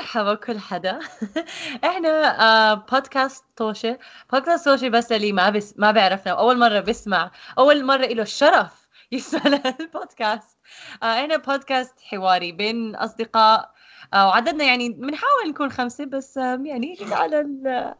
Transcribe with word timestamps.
مرحبا 0.00 0.34
كل 0.34 0.58
حدا. 0.58 0.98
إحنا 1.84 2.08
آه 2.42 2.74
بودكاست 2.74 3.44
توشة. 3.56 3.98
بودكاست 4.32 4.64
توشة 4.64 4.88
بس 4.88 5.12
اللي 5.12 5.32
ما 5.32 5.50
بس 5.50 5.74
ما 5.76 5.90
بيعرفنا 5.90 6.32
أول 6.32 6.58
مرة 6.58 6.80
بسمع. 6.80 7.30
أول 7.58 7.84
مرة 7.84 8.06
له 8.06 8.22
الشرف 8.22 8.88
يسمع 9.12 9.42
البودكاست. 9.80 10.58
آه 11.02 11.06
إحنا 11.20 11.36
بودكاست 11.36 12.00
حواري 12.00 12.52
بين 12.52 12.96
أصدقاء. 12.96 13.70
آه 14.14 14.26
وعددنا 14.28 14.64
يعني 14.64 14.88
بنحاول 14.88 15.48
نكون 15.48 15.70
خمسة 15.70 16.04
بس 16.04 16.38
آه 16.38 16.60
يعني 16.64 16.96
على 17.12 17.36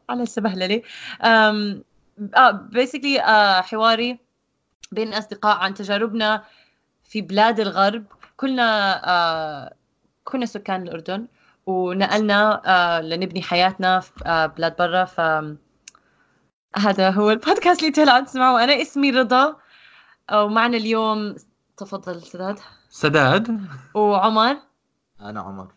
على 0.09 0.23
السبهلله 0.23 0.83
آه 1.23 1.83
بيسكلي 2.51 3.21
آه 3.21 3.61
حواري 3.61 4.19
بين 4.93 5.15
أصدقاء 5.15 5.57
عن 5.57 5.75
تجاربنا 5.75 6.45
في 7.05 7.21
بلاد 7.23 7.61
الغرب. 7.61 8.05
كلنا 8.37 9.73
كنا 10.25 10.47
سكان 10.47 10.83
الأردن. 10.83 11.27
ونقلنا 11.67 12.63
آه 12.67 13.01
لنبني 13.01 13.43
حياتنا 13.43 14.01
في 14.01 14.13
آه 14.27 14.47
بلاد 14.47 14.77
برا. 14.77 15.05
ف 15.05 15.21
هذا 16.77 17.11
هو 17.11 17.31
البودكاست 17.31 17.81
اللي 17.81 17.93
هلا 17.93 18.13
عم 18.13 18.25
تسمعوا 18.25 18.65
أنا 18.65 18.83
اسمي 18.83 19.11
رضا 19.11 19.57
ومعنا 20.33 20.77
اليوم 20.77 21.37
تفضل 21.77 22.23
سداد. 22.23 22.59
سداد. 22.91 23.61
وعمر. 23.95 24.57
أنا 25.21 25.41
عمر. 25.41 25.69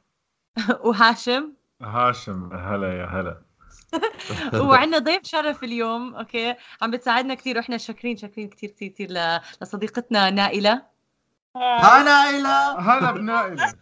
وهاشم. 0.85 1.53
هاشم 1.81 2.53
هلا 2.53 2.99
يا 2.99 3.05
هلا. 3.05 3.41
وعندنا 4.69 4.97
ضيف 4.99 5.23
شرف 5.23 5.63
اليوم 5.63 6.15
okay. 6.15 6.55
عم 6.81 6.91
بتساعدنا 6.91 7.33
كثير 7.33 7.57
وإحنا 7.57 7.77
شاكرين 7.77 8.17
شاكرين 8.17 8.49
كثير 8.49 8.69
كثير 8.69 8.89
كثير 8.89 9.07
لصديقتنا 9.61 10.29
نائلة. 10.29 10.92
ها 11.55 12.03
نائلة 12.03 12.79
هلا 12.79 13.11
بنائلة 13.11 13.73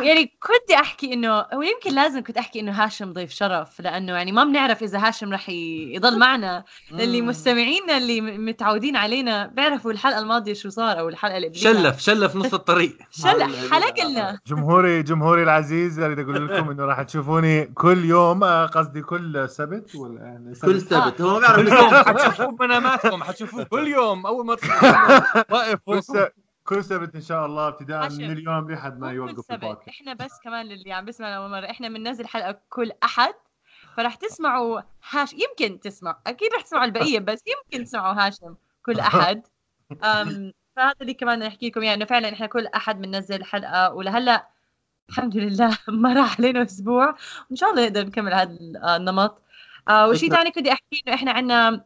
يعني 0.00 0.26
كنت 0.40 0.70
أحكي 0.74 1.12
إنه 1.12 1.46
ويمكن 1.54 1.94
لازم 1.94 2.22
كنت 2.22 2.36
أحكي 2.36 2.60
إنه 2.60 2.72
هاشم 2.84 3.12
ضيف 3.12 3.30
شرف 3.30 3.80
لأنه 3.80 4.12
يعني 4.12 4.32
ما 4.32 4.44
بنعرف 4.44 4.82
إذا 4.82 4.98
هاشم 5.08 5.32
رح 5.32 5.48
يضل 5.48 6.18
معنا. 6.18 6.64
اللي 6.92 7.22
مستمعينا 7.22 7.96
اللي 7.96 8.20
متعودين 8.20 8.96
علينا 8.96 9.46
بيعرفوا 9.46 9.92
الحلقة 9.92 10.18
الماضية 10.18 10.54
شو 10.54 10.68
صار 10.68 10.98
أو 10.98 11.08
الحلقة 11.08 11.36
اللي 11.36 11.54
شلف 11.54 12.00
شلف 12.00 12.36
نص 12.36 12.54
الطريق. 12.54 12.96
شلف 13.10 13.72
حلق 13.72 14.04
لنا. 14.04 14.38
جمهوري 14.46 15.02
جمهوري 15.02 15.42
العزيز 15.42 16.00
أريد 16.00 16.18
أقول 16.18 16.48
لكم 16.48 16.70
إنه 16.70 16.84
راح 16.84 17.02
تشوفوني 17.02 17.64
كل 17.64 18.04
يوم 18.04 18.44
آه، 18.44 18.66
قصدي 18.66 19.02
كل 19.02 19.48
سبت 19.48 19.94
ولا 19.94 20.20
يعني 20.20 20.54
كل 20.62 20.80
سبت. 20.80 21.20
هو 21.20 21.40
ما 21.40 21.56
بيعرف 21.56 22.08
حتشوفوه 22.08 22.56
مناماتكم 22.60 23.22
حتشوفوه 23.22 23.64
كل 23.64 23.88
يوم 23.88 24.26
أول 24.26 24.46
ما 24.46 24.56
واقف. 25.50 26.30
كل 26.68 26.84
سبت 26.84 27.14
إن 27.14 27.20
شاء 27.20 27.46
الله 27.46 27.68
ابتداء 27.68 28.10
من 28.12 28.32
اليوم 28.32 28.70
لحد 28.70 28.98
ما 28.98 29.12
يوقف 29.12 29.52
البودكاست 29.52 29.88
إحنا 29.88 30.14
بس 30.14 30.38
كمان 30.44 30.66
للي 30.66 30.92
عم 30.92 31.04
بيسمعنا 31.04 31.36
اول 31.36 31.50
مرة. 31.50 31.70
إحنا 31.70 31.88
بننزل 31.88 32.26
حلقة 32.26 32.60
كل 32.68 32.92
أحد. 33.04 33.34
فراح 33.96 34.14
تسمعوا 34.14 34.80
هاش 35.10 35.32
يمكن 35.32 35.80
تسمع. 35.80 36.18
أكيد 36.26 36.54
رح 36.54 36.62
تسمعوا 36.62 36.84
البقيه 36.84 37.18
بس 37.28 37.44
يمكن 37.46 37.84
تسمعوا 37.84 38.26
هاشم 38.26 38.54
كل 38.82 39.00
أحد. 39.10 39.42
أم 40.04 40.52
فهذا 40.76 40.94
اللي 41.00 41.14
كمان 41.14 41.38
نحكي 41.38 41.68
لكم 41.68 41.82
يعني 41.82 42.06
فعلا 42.06 42.32
إحنا 42.32 42.46
كل 42.46 42.66
أحد 42.66 43.00
بننزل 43.00 43.44
حلقة. 43.44 43.94
ولهلأ 43.94 44.48
الحمد 45.08 45.36
لله 45.36 45.78
ما 45.88 46.12
راح 46.12 46.40
علينا 46.40 46.62
أسبوع. 46.62 47.16
وإن 47.50 47.56
شاء 47.56 47.70
الله 47.70 47.82
نقدر 47.82 48.06
نكمل 48.06 48.34
هذا 48.34 48.58
النمط. 48.96 49.42
آه 49.88 50.08
وشيء 50.08 50.30
ثاني 50.30 50.50
كنت 50.50 50.66
أحكي 50.66 51.02
إنه 51.06 51.14
إحنا 51.14 51.32
عندنا 51.32 51.84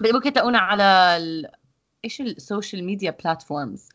ممكن 0.00 0.32
تلاقونا 0.32 0.58
على 0.58 0.84
إيش 2.04 2.20
ال 2.20 2.29
social 2.29 2.84
media 2.84 3.10
platforms 3.10 3.88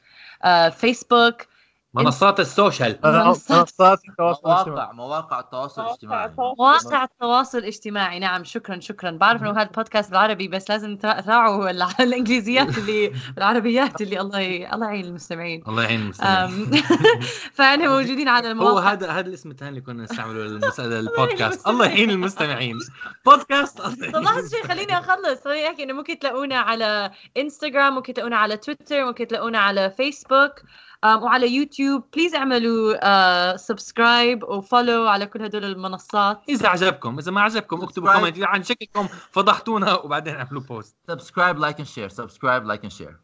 فيسبوك 0.70 1.48
منصات 1.96 2.40
ال 2.40 2.47
social. 2.47 3.00
منصات 3.04 4.00
التواصل 4.10 4.42
مواقع 4.46 4.92
مواقع 4.92 5.40
التواصل 5.40 5.82
الاجتماعي. 5.86 6.32
مواقع 6.38 7.04
التواصل 7.04 7.58
الاجتماعي. 7.58 8.20
نعم 8.20 8.44
شكرا 8.44 8.80
شكرا. 8.80 9.12
بعرف 9.12 9.42
إنه 9.42 9.52
هذا 9.52 9.62
البودكاست 9.62 10.10
بالعربي 10.10 10.48
بس 10.48 10.70
لازم 10.70 10.98
تراعوا 10.98 11.70
الإنجليزيات 12.00 12.78
اللي 12.78 13.12
العربيات 13.38 14.02
اللي 14.02 14.20
الله 14.20 14.74
الله 14.74 14.88
يعين 14.88 15.06
المستمعين. 15.06 15.64
الله 15.68 15.84
يعين 15.84 16.02
المستمعين. 16.02 16.72
فاحنا 17.56 17.88
موجودين 17.88 18.28
على 18.28 18.52
المواقع. 18.52 18.72
هو 18.72 18.78
هذا 18.80 19.12
هذا 19.12 19.28
الاسم 19.28 19.52
الثاني 19.52 19.70
اللي 19.70 19.82
كنا 19.82 20.04
نستعمله 20.04 20.40
للبودكاست. 20.80 21.68
الله 21.68 21.86
يعين 21.86 22.10
المستمعين. 22.10 22.80
بودكاست 23.26 23.82
طب 23.82 24.22
لحظه 24.22 24.50
شوي 24.50 24.64
خليني 24.64 24.98
أخلص. 25.00 25.44
خليني 25.44 25.68
أحكي 25.68 25.84
إنه 25.84 25.94
ممكن 25.94 26.20
تلاقونا 26.20 26.58
على 26.58 27.12
انستغرام 27.38 27.96
ممكن 27.96 28.14
تلاقونا 28.14 28.38
على 28.38 28.58
تويتر 28.58 29.06
ممكن 29.06 29.28
تلاقونا 29.28 29.60
على 29.60 29.92
فيسبوك 29.92 30.62
وعلى 31.04 31.56
يوتيوب. 31.56 32.04
please 32.14 32.36
اعملوا 32.36 33.58
subscribe 33.58 34.44
و 34.44 34.53
follow 34.53 35.08
على 35.08 35.26
كل 35.26 35.42
هدول 35.42 35.66
المنصات. 35.66 36.42
إذا 36.50 36.68
عجبكم 36.68 37.20
إذا 37.20 37.32
ما 37.32 37.42
عجبكم 37.42 37.84
اكتبوا 37.84 38.14
comment 38.14 38.40
عن 38.44 38.64
شكلكم 38.64 39.08
فضحتونا 39.32 39.94
وبعدين 39.94 40.36
اعملوا 40.36 40.62
post 40.62 40.98
subscribe 41.08 41.60
like 41.60 41.78
and 41.78 41.88
share 41.88 42.10
subscribe 42.10 42.66
like 42.66 42.84
and 42.84 42.92
share 42.92 43.20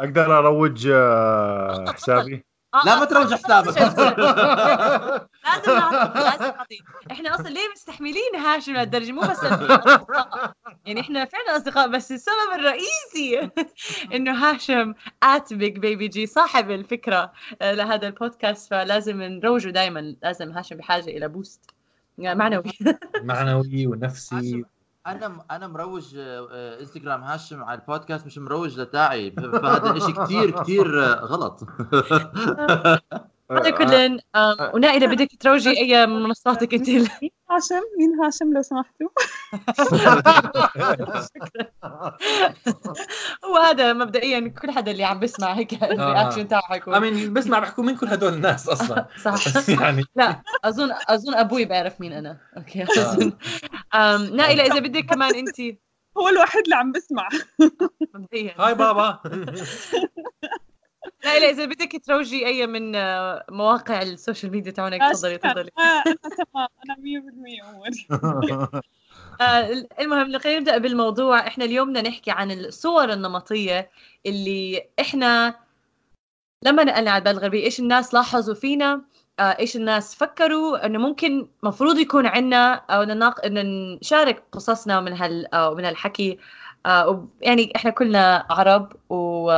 أقدر 0.00 0.38
أروج 0.38 0.88
آه، 0.92 1.84
حسابي؟ 1.92 2.34
آه، 2.34 2.51
لا 2.84 2.98
ما 2.98 3.04
تروج 3.04 3.34
حسابك 3.34 3.78
لازم 3.78 4.12
لازم 6.14 6.52
إحنا 7.10 7.34
أصلا 7.34 7.48
ليه 7.48 7.68
مستحملين 7.74 8.36
هاشم 8.36 8.72
لهالدرجه 8.72 9.12
مو 9.12 9.20
بس 9.20 9.42
يعني 10.86 11.00
إحنا 11.00 11.24
فعلا 11.24 11.56
اصدقاء 11.56 11.88
بس 11.88 12.12
السبب 12.12 12.52
الرئيسي 12.54 13.50
انه 14.14 14.32
هاشم 14.32 14.94
at 15.22 15.54
big 15.54 15.78
baby 15.78 16.08
G 16.08 16.26
صاحب 16.26 16.70
الفكرة 16.70 17.32
آه، 17.62 17.72
لهذا 17.72 18.06
البودكاست 18.06 18.70
فلازم 18.70 19.22
نروجه 19.22 19.68
دائما 19.68 20.16
لازم 20.22 20.52
هاشم 20.52 20.76
بحاجه 20.76 21.10
إلى 21.10 21.28
boost 21.28 21.70
معنوي 22.18 22.62
معنوي 23.22 23.86
ونفسي 23.86 24.64
أنا 25.06 25.44
أنا 25.50 25.68
مروج 25.68 26.16
إنستغرام 26.80 27.22
هاشم 27.22 27.64
على 27.64 27.80
البودكاست 27.80 28.26
مش 28.26 28.38
مروج 28.38 28.80
لداعي 28.80 29.30
فهذا 29.30 29.98
شيء 29.98 30.24
كثير 30.24 30.62
كثير 30.62 31.00
غلط. 31.04 31.60
هذا 33.58 33.70
كلن 33.70 34.18
ونائله 34.74 35.06
بدك 35.06 35.28
تروجي 35.40 35.70
أي 35.70 36.06
منصاتك 36.06 36.74
أنت. 36.74 36.88
مين 36.88 37.08
هاشم؟ 37.50 37.80
مين 37.98 38.20
هاشم 38.24 38.52
لو 38.52 38.62
سمحتوا؟ 38.62 39.08
هو 43.44 43.56
هذا 43.56 43.92
مبدئيا 43.92 44.54
كل 44.62 44.70
حدا 44.70 44.90
اللي 44.90 45.04
عم 45.04 45.20
بسمع 45.20 45.52
هيك 45.52 45.82
ال 45.82 45.89
reaction 45.89 46.48
تاعه 46.48 46.62
حيكون 46.62 46.94
آمين 46.94 47.32
بسمع 47.32 47.58
بحكوا 47.58 47.84
مين 47.84 47.96
كل 47.96 48.06
هدول 48.06 48.32
الناس 48.32 48.68
أصلا. 48.68 49.06
صح. 49.24 49.68
يعني. 49.82 50.04
لا 50.16 50.42
أظن 50.64 50.90
أظن 51.08 51.34
أبوي 51.34 51.64
بيعرف 51.64 52.00
مين 52.00 52.12
أنا. 52.12 52.38
okay 52.56 52.82
أظن. 52.82 53.32
نائله 54.36 54.66
إذا 54.66 54.78
بدك 54.78 55.06
كمان 55.06 55.34
أنت. 55.34 55.60
هو 56.18 56.28
الوحيد 56.28 56.62
اللي 56.64 56.76
عم 56.76 56.92
بسمع. 56.92 57.28
مبدئيا. 58.14 58.54
هاي 58.58 58.74
بابا. 58.74 59.20
لا 61.24 61.38
لا 61.38 61.50
إذا 61.50 61.64
بدك 61.64 62.02
تروجي 62.06 62.46
أي 62.46 62.66
من 62.66 62.96
آه، 62.96 63.44
مواقع 63.50 64.02
ال 64.02 64.09
social 64.09 64.52
media 64.52 64.72
تاعونك 64.72 65.00
تفضلي 65.12 65.38
تفضلي. 65.38 65.70
آه، 65.78 66.02
تمام. 66.52 66.68
أنا 66.84 66.96
100% 66.98 67.62
آه 69.40 69.86
المهم 70.00 70.38
خلينا 70.38 70.58
نبدأ 70.58 70.78
بالموضوع. 70.78 71.46
إحنا 71.46 71.64
اليوم 71.64 71.88
بدنا 71.88 72.08
نحكي 72.08 72.30
عن 72.30 72.50
الصور 72.50 73.12
النمطية 73.12 73.90
اللي 74.26 74.88
إحنا 75.00 75.54
لما 76.64 76.84
نقلنا 76.84 77.10
على 77.10 77.18
البلد 77.18 77.36
الغربية 77.36 77.64
إيش 77.64 77.80
الناس 77.80 78.14
لاحظوا 78.14 78.54
فينا 78.54 79.02
آه 79.38 79.42
إيش 79.42 79.76
الناس 79.76 80.14
فكروا 80.14 80.86
إنه 80.86 80.98
ممكن 80.98 81.48
مفروض 81.62 81.98
يكون 81.98 82.26
عندنا 82.26 82.74
أو 82.74 83.02
نناق... 83.02 83.40
نشارك 83.46 84.44
قصصنا 84.52 85.00
من 85.00 85.12
هال 85.12 85.46
من 85.76 85.84
هالحكي. 85.84 86.38
آه 86.86 87.28
يعني 87.40 87.72
إحنا 87.76 87.90
كلنا 87.90 88.46
عرب 88.50 88.92
و 89.10 89.50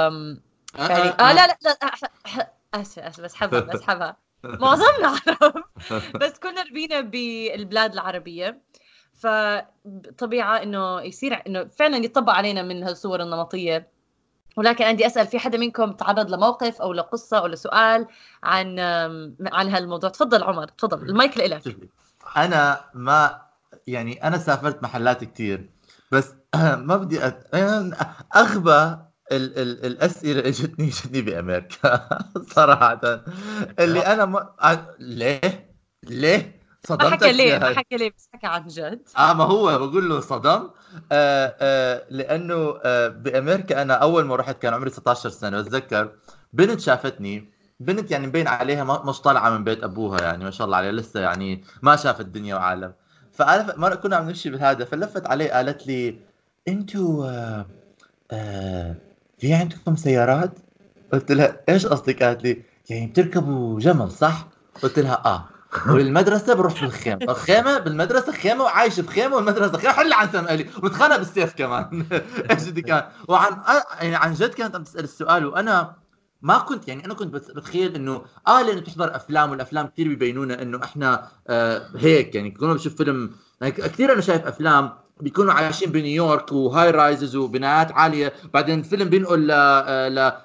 يعني 0.79 1.09
آه 1.09 1.33
لا 1.33 1.47
لا 1.47 1.59
لا 1.65 1.73
اسفه 2.75 3.07
اسفه 3.07 3.23
بسحبها 3.23 3.61
بسحبها 3.61 4.17
معظمنا 4.61 5.09
عرب. 5.29 5.65
بس 6.21 6.39
كنا 6.39 6.63
ربينا 6.63 7.01
بالبلاد 7.01 7.93
العربية. 7.93 8.61
فطبيعه 9.15 10.63
إنه 10.63 11.01
يصير 11.01 11.43
إنه 11.47 11.65
فعلا 11.65 11.97
يطبق 11.97 12.33
علينا 12.33 12.63
من 12.63 12.83
هالصور 12.83 13.23
النمطية. 13.23 13.89
ولكن 14.57 14.85
عندي 14.85 15.07
أسأل 15.07 15.27
في 15.27 15.39
حدا 15.39 15.59
منكم 15.59 15.93
تعرض 15.93 16.31
لموقف 16.31 16.83
أو 16.83 16.93
لقصة 16.93 17.39
أو 17.39 17.47
لسؤال 17.47 18.07
عن 18.43 18.79
عن 19.41 19.69
هالموضوع؟ 19.69 20.11
تفضل 20.11 20.43
عمر 20.43 20.69
تفضل 20.69 21.09
المايك 21.09 21.39
لك 21.39 21.63
أنا 22.37 22.81
ما 22.95 23.41
يعني 23.87 24.27
أنا 24.27 24.39
سافرت 24.39 24.83
محلات 24.83 25.25
كثير 25.25 25.71
بس 26.13 26.35
ما 26.89 26.97
بدي 26.97 27.27
أت... 27.27 27.55
أغبى 28.37 28.97
ال 29.33 29.59
ال 29.59 29.87
الأسئلة 29.87 30.49
اجتني 30.49 30.89
اجتني 30.89 31.23
بأمريكا 31.23 32.09
صراحة. 32.57 33.01
اللي 33.81 34.01
أنا 34.01 34.25
م... 34.25 34.39
ليه؟ 34.99 35.71
ليه؟ 36.03 36.61
صدمتك 36.87 37.05
ما 37.05 37.11
حكى 37.17 37.33
ليه؟ 37.33 37.59
ما 37.59 37.75
حكى 37.75 37.97
ليه؟ 37.97 38.13
بس 38.19 38.29
حكى 38.35 38.47
عن 38.47 38.67
جد. 38.67 39.09
آه 39.19 39.33
ما 39.33 39.45
هو 39.45 39.79
بقول 39.79 40.09
له 40.09 40.21
صدم. 40.21 40.71
آه 41.13 41.55
آه 41.61 42.03
لأنه 42.11 42.79
آه 42.85 43.09
بأمريكا 43.09 43.83
أنا 43.83 43.95
أول 43.95 44.25
ما 44.25 44.37
رحت 44.37 44.59
كان 44.63 44.75
عمري 44.75 44.91
16 44.91 45.29
سنة. 45.31 45.61
بتذكر 45.61 46.13
بنت 46.53 46.81
شافتني. 46.81 47.53
بنت 47.81 48.11
يعني 48.11 48.27
مبين 48.27 48.49
عليها 48.49 48.85
ما- 48.85 49.03
مش 49.05 49.21
طالعة 49.21 49.51
من 49.51 49.65
بيت 49.65 49.85
أبوها 49.85 50.21
يعني 50.23 50.45
ما 50.45 50.51
شاء 50.51 50.65
الله 50.65 50.77
عليها 50.77 50.93
لسه 50.93 51.21
يعني 51.21 51.65
ما 51.83 51.97
شافت 51.97 52.21
الدنيا 52.21 52.55
وعالم. 52.57 52.93
فانا 53.33 53.75
مرة 53.77 53.95
كنا 53.95 54.17
عم 54.17 54.29
نمشي 54.29 54.51
بهذا 54.51 54.85
فلفت 54.85 55.27
علي 55.27 55.51
قالت 55.51 55.87
لي 55.87 56.19
أنتوا 56.69 57.27
آه 58.31 58.95
في 59.39 59.55
عندكم 59.55 59.97
سيارات؟ 59.97 60.59
قلت 61.13 61.33
لها 61.33 61.61
إيش 61.69 61.87
قصدك؟ 61.87 62.23
قالت 62.23 62.45
لي 62.45 62.63
يعني 62.91 63.07
بتركبوا 63.07 63.81
جمل 63.81 64.11
صح؟ 64.11 64.49
قلت 64.83 64.99
لها 64.99 65.23
آه. 65.27 65.49
والمدرسة 65.93 66.55
بروح 66.55 66.81
بالخيمة. 66.85 67.19
الخيمة 67.23 67.79
بالمدرسة 67.79 68.33
خيمة 68.33 68.65
وعايش 68.65 69.01
بخيمة 69.01 69.37
والمدرسة 69.37 69.79
خيمة. 69.79 69.93
حل 69.93 70.13
عن 70.13 70.29
سؤالي 70.33 70.67
ومتخانق 70.83 71.17
بالسيف 71.17 71.55
كمان. 71.55 72.07
إيش 72.51 72.69
بدي 72.69 72.83
كان؟ 72.83 73.03
وعن 73.29 73.53
آه، 73.53 73.85
يعني 74.01 74.17
عن 74.17 74.35
جد 74.35 74.55
كانت 74.55 74.75
عم 74.75 74.83
تسأل 74.83 75.05
السؤال 75.05 75.47
وأنا 75.47 75.97
ما 76.43 76.59
كنت 76.59 76.89
يعني 76.89 77.05
أنا 77.05 77.15
كنت 77.15 77.35
بت- 77.35 77.51
بتخيل 77.51 77.95
إنه 77.95 78.23
آه 78.49 78.63
لأنه 78.63 78.81
بتحضر 78.81 79.17
أفلام 79.17 79.51
والأفلام 79.51 79.87
كثير 79.87 80.09
بيبينونا 80.09 80.63
إنه 80.63 80.85
إحنا 80.85 81.29
آه 81.49 81.83
هيك. 81.97 82.35
يعني 82.35 82.51
كنا 82.51 82.73
بشوف 82.75 82.97
فيلم 82.97 83.31
يعني 83.61 83.73
كثير 83.73 84.13
أنا 84.13 84.21
شايف 84.21 84.47
أفلام 84.47 84.93
بيكونوا 85.21 85.53
عايشين 85.53 85.93
بنيويورك 85.93 86.53
وهاي 86.53 86.91
رايزز 86.91 87.37
وبنايات 87.37 87.93
عالية. 87.93 88.33
بعدين 88.55 88.79
الفيلم 88.79 89.09
بينقل 89.09 89.47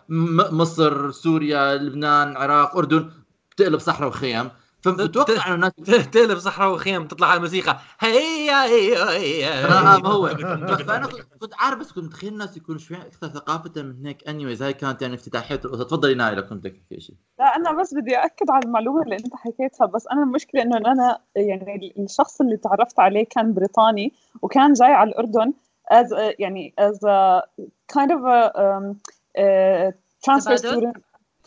لمصر 0.10 1.12
سوريا 1.12 1.75
لبنان 1.75 2.31
العراق 2.31 2.77
أردن 2.77 3.10
بتقلب 3.51 3.80
صحراء 3.80 4.10
وخيم 4.10 4.50
فبتوقع 4.81 5.53
إنه 5.53 5.71
الناس 5.79 6.09
تقلب 6.09 6.37
صحراء 6.37 6.73
وخيم 6.73 7.07
تطلع 7.07 7.27
على 7.27 7.37
الموسيقى. 7.37 7.79
هيا 7.99 8.63
هيا 8.63 9.09
هيا. 9.09 9.67
ما 9.97 10.09
هو. 10.09 10.27
فأنا 10.87 11.07
كنت 11.07 11.21
كنت 11.39 11.53
عارف 11.57 11.79
بس 11.79 11.91
كنت 11.91 12.05
متخيل 12.05 12.33
الناس 12.33 12.57
يكونوا 12.57 12.79
شوي 12.79 12.97
أكثر 12.97 13.27
ثقافة 13.27 13.81
من 13.81 14.05
هيك 14.05 14.27
انيويز 14.27 14.63
هاي 14.63 14.73
كانت 14.73 15.01
يعني 15.01 15.15
افتتاحية 15.15 15.59
القصة 15.65 15.83
تفضلي 15.83 16.13
نايلة 16.13 16.41
كنت 16.41 16.67
تحكي 16.67 16.99
شيء. 16.99 17.15
لا 17.39 17.55
أنا 17.55 17.71
بس 17.71 17.93
بدي 17.93 18.15
اكد 18.15 18.49
على 18.49 18.65
المعلومة 18.65 19.01
اللي 19.01 19.15
أنت 19.15 19.35
حكيتها. 19.35 19.85
بس 19.87 20.07
أنا 20.07 20.23
المشكلة 20.23 20.61
إنه 20.61 20.77
أنا 20.77 21.19
يعني 21.35 21.93
الشخص 21.99 22.41
اللي 22.41 22.57
تعرفت 22.57 22.99
عليه 22.99 23.25
كان 23.29 23.53
بريطاني 23.53 24.13
وكان 24.41 24.73
جاي 24.73 24.91
على 24.91 25.09
الأردن 25.09 25.53
as 25.93 26.11
a, 26.11 26.35
يعني 26.39 26.73
as 26.79 27.03
a 27.03 27.41
kind 27.87 28.11
of 28.11 28.21
a 28.25 28.51
um, 28.55 28.99
uh, 29.37 29.91
transfer 30.23 30.57
student. 30.57 30.97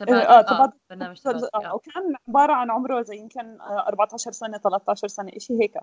تبادل 0.05 0.21
آه، 0.27 0.39
آه 0.39 0.43
تبادل. 0.43 0.73
برنامج 0.91 1.21
آه، 1.27 1.75
وكان 1.75 2.03
عبارة 2.29 2.53
عن 2.53 2.71
عمره 2.71 3.03
زي 3.03 3.17
يمكن 3.17 3.61
آه، 3.61 3.85
14 3.89 4.33
سنة 4.33 4.59
13 4.59 5.09
سنة 5.09 5.31
شيء 5.39 5.63
هيك. 5.63 5.75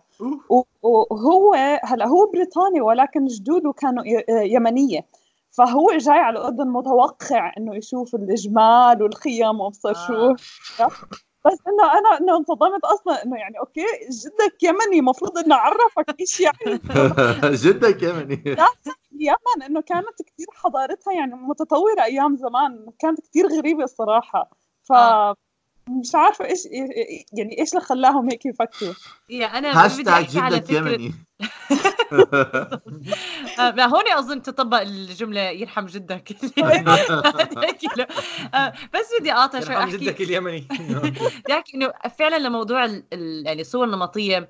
وهو 0.81 1.53
هلا 1.83 2.07
هو 2.07 2.31
بريطاني 2.33 2.81
ولكن 2.81 3.25
جدوده 3.25 3.71
كانوا 3.71 4.03
ي- 4.05 4.23
يمنية. 4.29 5.05
فهو 5.51 5.91
جاي 5.97 6.17
على 6.19 6.39
الاردن 6.39 6.67
متوقع 6.67 7.53
إنه 7.57 7.75
يشوف 7.75 8.15
الجمال 8.15 9.03
والخيم 9.03 9.59
وابصر 9.59 9.93
شو. 9.93 10.35
بس 11.45 11.57
إنه 11.67 11.93
أنا 11.93 12.17
إنه 12.19 12.37
انصدمت 12.37 12.83
أصلا 12.83 13.23
إنه 13.23 13.37
يعني 13.37 13.59
أوكي 13.59 13.85
جدك 14.09 14.63
يمني 14.63 14.99
المفروض 14.99 15.37
إنه 15.37 15.55
عرفك 15.55 16.15
إيش 16.19 16.39
يعني. 16.39 16.79
جدك 17.63 18.03
يمني. 18.03 18.57
اليمن 19.13 19.63
إنه 19.65 19.81
كانت 19.81 20.21
كثير 20.21 20.47
حضارتها 20.53 21.13
يعني 21.13 21.35
متطورة 21.35 22.03
أيام 22.03 22.35
زمان 22.35 22.85
كانت 22.99 23.19
كثير 23.21 23.47
غريبة 23.47 23.83
الصراحة. 23.83 24.49
ف 24.83 24.91
آه. 24.91 25.35
مش 25.89 26.15
عارفة 26.15 26.45
إيش 26.45 26.65
يعني 27.33 27.59
إيش 27.59 27.73
اللي 27.73 27.85
خلاهم 27.85 28.29
هيك 28.29 28.45
يفكروا. 28.45 28.93
يا 29.29 29.45
أنا 29.45 29.87
بدي 29.87 30.09
هاشتاج 30.09 30.25
جدك 30.27 30.69
يمني. 30.69 31.13
آه، 33.59 33.71
لا 33.71 33.85
هون 33.87 34.07
أظن 34.07 34.41
تطبق 34.41 34.81
الجملة 34.81 35.41
يرحم 35.41 35.85
جدك. 35.85 36.31
آه، 38.53 38.73
بس 38.93 39.09
بدي 39.19 39.31
أقاطع 39.31 39.59
شوي 39.59 39.75
يرحم 39.75 39.87
أحكي 39.87 39.97
جدك 39.97 40.21
اليمني 40.21 40.67
بدي 41.43 41.53
أحكي 41.53 41.77
إنه 41.77 41.93
فعلا 42.19 42.39
لموضوع 42.47 42.85
يعني 43.45 43.61
الصور 43.61 43.85
النمطية 43.85 44.49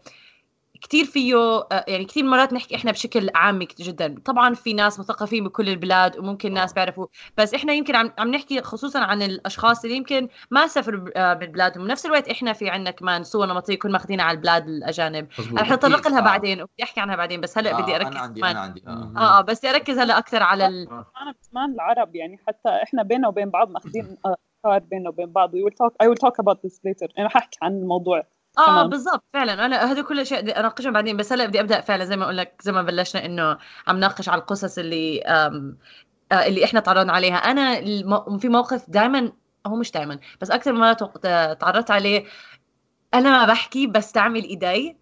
كثير 0.81 1.05
فيه 1.05 1.35
آه، 1.37 1.85
يعني 1.87 2.05
كثير 2.05 2.23
مرات 2.23 2.53
نحكي 2.53 2.75
إحنا 2.75 2.91
بشكل 2.91 3.29
عام 3.35 3.59
جدا. 3.79 4.15
طبعا 4.25 4.53
في 4.53 4.73
ناس 4.73 4.99
مثقفين 4.99 5.43
بكل 5.43 5.69
البلاد 5.69 6.17
وممكن 6.17 6.53
ناس 6.53 6.73
بيعرفوا 6.73 7.07
بس 7.37 7.53
إحنا 7.53 7.73
يمكن 7.73 7.95
عم 7.95 8.11
عم 8.17 8.31
نحكي 8.31 8.61
خصوصا 8.61 8.99
عن 8.99 9.21
الأشخاص 9.21 9.83
اللي 9.83 9.95
يمكن 9.97 10.29
ما 10.51 10.67
سافروا 10.67 10.99
ب- 10.99 11.11
آه، 11.15 11.33
من 11.33 11.47
بلادهم 11.51 11.83
بنفس 11.87 12.05
الوقت 12.05 12.29
إحنا 12.29 12.53
في 12.53 12.69
عندنا 12.69 12.91
كمان 12.91 13.23
صور 13.23 13.45
نمطية 13.45 13.79
كنا 13.79 13.91
ماخذينها 13.91 14.25
على 14.25 14.35
البلاد 14.35 14.67
الأجانب. 14.67 15.27
رح 15.57 15.71
نتطرق 15.71 16.07
لها 16.07 16.17
آه. 16.19 16.21
بعدين 16.21 16.61
وبدي 16.61 16.83
أحكي 16.83 16.99
عنها 16.99 17.15
بعدين 17.15 17.41
بس 17.41 17.57
هلأ 17.57 17.81
بدي 17.81 17.95
أركز 17.95 18.07
أنا 18.07 18.19
عندي 18.19 18.41
أنا 18.43 18.59
عندي. 18.59 18.83
آه. 18.87 19.13
آه 19.17 19.39
آه 19.39 19.41
بس 19.41 19.59
بدي 19.59 19.69
أركز 19.69 19.99
هلأ 19.99 20.17
أكثر 20.17 20.43
على 20.43 20.67
ال... 20.67 20.87
كمان 21.51 21.71
العرب 21.73 22.15
يعني 22.15 22.37
حتى 22.47 22.69
إحنا 22.83 23.03
بيننا 23.03 23.27
وبين 23.27 23.49
بعض 23.49 23.69
ماخذين 23.69 24.17
آه، 24.25 24.35
افكار 24.65 24.79
بيننا 24.79 25.09
وبين 25.09 25.31
بعض. 25.31 25.51
We 25.51 25.59
will 25.59 25.73
talk 25.73 25.93
I 26.05 26.09
will 26.09 26.19
talk 26.27 26.33
about 26.45 26.57
this 26.57 26.73
later. 26.87 27.07
أنا 27.19 27.29
ححكي 27.29 27.57
عن 27.61 27.71
الموضوع. 27.71 28.23
آه. 28.57 28.87
بالضبط 28.87 29.23
فعلا 29.33 29.65
أنا 29.65 29.91
هذول 29.91 30.05
كل 30.05 30.13
الاشياء 30.13 30.41
بدي 30.41 30.51
اناقشهم 30.51 30.93
بعدين 30.93 31.17
بس 31.17 31.33
هلأ 31.33 31.45
بدي 31.45 31.59
أبدأ 31.59 31.81
فعلا 31.81 32.05
زي 32.05 32.17
ما 32.17 32.23
أقول 32.23 32.37
لك 32.37 32.61
زي 32.61 32.71
ما 32.71 32.81
بلشنا 32.81 33.25
إنه 33.25 33.57
عم 33.87 33.99
ناقش 33.99 34.29
على 34.29 34.41
القصص 34.41 34.77
اللي 34.77 35.23
آه 35.25 35.75
اللي 36.31 36.65
إحنا 36.65 36.79
تعرضنا 36.79 37.13
عليها 37.13 37.35
أنا. 37.35 37.75
في 38.39 38.49
موقف 38.49 38.89
دائما 38.89 39.31
هو 39.67 39.75
مش 39.75 39.91
دائما 39.91 40.19
بس 40.41 40.51
أكثر 40.51 40.83
آه، 41.25 41.53
تعرضت 41.53 41.91
عليه 41.91 42.25
أنا 43.13 43.29
ما 43.29 43.45
بحكي 43.45 43.87
بستعمل 43.87 44.43
إيدي 44.43 44.97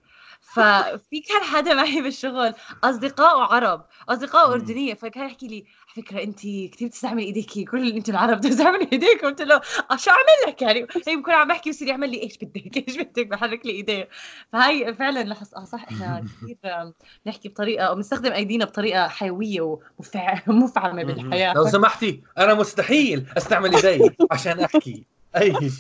ففي 0.53 1.19
كان 1.29 1.43
حدا 1.43 1.73
معي 1.73 2.01
بالشغل 2.01 2.53
أصدقاء 2.83 3.37
عرب 3.39 3.85
أصدقاء 4.09 4.47
مم. 4.47 4.53
أردنية 4.53 4.93
فكان 4.93 5.25
يحكي 5.25 5.47
لي 5.47 5.55
على 5.95 6.05
فكرة 6.05 6.23
أنت 6.23 6.39
كثير 6.39 6.87
بتستعملي 6.87 7.23
إيديكي 7.25 7.65
كل 7.65 7.91
أنت 7.91 8.09
العرب 8.09 8.37
بتستعملي 8.37 8.87
ايديك 8.93 9.25
قلت 9.25 9.41
له 9.41 9.55
آه، 9.91 9.95
شو 9.95 10.09
أعمل 10.11 10.47
لك 10.47 10.61
يعني؟ 10.61 10.87
هي 11.07 11.15
بكون 11.15 11.33
عم 11.33 11.47
بحكي 11.47 11.69
بصير 11.69 11.87
يعمل 11.87 12.09
لي 12.11 12.23
إيش 12.23 12.37
بدك 12.37 12.87
إيش 12.89 12.97
بدك 12.97 13.27
بحرك 13.27 13.65
لي 13.65 13.71
ايديه 13.71 14.09
فهي 14.53 14.93
فعلا 14.93 15.23
لاحظت 15.23 15.53
آه 15.53 15.63
صح 15.63 15.83
إحنا 15.83 16.23
كثير 16.41 16.57
آم، 16.65 16.93
نحكي 17.27 17.49
بطريقة 17.49 17.85
أو 17.85 17.95
بنستخدم 17.95 18.31
أيدينا 18.31 18.65
بطريقة 18.65 19.07
حيوية 19.07 19.61
ومفع- 19.61 20.41
ومفعمه 20.47 21.03
بالحياة. 21.03 21.53
لو 21.53 21.65
سمحتي 21.65 22.23
أنا 22.37 22.53
مستحيل 22.53 23.25
أستعمل 23.37 23.73
إيدي 23.85 24.17
عشان 24.31 24.59
أحكي. 24.59 25.03
أي. 25.35 25.71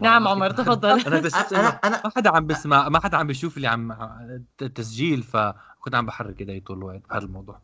نعم 0.00 0.28
عمر 0.28 0.50
تفضل. 0.50 0.88
أنا 0.90 1.18
اكتشفت 1.18 1.52
أنا 1.52 1.68
أنا 1.68 2.00
ما 2.04 2.10
حدا 2.16 2.30
عم 2.30 2.46
بسمع 2.46 2.88
ما 2.88 3.00
حدا 3.00 3.16
عم 3.16 3.26
بيشوف 3.26 3.56
اللي 3.56 3.68
عم 3.68 3.92
التسجيل 4.62 5.22
فكنت 5.22 5.94
عم 5.94 6.06
بحرك 6.06 6.40
إيدي 6.40 6.60
طول 6.60 6.78
الوقت 6.78 7.02
بهذا 7.10 7.24
الموضوع. 7.24 7.60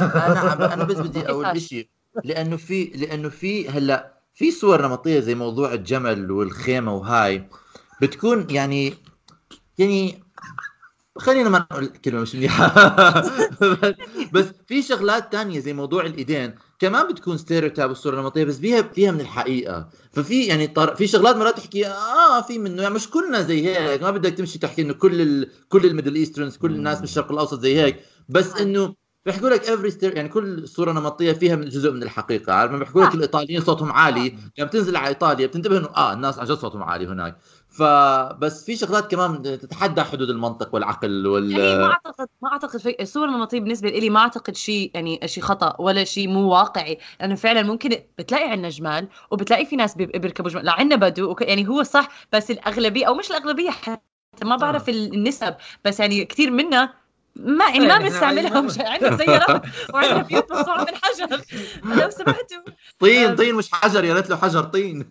أنا 0.00 0.38
عم- 0.40 0.62
أنا 0.62 0.84
بس 0.84 0.96
بدي 0.96 1.28
أقول 1.28 1.60
شيء 1.60 1.88
لأنه 2.24 2.56
في 2.56 2.84
لأنه 2.84 3.28
في 3.28 3.68
هلأ 3.68 4.12
في 4.34 4.50
صور 4.50 4.82
نمطية 4.88 5.20
زي 5.20 5.34
موضوع 5.34 5.72
الجمل 5.72 6.30
والخيمة 6.30 6.94
وهاي 6.94 7.48
بتكون 8.02 8.46
يعني 8.50 8.94
يعني 9.78 10.22
خلينا 11.18 11.48
ما 11.48 11.58
نقول 11.58 11.86
كلمة 11.86 12.20
مش 12.20 12.34
منيحه 12.34 12.68
بس- 13.60 13.94
بس 14.34 14.44
في 14.68 14.82
شغلات 14.82 15.32
تانية 15.32 15.60
زي 15.60 15.72
موضوع 15.72 16.06
الإيدين. 16.06 16.54
كمان 16.78 17.08
بتكون 17.12 17.38
stereotype 17.38 17.90
الصورة 17.90 18.18
النمطية 18.18 18.44
بس 18.44 18.58
فيها 18.58 18.82
فيها 18.82 19.10
من 19.10 19.20
الحقيقة. 19.20 19.88
ففي 20.12 20.44
يعني 20.44 20.66
طر... 20.66 20.94
في 20.94 21.06
شغلات 21.06 21.36
مرات 21.36 21.56
تحكي 21.56 21.86
آه 21.86 22.40
في 22.40 22.58
منه 22.58 22.82
يعني 22.82 22.94
مش 22.94 23.10
كلنا 23.10 23.42
زي 23.42 23.66
هيك 23.66 24.02
ما 24.02 24.10
بدك 24.10 24.34
تمشي 24.34 24.58
تحكي 24.58 24.82
إنه 24.82 24.92
كل 24.92 25.20
ال... 25.20 25.50
كل 25.68 25.86
ال 25.86 25.90
Middle 25.90 26.14
Easterners 26.14 26.56
كل 26.56 26.74
الناس 26.74 27.00
بالشرق 27.00 27.32
الأوسط 27.32 27.60
زي 27.60 27.80
هيك. 27.80 28.00
بس 28.28 28.60
إنه 28.60 28.94
بيحكوا 29.26 29.48
لك 29.48 29.68
every 29.68 29.90
ster 29.90 30.16
يعني 30.16 30.28
كل 30.28 30.68
صورة 30.68 30.92
نمطية 30.92 31.32
فيها 31.32 31.56
من 31.56 31.68
جزء 31.68 31.90
من 31.90 32.02
الحقيقة. 32.02 32.52
عارف؟ 32.52 32.72
بيحكوا 32.72 33.04
لك. 33.04 33.14
الإيطاليين 33.14 33.60
صوتهم 33.60 33.92
عالي 33.92 34.34
لما 34.58 34.68
بتنزل 34.68 34.96
على 34.96 35.08
إيطاليا 35.08 35.46
بتنتبه 35.46 35.78
إنه 35.78 35.88
آه 35.96 36.12
الناس 36.12 36.38
عن 36.38 36.46
جد 36.46 36.52
صوتهم 36.54 36.82
عالي 36.82 37.06
هناك. 37.06 37.38
فبس 37.78 38.64
في 38.64 38.76
شغلات 38.76 39.10
كمان 39.10 39.42
تتحدى 39.42 40.02
حدود 40.02 40.30
المنطق 40.30 40.74
والعقل 40.74 41.26
وال 41.26 41.50
يعني 41.58 41.78
ما 41.78 41.86
اعتقد 41.92 42.28
ما 42.42 42.52
أعتقد 42.52 42.80
في 42.80 42.96
الصور 43.00 43.28
النمطيه 43.28 43.60
بالنسبة 43.60 43.88
لي 43.88 44.10
ما 44.10 44.20
أعتقد 44.20 44.56
شيء 44.56 44.90
يعني 44.94 45.20
شيء 45.24 45.42
خطأ 45.44 45.76
ولا 45.78 46.04
شيء 46.04 46.28
مو 46.28 46.48
واقعي. 46.48 46.98
لأنه 47.20 47.34
فعلا 47.34 47.62
ممكن 47.62 47.90
بتلاقي 48.18 48.50
عندنا 48.50 48.68
جمال 48.68 49.08
وبتلاقي 49.30 49.66
في 49.66 49.76
ناس 49.76 49.94
بي- 49.94 50.06
بيركبوا 50.06 50.50
جمال. 50.50 50.64
لا 50.64 50.72
عندنا 50.72 50.96
بدو 51.08 51.30
وك- 51.30 51.42
يعني 51.42 51.68
هو 51.68 51.82
صح 51.82 52.08
بس 52.32 52.50
الأغلبية 52.50 53.06
أو 53.06 53.14
مش 53.14 53.30
الأغلبية 53.30 53.70
حتى 53.70 54.00
ما 54.44 54.56
بعرف 54.56 54.88
ال- 54.88 55.14
النسب. 55.14 55.54
بس 55.84 56.00
يعني 56.00 56.24
كثير 56.24 56.50
منا 56.50 56.94
ما 57.36 57.64
يعني 57.64 57.78
ما 57.80 57.86
يعني 57.86 57.92
إحنا 57.92 58.08
بنستعملها 58.08 58.44
عندنا- 58.56 58.60
مش 58.60 58.78
عندنا 58.78 59.16
سيارات 59.16 59.62
وعندنا 59.94 60.22
بيوت 60.22 60.52
مصنوعة 60.52 60.80
من 60.80 60.94
حجر. 61.02 61.40
لو 61.84 62.10
سمحتوا. 62.10 62.72
طين 62.98 63.30
آه. 63.30 63.34
طين 63.34 63.54
مش 63.54 63.72
حجر 63.72 64.04
يا 64.04 64.14
ريت 64.14 64.30
له 64.30 64.36
حجر 64.36 64.62
طين. 64.62 65.08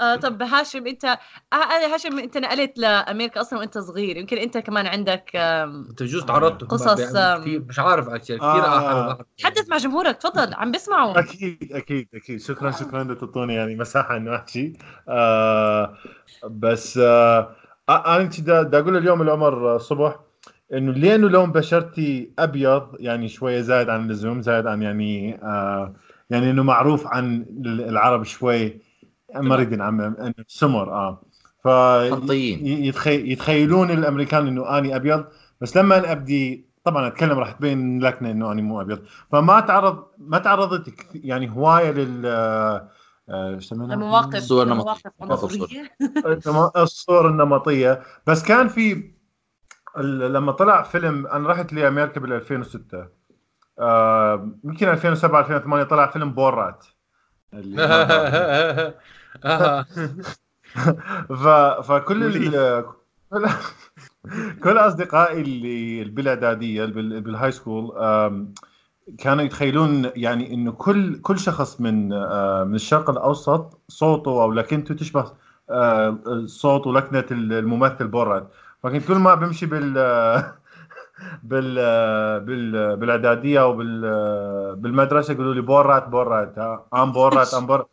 آه 0.00 0.16
طب 0.16 0.42
هاشم 0.42 0.86
انت 0.86 1.04
آه 1.04 1.16
آه، 1.52 1.94
هاشم 1.94 2.18
أنت 2.18 2.38
نقلت 2.38 2.78
لأمريكا 2.78 3.40
أصلا 3.40 3.58
وأنت 3.58 3.78
صغير. 3.78 4.16
يمكن 4.16 4.36
أنت 4.38 4.58
كمان 4.58 4.86
عندك 4.86 5.30
أنت 5.36 6.02
بجوز 6.02 6.24
تعرضت 6.24 6.64
قصص، 6.64 7.00
كثير 7.14 7.64
مش 7.68 7.78
عارف 7.78 8.08
أكثر 8.08 8.36
كثير 8.36 8.40
آه. 8.40 9.10
آه. 9.10 9.26
حدث 9.44 9.68
مع 9.68 9.76
جمهورك 9.76 10.16
تفضل 10.16 10.54
عم 10.54 10.72
بسمعوا 10.72 11.18
أكيد 11.18 11.72
أكيد 11.72 12.08
أكيد. 12.14 12.40
شكرا 12.40 12.70
شكرا 12.70 13.02
انه 13.02 13.14
تعطوني 13.14 13.54
يعني 13.54 13.76
مساحة 13.76 14.16
إنه 14.16 14.36
أحكي. 14.36 14.72
آه 15.08 15.94
بس 16.50 16.98
آه 16.98 17.50
آه، 17.88 18.16
أنا 18.16 18.24
كنت 18.24 18.40
دا, 18.40 18.62
دا 18.62 18.78
أقول 18.78 18.96
اليوم 18.96 19.22
العمر 19.22 19.78
صبح 19.78 20.20
إنه 20.72 20.92
لأنه 20.92 21.28
لون 21.28 21.52
بشرتي 21.52 22.32
أبيض 22.38 22.88
يعني 23.00 23.28
شوية 23.28 23.60
زايد 23.60 23.88
عن 23.88 24.00
اللزوم 24.04 24.42
زايد 24.42 24.66
عن 24.66 24.82
يعني 24.82 25.40
آه 25.42 25.94
يعني 26.30 26.50
إنه 26.50 26.62
معروف 26.62 27.06
عن 27.06 27.46
العرب 27.66 28.22
شوي. 28.24 28.87
ما 29.34 29.54
اريد 29.54 29.74
نعمم 29.74 30.00
انه 30.20 30.34
سمر 30.46 30.92
آه 30.92 31.22
ف. 31.64 31.68
يتخيلون 33.06 33.90
الأمريكان 33.90 34.46
إنه 34.46 34.78
أني 34.78 34.96
أبيض 34.96 35.24
بس 35.60 35.76
لما 35.76 35.98
أنا 35.98 36.12
ابدي 36.12 36.68
طبعا 36.84 37.06
أتكلم 37.06 37.38
راح 37.38 37.52
تبين 37.52 38.02
لكنة 38.02 38.30
إنه 38.30 38.52
أني 38.52 38.62
مو 38.62 38.80
أبيض 38.80 39.02
فما 39.32 39.60
تعرض 39.60 40.04
ما 40.18 40.38
تعرضت 40.38 40.94
يعني 41.14 41.50
هواية 41.50 41.90
لل 41.90 42.22
آه، 42.26 42.88
إيش 43.30 43.64
يسمونها؟ 43.64 43.96
مواقف 43.96 44.36
صور 44.38 44.64
نمط- 44.66 44.84
مواقف 44.84 45.02
مواقف 45.20 45.40
صور. 45.52 45.60
عنصريه 45.60 45.90
النم- 46.46 46.70
الصور 46.82 47.28
النمطية 47.28 48.02
بس 48.26 48.42
كان 48.42 48.68
في 48.68 49.10
ال- 49.98 50.32
لما 50.32 50.52
طلع 50.52 50.82
فيلم 50.82 51.26
أنا 51.26 51.48
رحت 51.48 51.72
لأمريكا 51.72 52.20
بال 52.20 52.32
2006 52.32 53.06
آه، 53.78 54.48
يمكن 54.64 54.88
2007 54.88 55.40
2008 55.40 55.84
طلع 55.84 56.06
فيلم 56.06 56.32
بورات. 56.32 56.86
ف... 61.42 61.48
فكل 61.82 62.24
ال... 62.24 62.84
كل... 63.30 63.46
كل 64.64 64.78
أصدقائي 64.78 65.40
اللي 65.40 66.04
بالاعداديه 66.04 66.84
بال... 66.84 67.20
بال 67.20 67.52
high 67.52 67.68
school 67.68 67.92
كانوا 69.18 69.44
يتخيلون 69.44 70.10
يعني 70.16 70.54
إنه 70.54 70.72
كل 70.72 71.20
كل 71.20 71.38
شخص 71.38 71.80
من 71.80 72.12
آه، 72.12 72.64
من 72.64 72.74
الشرق 72.74 73.10
الأوسط 73.10 73.80
صوته 73.88 74.42
أو 74.42 74.52
لكنته 74.52 74.94
تشبه 74.94 75.32
آه، 75.70 76.18
صوت 76.46 76.86
ولكنة 76.86 77.24
الممثل 77.30 78.08
بورات 78.08 78.50
فكنت 78.82 79.08
كل 79.08 79.14
ما 79.14 79.34
بمشي 79.34 79.66
بال 79.66 79.94
بال 81.42 81.74
بال 82.40 82.96
بالإعدادية 82.96 83.62
أو 83.62 83.72
بال 83.72 84.00
بالمدرسة 84.76 85.34
يقولوا 85.34 85.54
لي 85.54 85.60
بورات 85.60 86.08
بورات 86.08 86.58
I'm 86.94 87.12
بورات 87.12 87.54
I'm 87.54 87.66
بورات. 87.66 87.88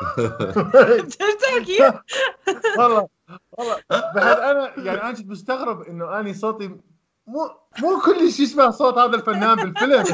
تحكي 1.42 1.78
والله 2.78 3.08
والله. 3.52 3.76
بعد 3.90 4.38
أنا 4.38 4.72
يعني 4.78 5.02
أنا 5.02 5.12
كنت 5.12 5.26
مستغرب 5.28 5.82
إنه 5.82 6.20
أني 6.20 6.34
صوتي 6.34 6.68
مو 7.26 7.50
مو 7.78 8.00
كل 8.06 8.32
شيء 8.32 8.46
يشبه 8.46 8.70
صوت 8.70 8.98
هذا 8.98 9.16
الفنان 9.16 9.54
بالفيلم. 9.54 10.04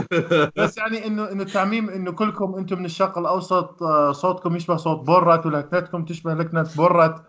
بس 0.57 0.79
يعني 0.79 1.07
إنه 1.07 1.33
إنه 1.33 1.43
التعميم 1.43 1.91
إنه 1.91 2.13
كلكم 2.13 2.55
أنتم 2.55 2.79
من 2.79 2.85
الشرق 2.85 3.19
الاوسط 3.19 3.83
آه، 3.83 4.13
صوتكم 4.13 4.57
يشبه 4.57 4.77
صوت 4.77 5.07
بورات 5.07 5.47
ولكنتكم 5.47 6.05
تشبه 6.05 6.35
لكنة 6.35 6.71
بورات. 6.77 7.21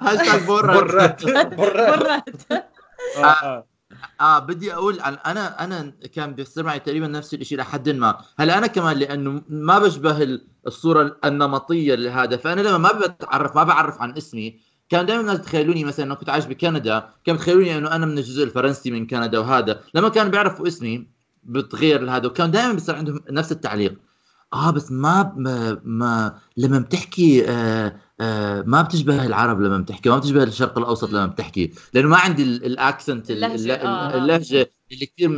هاشتاج 0.00 0.46
برات 0.46 1.24
مرات 1.26 2.04
آه، 3.18 3.24
آه. 3.24 3.69
آه 4.20 4.38
بدي 4.38 4.74
أقول 4.74 5.00
عن 5.00 5.14
أنا 5.26 5.64
أنا 5.64 5.92
كان 6.14 6.34
بيصير 6.34 6.64
معي 6.64 6.78
تقريبا 6.80 7.06
نفس 7.06 7.34
الشيء 7.34 7.58
لحد 7.58 7.88
ما. 7.88 8.18
هلأ 8.38 8.58
أنا 8.58 8.66
كمان 8.66 8.96
لأنه 8.96 9.42
ما 9.48 9.78
بشبه 9.78 10.22
ال- 10.22 10.46
الصورة 10.66 11.16
النمطية 11.24 11.94
لهذا. 11.94 12.36
فأنا 12.36 12.60
لما 12.60 12.78
ما 12.78 12.92
بتعرف 12.92 13.56
ما 13.56 13.64
بعرف 13.64 14.00
عن 14.00 14.16
اسمي 14.16 14.60
كان 14.88 15.06
دائما 15.06 15.20
الناس 15.20 15.38
يتخيلوني 15.38 15.84
مثلا 15.84 16.06
انه 16.06 16.14
كنت 16.14 16.28
عايش 16.30 16.44
بكندا 16.46 17.08
كانوا 17.24 17.40
يتخيلوني 17.40 17.78
إنه 17.78 17.92
أنا 17.96 18.06
من 18.06 18.18
الجزء 18.18 18.44
الفرنسي 18.44 18.90
من 18.90 19.06
كندا 19.06 19.38
وهذا. 19.38 19.80
لما 19.94 20.08
كانوا 20.08 20.30
بيعرفوا 20.30 20.66
اسمي 20.68 21.06
بتغير 21.44 22.00
لهذا. 22.02 22.26
وكان 22.26 22.50
دائما 22.50 22.72
بيصير 22.72 22.94
عندهم 22.96 23.20
نفس 23.30 23.52
التعليق. 23.52 23.94
آه 24.52 24.70
بس 24.70 24.92
ما 24.92 25.32
ما, 25.36 25.80
ما 25.84 26.38
لما 26.56 26.78
بتحكي 26.78 27.48
آه 27.50 27.96
ما 28.66 28.82
بتشبه 28.82 29.26
العرب 29.26 29.60
لما 29.60 29.78
بتحكي 29.78 30.08
ما 30.08 30.16
بتشبه 30.18 30.42
الشرق 30.42 30.78
الأوسط 30.78 31.10
لما 31.12 31.26
بتحكي 31.26 31.72
لأنه 31.94 32.08
ما 32.08 32.16
عندي 32.16 32.42
ال- 32.42 32.64
ال 32.64 32.73
accent 32.73 33.30
ال- 33.30 33.44
اللهجة، 33.44 33.74
الل- 33.74 33.86
آه. 33.86 34.14
اللهجة 34.16 34.70
اللي 34.92 35.06
كثير 35.06 35.30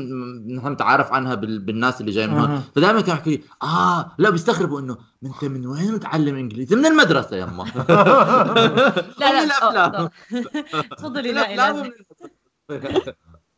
نحن 0.56 0.68
متعارف 0.70 1.12
عنها 1.12 1.34
بال- 1.34 1.58
بالناس 1.58 2.00
اللي 2.00 2.12
جاي 2.12 2.26
من 2.26 2.34
هون. 2.38 2.62
فدائما 2.76 3.00
كانوا 3.00 3.14
يحكوا 3.14 3.32
لي 3.32 3.40
آه 3.62 4.12
لا 4.18 4.30
بيستغربوا 4.30 4.80
إنه 4.80 4.96
انت 5.24 5.44
من 5.44 5.66
وين 5.66 5.92
متعلم 5.94 6.36
إنجليزي؟ 6.36 6.76
من 6.76 6.86
المدرسة 6.86 7.36
يما 7.36 7.64
لا 9.18 9.30
من 9.32 9.36
لا 9.38 9.44
الأفلام. 9.44 9.94
آه، 9.94 10.10
آه. 10.74 10.80
تفضلي 10.98 11.32
لا 11.32 11.70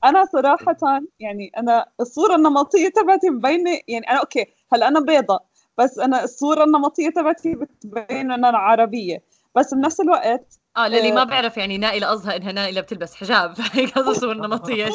أنا 0.05 0.25
صراحة 0.33 0.77
يعني 1.21 1.51
أنا 1.59 1.87
الصورة 2.01 2.35
النمطية 2.35 2.89
تبعتي 2.89 3.31
مبينة 3.31 3.71
يعني 3.89 4.11
أنا 4.11 4.19
أوكي 4.21 4.47
هلأ 4.73 4.89
أنا 4.89 5.01
بيضة. 5.01 5.41
بس 5.79 5.99
أنا 5.99 6.25
الصورة 6.25 6.65
النمطية 6.65 7.11
تبعتي 7.11 7.55
بتبين 7.55 8.31
ان 8.33 8.45
أنا 8.45 8.59
عربية. 8.59 9.23
بس 9.57 9.75
بنفس 9.75 10.01
الوقت 10.01 10.61
آه 10.77 10.89
للي 10.89 11.13
ما 11.13 11.21
آه. 11.21 11.25
بعرف 11.25 11.57
يعني 11.57 11.79
نائلة 11.79 12.07
قصدها 12.07 12.37
إنها 12.37 12.53
نائلة 12.53 12.81
بتلبس 12.81 13.15
حجاب. 13.15 13.55
هيك 13.73 13.99
هذا 13.99 14.13
صور 14.13 14.35
نمطية 14.35 14.89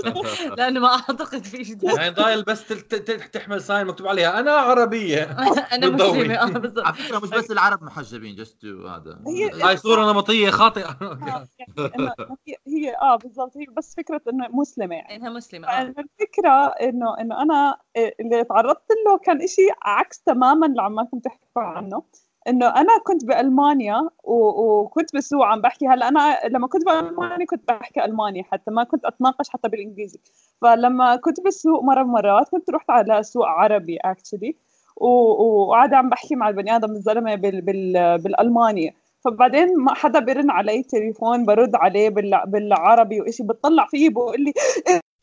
لأنه 0.57 0.79
ما 0.79 0.87
أعتقد 0.87 1.43
في 1.45 1.63
شيء. 1.63 1.77
يعني 1.97 2.09
ضايل 2.09 2.43
بس 2.43 2.67
تل- 2.67 2.81
ت- 2.81 2.95
ت- 2.95 3.33
تحمل 3.33 3.61
sign 3.61 3.87
مكتوب 3.87 4.07
عليها. 4.07 4.39
أنا 4.39 4.51
عربية. 4.51 5.23
أنا. 5.73 5.89
مسلمة 5.89 6.33
آه 6.35 6.45
بالضبط. 6.45 6.85
على 6.85 6.95
فكرة 6.95 7.19
مش 7.19 7.29
بس 7.29 7.51
العرب 7.51 7.83
محجبين 7.83 8.35
just 8.35 8.65
هذا. 8.65 9.19
هي- 9.27 9.63
هاي 9.63 9.77
صورة 9.77 10.13
نمطيه 10.13 10.49
خاطئة. 10.49 10.97
آه، 11.01 11.47
يعني 11.77 12.57
هي, 12.67 12.95
آه 13.01 13.15
بالضبط. 13.15 13.57
هي 13.57 13.65
بس 13.77 13.95
فكرة 13.97 14.21
إنه 14.29 14.47
مسلمة 14.47 14.95
يعني. 14.95 15.15
إنها 15.15 15.29
مسلمة 15.29 15.67
آه. 15.67 15.71
فأنا 15.71 15.89
الفكرة 15.99 16.65
انه 16.89 17.19
إنه 17.19 17.41
أنا 17.41 17.77
إيه، 17.95 18.15
اللي 18.19 18.43
تعرضت 18.43 18.87
له 19.05 19.17
كان 19.17 19.41
إشي 19.41 19.67
عكس 19.83 20.19
تماما 20.21 20.67
اللي 20.67 20.81
عم 20.81 21.07
كنت 21.09 21.25
تحكوا 21.25 21.61
عنه. 21.63 22.03
إنه 22.49 22.67
أنا 22.67 22.97
كنت 23.03 23.25
بألمانيا 23.25 24.09
وكنت 24.23 25.15
بسوق 25.15 25.45
عم 25.45 25.61
بحكي. 25.61 25.87
هلأ 25.87 26.07
أنا 26.07 26.39
لما 26.47 26.67
كنت 26.67 26.85
بألمانيا 26.85 27.45
كنت 27.45 27.67
بحكي 27.67 28.05
الماني 28.05 28.43
حتى 28.43 28.71
ما 28.71 28.83
كنت 28.83 29.05
أتناقش 29.05 29.49
حتى 29.49 29.69
بالإنجليزي. 29.69 30.19
فلما 30.61 31.15
كنت 31.15 31.41
بسوق 31.41 31.83
مرة 31.83 32.03
مرات 32.03 32.49
كنت 32.49 32.69
رحت 32.69 32.89
على 32.89 33.23
سوق 33.23 33.45
عربي 33.45 33.97
actually 33.97 34.55
وقاعدة 34.99 35.97
عم 35.97 36.09
بحكي 36.09 36.35
مع 36.35 36.49
البني 36.49 36.75
آدم 36.75 36.91
الزلمة 36.91 37.35
بال 37.35 37.61
بال 37.61 38.17
بالالماني 38.17 38.95
فبعدين 39.25 39.77
ما 39.77 39.93
حدا 39.93 40.19
برن 40.19 40.51
علي 40.51 40.83
تليفون 40.83 41.45
برد 41.45 41.75
عليه 41.75 42.09
بال 42.09 42.41
بالعربي 42.45 43.21
وإشي 43.21 43.43
بتطلع 43.43 43.85
فيه 43.85 44.09
بقول 44.09 44.41
لي 44.41 44.53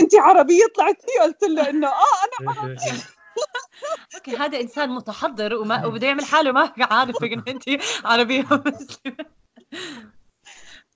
انت 0.01 0.15
عربية 0.15 0.65
طلعت 0.77 0.97
فيه 1.03 1.23
قلت 1.23 1.43
له 1.43 1.71
إنه 1.71 1.87
آه 1.89 2.51
أنا 2.51 2.77
أوكي 4.15 4.37
هذا 4.37 4.61
إنسان 4.61 4.91
متحضر 4.91 5.55
وما 5.55 5.87
وبده 5.87 6.07
يعمل 6.07 6.25
حاله 6.25 6.53
ما 6.53 6.73
عارف 6.81 7.25
إنه 7.25 7.43
أنت 7.49 7.69
ومسلمة 8.53 9.27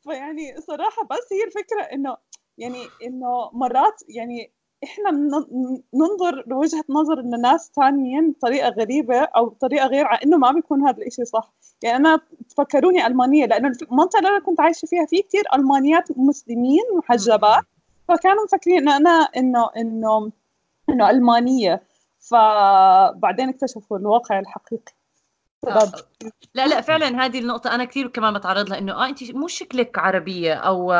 فيعني 0.04 0.60
صراحة 0.60 1.04
بس 1.04 1.32
هي 1.32 1.44
الفكرة 1.44 1.82
إنه 1.82 2.16
يعني 2.58 2.86
إنه 3.04 3.50
مرات 3.52 4.02
يعني 4.08 4.50
إحنا 4.84 5.10
من- 5.10 5.80
ننظر 5.94 6.44
لوجهة 6.46 6.84
نظر 6.88 7.20
إن 7.20 7.40
ناس 7.40 7.70
ثانيين 7.76 8.30
بطريقة 8.32 8.68
غريبة 8.68 9.18
أو 9.20 9.46
بطريقة 9.46 9.86
غير 9.86 10.06
على 10.06 10.18
إنه 10.24 10.36
ما 10.36 10.52
بيكون 10.52 10.88
هذا 10.88 10.96
الإشي 10.98 11.24
صح. 11.24 11.52
يعني 11.82 11.96
أنا 11.96 12.20
تفكروني 12.50 13.06
ألمانية 13.06 13.46
لأنه 13.46 13.72
المنطقة 13.82 14.18
اللي 14.18 14.28
أنا 14.28 14.40
كنت 14.40 14.60
عايشة 14.60 14.86
فيها 14.86 15.06
في 15.06 15.22
كتير 15.22 15.42
ألمانيات 15.54 16.18
مسلمين 16.18 16.82
محجبات 16.96 17.64
فكانوا 18.08 18.44
مفكرين 18.44 18.78
إنه 18.78 18.96
أنا 18.96 19.10
إنه 19.36 19.70
إنه 19.76 20.30
إنه 20.90 21.10
ألمانية. 21.10 21.82
فبعدين 22.20 23.48
اكتشفوا 23.48 23.98
الواقع 23.98 24.38
الحقيقي 24.38 24.92
آه. 25.68 25.92
لا 26.54 26.66
لا 26.66 26.80
فعلا 26.80 27.24
هذه 27.24 27.38
النقطة 27.38 27.74
أنا 27.74 27.84
كثير 27.84 28.06
كمان 28.08 28.34
بتعرض 28.34 28.68
لها 28.68 28.78
إنه 28.78 28.92
آه 28.92 29.06
أنت 29.06 29.32
مو 29.32 29.48
شكلك 29.48 29.98
عربية 29.98 30.54
أو 30.54 30.92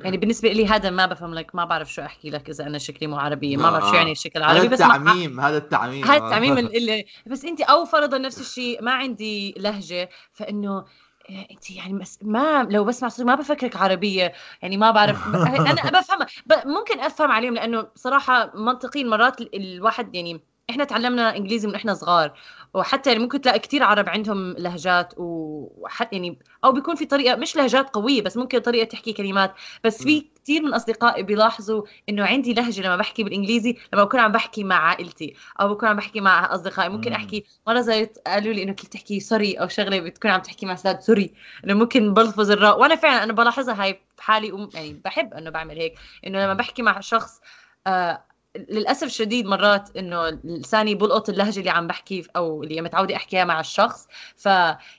يعني 0.00 0.16
بالنسبة 0.16 0.48
لي 0.52 0.66
هذا 0.66 0.90
ما 0.90 1.06
بفهم 1.06 1.34
لك 1.34 1.54
ما 1.54 1.64
بعرف 1.64 1.92
شو 1.92 2.02
أحكي 2.02 2.30
لك 2.30 2.48
إذا 2.48 2.66
أنا 2.66 2.78
شكلي 2.78 3.08
مو 3.08 3.16
عربية 3.16 3.56
ما 3.56 3.70
بعرف 3.70 3.84
شو 3.84 3.92
آه. 3.92 3.96
يعني 3.96 4.12
الشكل 4.12 4.42
هذا 4.42 4.52
العربي 4.52 4.68
بس 4.68 4.80
التعميم 4.80 5.40
هذا 5.40 5.56
التعميم 5.56 6.04
هاي 6.04 6.16
التعميم 6.16 6.58
اللي 6.58 7.04
بس 7.26 7.44
انت 7.44 7.60
أو 7.60 7.84
فرضا 7.84 8.18
نفس 8.18 8.40
الشيء 8.40 8.82
ما 8.82 8.92
عندي 8.92 9.54
لهجة 9.58 10.08
فإنه 10.32 10.84
إيه، 11.30 11.50
انت 11.50 11.70
يعني 11.70 11.98
بس 11.98 12.18
ما 12.22 12.62
لو 12.70 12.84
بسمع 12.84 13.08
صوتك 13.08 13.26
ما 13.26 13.34
بفكرك 13.34 13.76
عربية 13.76 14.32
يعني 14.62 14.76
ما 14.76 14.90
بعرف 14.90 15.26
أنا 15.34 16.00
بفهم 16.00 16.18
ب- 16.46 16.66
ممكن 16.66 17.00
أفهم 17.00 17.30
عليهم 17.30 17.54
لأنه 17.54 17.86
صراحة 17.94 18.52
منطقيا 18.54 19.04
مرات 19.04 19.40
ال- 19.40 19.56
الواحد 19.56 20.14
يعني 20.14 20.40
إحنا 20.70 20.84
تعلمنا 20.84 21.36
إنجليزي 21.36 21.68
من 21.68 21.74
إحنا 21.74 21.94
صغار 21.94 22.38
وحتى 22.74 23.10
يعني 23.10 23.22
ممكن 23.22 23.40
تلاقي 23.40 23.58
كثير 23.58 23.82
عرب 23.82 24.08
عندهم 24.08 24.52
لهجات 24.52 25.14
وحتى 25.16 26.16
يعني 26.16 26.38
أو 26.64 26.72
بيكون 26.72 26.94
في 26.94 27.06
طريقة 27.06 27.36
مش 27.36 27.56
لهجات 27.56 27.90
قوية 27.90 28.22
بس 28.22 28.36
ممكن 28.36 28.58
طريقة 28.58 28.84
تحكي 28.84 29.12
كلمات. 29.12 29.54
بس 29.84 30.02
في 30.02 30.26
كثير 30.42 30.62
من 30.62 30.74
أصدقائي 30.74 31.22
بيلاحظوا 31.22 31.82
إنه 32.08 32.24
عندي 32.24 32.54
لهجة 32.54 32.80
لما 32.80 32.96
بحكي 32.96 33.22
بالإنجليزي 33.24 33.76
لما 33.92 34.04
بكون 34.04 34.20
عم 34.20 34.32
بحكي 34.32 34.64
مع 34.64 34.76
عائلتي 34.76 35.34
أو 35.60 35.74
بكون 35.74 35.88
عم 35.88 35.96
بحكي 35.96 36.20
مع 36.20 36.54
أصدقائي. 36.54 36.88
ممكن 36.88 37.10
مم. 37.10 37.16
أحكي 37.16 37.44
مرة 37.66 37.80
زيت 37.80 38.18
قالوا 38.26 38.52
لي 38.52 38.62
إنه 38.62 38.72
كنت 38.72 38.92
تحكي 38.92 39.20
sorry 39.20 39.54
أو 39.54 39.68
شغلة 39.68 40.00
بتكون 40.00 40.30
عم 40.30 40.40
تحكي 40.40 40.66
مع 40.66 40.72
أستاذ 40.72 41.00
sorry 41.00 41.34
إنه 41.64 41.74
ممكن 41.74 42.14
بلفظ 42.14 42.50
الراء. 42.50 42.80
وأنا 42.80 42.96
فعلا 42.96 43.22
أنا 43.24 43.32
بلاحظها 43.32 43.82
هاي 43.82 44.00
بحالي 44.18 44.68
يعني 44.74 45.00
بحب 45.04 45.34
إنه 45.34 45.50
بعمل 45.50 45.78
هيك 45.78 45.94
إنه 46.26 46.44
لما 46.44 46.54
بحكي 46.54 46.82
مع 46.82 47.00
شخص 47.00 47.40
آه 47.86 48.22
للأسف 48.68 49.06
الشديد 49.06 49.46
مرات 49.46 49.96
إنه 49.96 50.40
لساني 50.44 50.94
بلقط 50.94 51.28
اللهجة 51.28 51.58
اللي 51.58 51.70
عم 51.70 51.86
بحكي 51.86 52.24
أو 52.36 52.62
اللي 52.62 52.80
متعودة 52.80 53.16
أحكيها 53.16 53.44
مع 53.44 53.60
الشخص. 53.60 54.08
ف 54.36 54.46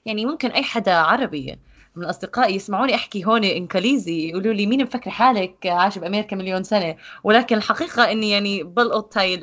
يعني 0.06 0.26
ممكن 0.26 0.50
أي 0.52 0.64
حدا 0.64 0.96
عربي 0.96 1.60
من 1.96 2.06
اصدقائي 2.06 2.56
يسمعوني 2.56 2.96
أحكي 2.96 3.26
هون 3.26 3.44
انجليزي 3.44 4.30
يقولوا 4.30 4.54
لي 4.54 4.66
مين 4.66 4.84
مفكر 4.84 5.10
حالك 5.10 5.68
عايشه 5.68 6.00
بأمريكا 6.00 6.36
مليون 6.36 6.64
سنة؟ 6.64 6.96
ولكن 7.24 7.58
الحقيقة 7.58 8.12
إني 8.12 8.30
يعني 8.32 8.64
بلقط 8.64 9.18
هاي 9.18 9.36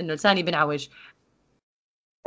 إنه 0.00 0.14
لساني 0.14 0.42
بنعوج 0.42 0.88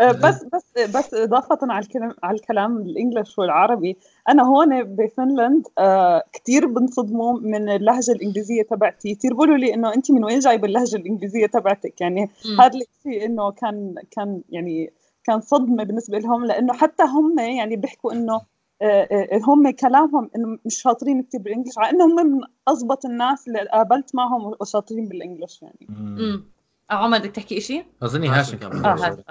بس 0.01 0.43
بس 0.53 0.95
بس 0.95 1.13
إضافة 1.13 1.57
على 1.61 1.85
الكلام 1.85 2.13
على 2.23 2.35
الكلام 2.35 2.77
الإنجليش 2.77 3.39
والعربي 3.39 3.97
أنا 4.29 4.43
هون 4.43 4.83
بفنلند 4.83 5.67
آه 5.77 6.23
كثير 6.33 6.65
بنصدموا 6.65 7.39
من 7.39 7.69
اللهجة 7.69 8.11
الإنجليزية 8.11 8.63
تبعتي. 8.63 9.15
كثير 9.15 9.31
بيقولوا 9.31 9.57
لي 9.57 9.73
إنه 9.73 9.93
انت 9.93 10.11
من 10.11 10.25
وين 10.25 10.39
جايبة 10.39 10.67
اللهجة 10.67 10.95
الإنجليزية 10.95 11.45
تبعتك؟ 11.45 12.01
يعني. 12.01 12.29
هذا 12.59 12.79
الشيء 12.79 13.25
إنه 13.25 13.51
كان 13.51 13.95
كان 14.11 14.41
يعني 14.49 14.93
كان 15.23 15.41
صدمة 15.41 15.83
بالنسبة 15.83 16.19
لهم 16.19 16.45
لإنه 16.45 16.73
حتى 16.73 17.03
هم 17.03 17.39
يعني 17.39 17.75
بيحكوا 17.75 18.13
إنه 18.13 18.41
آه، 18.81 19.07
آه، 19.11 19.39
هم 19.43 19.69
كلامهم 19.69 20.29
إنه 20.35 20.57
مش 20.65 20.81
شاطرين 20.81 21.23
كثير 21.23 21.41
بالانجلش 21.41 21.77
على 21.77 21.89
إنه 21.89 22.05
هم 22.05 22.15
من 22.15 22.41
اضبط 22.67 23.05
الناس 23.05 23.47
اللي 23.47 23.59
قابلت 23.59 24.15
معهم 24.15 24.53
وشاطرين 24.61 25.07
بالانجلش 25.07 25.61
يعني. 25.61 25.87
امم 25.89 26.43
عمر 26.89 27.17
بدك 27.17 27.31
تحكي 27.31 27.61
شيء؟ 27.61 27.85
أظني 28.03 28.27
هاشم 28.27 28.57
كان 28.57 28.85
آه 28.85 29.23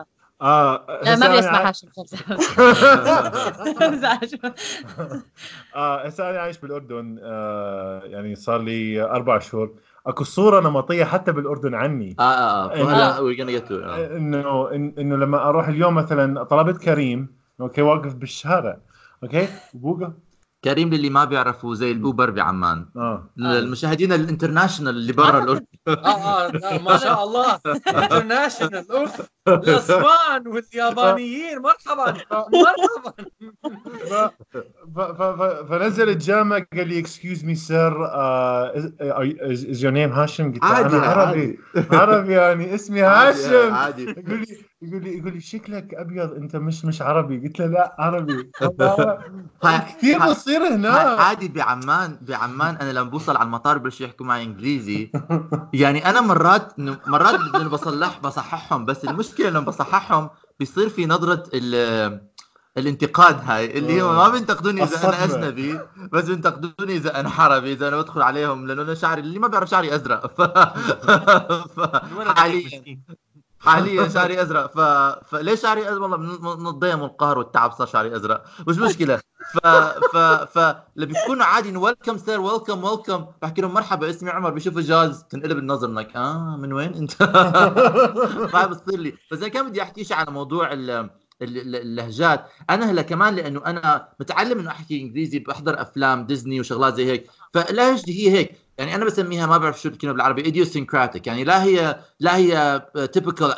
آه. 0.43 0.75
آه 0.89 1.03
لا 1.05 1.17
ما 1.17 1.27
عايش- 1.27 1.45
هاشم 1.45 1.89
آه 5.77 6.07
هسه 6.07 6.31
أنا 6.31 6.39
عايش 6.41 6.59
بالأردن. 6.59 7.19
آه 7.23 8.03
يعني 8.05 8.35
صار 8.35 8.63
لي 8.63 9.03
أربع 9.03 9.39
شهور. 9.39 9.75
أكو 10.07 10.25
صورة 10.25 10.61
نمطية 10.61 11.05
حتى 11.05 11.33
بالأردن 11.33 11.75
عني. 11.75 12.17
آه 12.21 12.23
آه 12.23 12.75
آه. 12.75 12.83
وهلا 12.85 13.17
we're 13.17 13.37
gonna 13.39 13.63
get 13.63 13.69
to 13.69 13.73
it. 13.73 13.85
آه. 13.87 14.17
إنه 14.17 14.69
إن- 14.69 14.99
إنه 14.99 15.17
لما 15.17 15.49
أروح 15.49 15.69
اليوم 15.69 15.95
مثلا 15.95 16.43
طلبت 16.43 16.77
كريم 16.83 17.37
أوكي 17.61 17.83
واقف 17.83 18.15
بالشارع 18.15 18.79
أوكي 19.23 19.49
بوقف 19.75 20.13
كريم 20.65 20.91
للي 20.91 21.11
ما 21.11 21.25
بيعرفوا 21.25 21.75
زي 21.75 21.93
الأوبر 21.93 22.31
بعمان. 22.31 22.87
آه. 22.97 23.31
للمشاهدين 23.37 24.13
ال 24.13 24.19
international 24.19 24.97
اللي 24.97 25.13
برا 25.13 25.39
الاردن 25.45 25.67
آه 25.89 26.47
آه 26.47 26.79
ما 26.79 26.97
شاء 26.97 27.25
الله. 27.25 27.61
international 27.89 28.93
أوف. 28.93 29.23
الاسبان 29.49 30.49
واليابانيين 30.49 31.59
مرحبا. 31.59 32.15
مرحبا 34.97 35.65
فنزل 35.65 36.09
الجامع 36.09 36.59
قال 36.77 36.89
لي 36.89 36.99
excuse 36.99 37.45
me 37.45 37.55
sir 37.55 37.93
is 38.03 39.85
your 39.85 39.93
name 39.93 40.13
هاشم 40.13 40.53
قلت 40.53 40.63
له 40.63 40.69
عادي 40.69 40.97
أنا 40.97 41.07
عربي. 41.07 41.59
عربي 41.93 42.33
يعني 42.33 42.75
اسمي 42.75 43.03
هاشم. 43.03 43.75
عادي. 43.75 44.03
يقول 44.03 44.39
لي 44.41 44.47
يقول 44.83 45.03
لي 45.03 45.19
يقول 45.19 45.33
لي 45.33 45.41
شكلك 45.41 45.95
أبيض 45.95 46.33
أنت 46.33 46.57
مش 46.57 46.85
مش 46.85 47.03
عربي. 47.03 47.39
قلت 47.39 47.61
له 47.61 47.67
لا 47.67 47.97
عربي. 47.99 48.51
كثير 49.89 50.19
بصير 50.19 50.63
هناك 50.75 51.19
عادي 51.21 51.49
بعمان 51.49 52.19
بعمان 52.23 52.75
أنا 52.77 52.93
لما 52.93 53.11
بوصل 53.11 53.37
على 53.37 53.47
المطار 53.47 53.79
بلشوا 53.79 54.07
يحكوا 54.07 54.27
معي 54.27 54.43
إنجليزي. 54.43 55.11
يعني 55.73 56.11
أنا 56.11 56.21
مرات 56.21 56.73
إنه 56.79 56.99
مرات 57.07 57.41
بصلح 57.71 58.19
بصححهم 58.21 58.85
بس 58.85 59.05
المشكلة 59.05 59.32
لما 59.41 59.61
بصححهم 59.61 60.31
بيصير 60.59 60.89
في 60.89 61.07
نظرة 61.07 61.43
ال 61.55 62.33
الانتقاد 62.79 63.41
هاي 63.45 63.79
اللي 63.79 64.03
هو 64.03 64.13
ما 64.13 64.29
بينتقدوني 64.29 64.83
إذا 64.83 65.09
أنا. 65.09 65.25
اجنبي 65.25 65.81
بس 66.13 66.25
بينتقدوني 66.25 66.97
إذا 66.97 67.21
أنا 67.21 67.31
عربي 67.31 67.73
إذا 67.73 67.89
أنا 67.89 67.97
بدخل 67.97 68.23
عليهم 68.23 68.67
لأنه 68.67 68.83
أنا 68.83 68.95
شعري 68.95 69.21
اللي 69.21 69.39
ما 69.39 69.49
بيعرف 69.49 69.69
شعري 69.71 69.95
أزرق. 69.95 70.27
ف... 70.37 70.41
ف... 71.81 71.81
حاليا 72.39 73.01
حاليا 73.61 74.09
شعري 74.09 74.43
أزرق. 74.43 74.67
ف... 74.67 74.79
فليش 75.35 75.61
شعري 75.61 75.89
ازرق 75.89 76.03
والله 76.03 76.17
من 76.17 76.61
من 76.63 76.67
الضيم 76.67 77.03
والقهر 77.03 77.39
والتعب 77.39 77.73
صار 77.73 77.87
شعري 77.87 78.17
أزرق. 78.17 78.45
مش 78.69 78.77
مشكلة. 78.79 79.21
ف 79.55 79.59
ف 80.13 80.17
ف 80.59 80.59
اللي 80.97 81.07
بيكونوا 81.07 81.45
عادي 81.45 81.77
ويلكم 81.77 82.19
سير 82.19 82.41
ويلكم 82.41 82.85
ويلكم 82.85 83.27
بحكي 83.43 83.61
لهم 83.63 83.75
مرحبا 83.75 84.11
اسمي 84.11 84.31
عمر. 84.31 84.51
بيشوفوا 84.51 84.81
جاز 84.81 85.25
تنقلب 85.31 85.59
النظر 85.59 85.89
إنك 85.89 86.17
آه 86.17 86.57
من 86.57 86.73
وين 86.73 86.95
أنت؟ 86.95 87.23
ما 88.55 88.67
بتصير 88.67 88.99
لي. 89.01 89.15
بس 89.33 89.39
أنا 89.39 89.49
كان 89.49 89.69
بدي 89.69 89.83
أحكي 89.83 90.05
شيء 90.05 90.17
على 90.17 90.31
موضوع 90.31 90.73
ال... 90.73 90.91
ال- 90.91 91.09
ال- 91.43 91.77
اللهجات. 91.77 92.47
أنا 92.71 92.91
هلا 92.91 93.03
كمان 93.03 93.35
لأنه 93.35 93.63
أنا 93.67 94.09
متعلم 94.21 94.59
إنه 94.59 94.71
أحكي 94.71 95.01
إنجليزي 95.03 95.39
بحضر 95.39 95.83
أفلام 95.83 96.27
ديزني 96.27 96.61
وشغلات 96.61 96.95
زي 96.95 97.07
هيك. 97.07 97.31
فلهجتي 97.55 98.13
هي 98.13 98.39
هيك. 98.39 98.57
يعني 98.79 98.95
أنا 98.95 99.05
بسميها 99.05 99.47
ما 99.47 99.59
بعرف 99.59 99.81
شو 99.83 99.89
الكلمة 99.89 100.13
بالعربي 100.13 100.43
idiosyncratic. 100.65 101.21
يعني 101.27 101.45
لا 101.45 101.63
هي 101.63 102.01
لا 102.21 102.37
هي 102.37 102.83
typical 103.13 103.53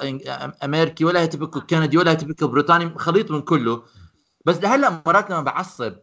أمريكي 0.65 1.05
ولا 1.05 1.21
هي 1.21 1.27
typical 1.27 1.67
كندي 1.67 1.99
ولا 1.99 2.11
هي 2.11 2.17
typical 2.17 2.49
بريطاني. 2.49 2.99
خليط 2.99 3.31
من 3.31 3.41
كله. 3.43 3.83
بس 4.45 4.57
لهلا 4.57 5.03
مرات 5.07 5.31
لما 5.31 5.41
بعصب 5.43 5.97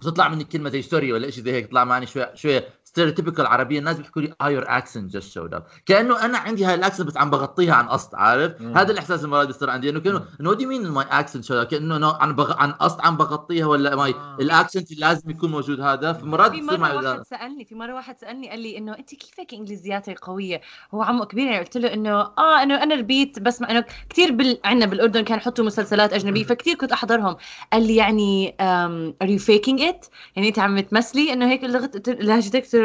بتطلع 0.00 0.28
مني 0.28 0.44
كلمة 0.44 0.70
زي 0.70 0.82
sorry 0.82 1.12
ولا 1.12 1.30
شيء 1.30 1.44
زي 1.44 1.52
هيك 1.52 1.70
طلع 1.70 1.84
معي 1.84 2.06
شوية 2.06 2.34
شوية 2.34 2.77
stereotypical 2.88 3.46
عربية 3.46 3.78
الناس 3.78 3.96
بيحكوا 3.96 4.22
لي 4.22 4.34
آه 4.40 4.48
your 4.48 4.64
accent 4.66 5.12
just 5.12 5.32
showed 5.32 5.54
up 5.54 5.66
كأنه 5.86 6.24
أنا 6.24 6.38
عندي 6.38 6.64
هاي 6.64 6.74
ال 6.74 6.79
accent 6.79 7.06
بس 7.06 7.16
عم 7.16 7.30
بغطيها 7.30 7.74
عن 7.74 7.88
قصد 7.88 8.14
عارف 8.14 8.60
مم. 8.60 8.76
هذا 8.78 8.92
الإحساس 8.92 9.24
مرات 9.24 9.46
بيصير 9.46 9.70
عندي 9.70 9.90
إنه 9.90 10.00
كأنه 10.00 10.24
إنه 10.40 10.50
what 10.50 10.61
do 10.61 10.66
you 10.66 10.75
mean 10.75 10.88
my 10.88 11.06
accent 11.10 11.44
showed 11.44 11.56
up 11.56 11.66
كأنه 11.66 11.96
إنه 11.96 12.12
عن 12.12 12.34
بغ... 12.34 12.52
عن 12.56 12.72
قصد 12.72 13.00
عم 13.00 13.16
بغطيها 13.16 13.66
ولا 13.66 13.96
my 13.96 14.10
آه. 14.10 14.36
ال 14.40 14.47
accent 14.47 14.90
اللي 14.92 15.00
لازم 15.06 15.30
يكون 15.30 15.50
موجود 15.50 15.80
هذا 15.80 16.12
فمرات 16.12 16.52
في 16.52 16.60
معي 16.60 16.96
واحد 16.96 17.22
سألني 17.22 17.64
في 17.64 17.74
مرة 17.74 17.94
واحد 17.94 18.18
سألني 18.20 18.50
قال 18.50 18.60
لي 18.60 18.78
إنه 18.78 18.98
أنت 18.98 19.14
كيفك 19.14 19.54
إنجليزياتك 19.54 20.18
قوية؟ 20.18 20.60
هو 20.94 21.02
عمو 21.02 21.24
كبير 21.24 21.46
يعني 21.46 21.64
قلت 21.64 21.76
له 21.76 21.94
إنه 21.94 22.20
آه 22.20 22.62
إنه 22.62 22.82
أنا 22.82 22.94
ربيت 22.94 23.38
بسمع 23.38 23.70
إنه 23.70 23.84
كثير 24.10 24.32
بال... 24.32 24.58
عندنا 24.64 24.86
بالأردن 24.86 25.24
كانوا 25.24 25.42
يحطوا 25.42 25.64
مسلسلات 25.64 26.12
أجنبية 26.12 26.44
فكثير 26.44 26.74
كنت 26.74 26.92
أحضرهم 26.92 27.36
قال 27.72 27.86
لي 27.86 27.96
يعني 27.96 28.54
um, 28.60 29.24
are 29.24 29.30
you 29.30 29.42
faking 29.44 29.78
it؟ 29.80 30.10
يعني 30.36 30.48
أنت 30.48 30.58
عم 30.58 30.80
تمثلي 30.80 31.32
إنه 31.32 31.50
هيك 31.50 31.64
لغت 31.64 32.08
لهجتك 32.08 32.62
قلت 32.62 32.74
له 32.74 32.77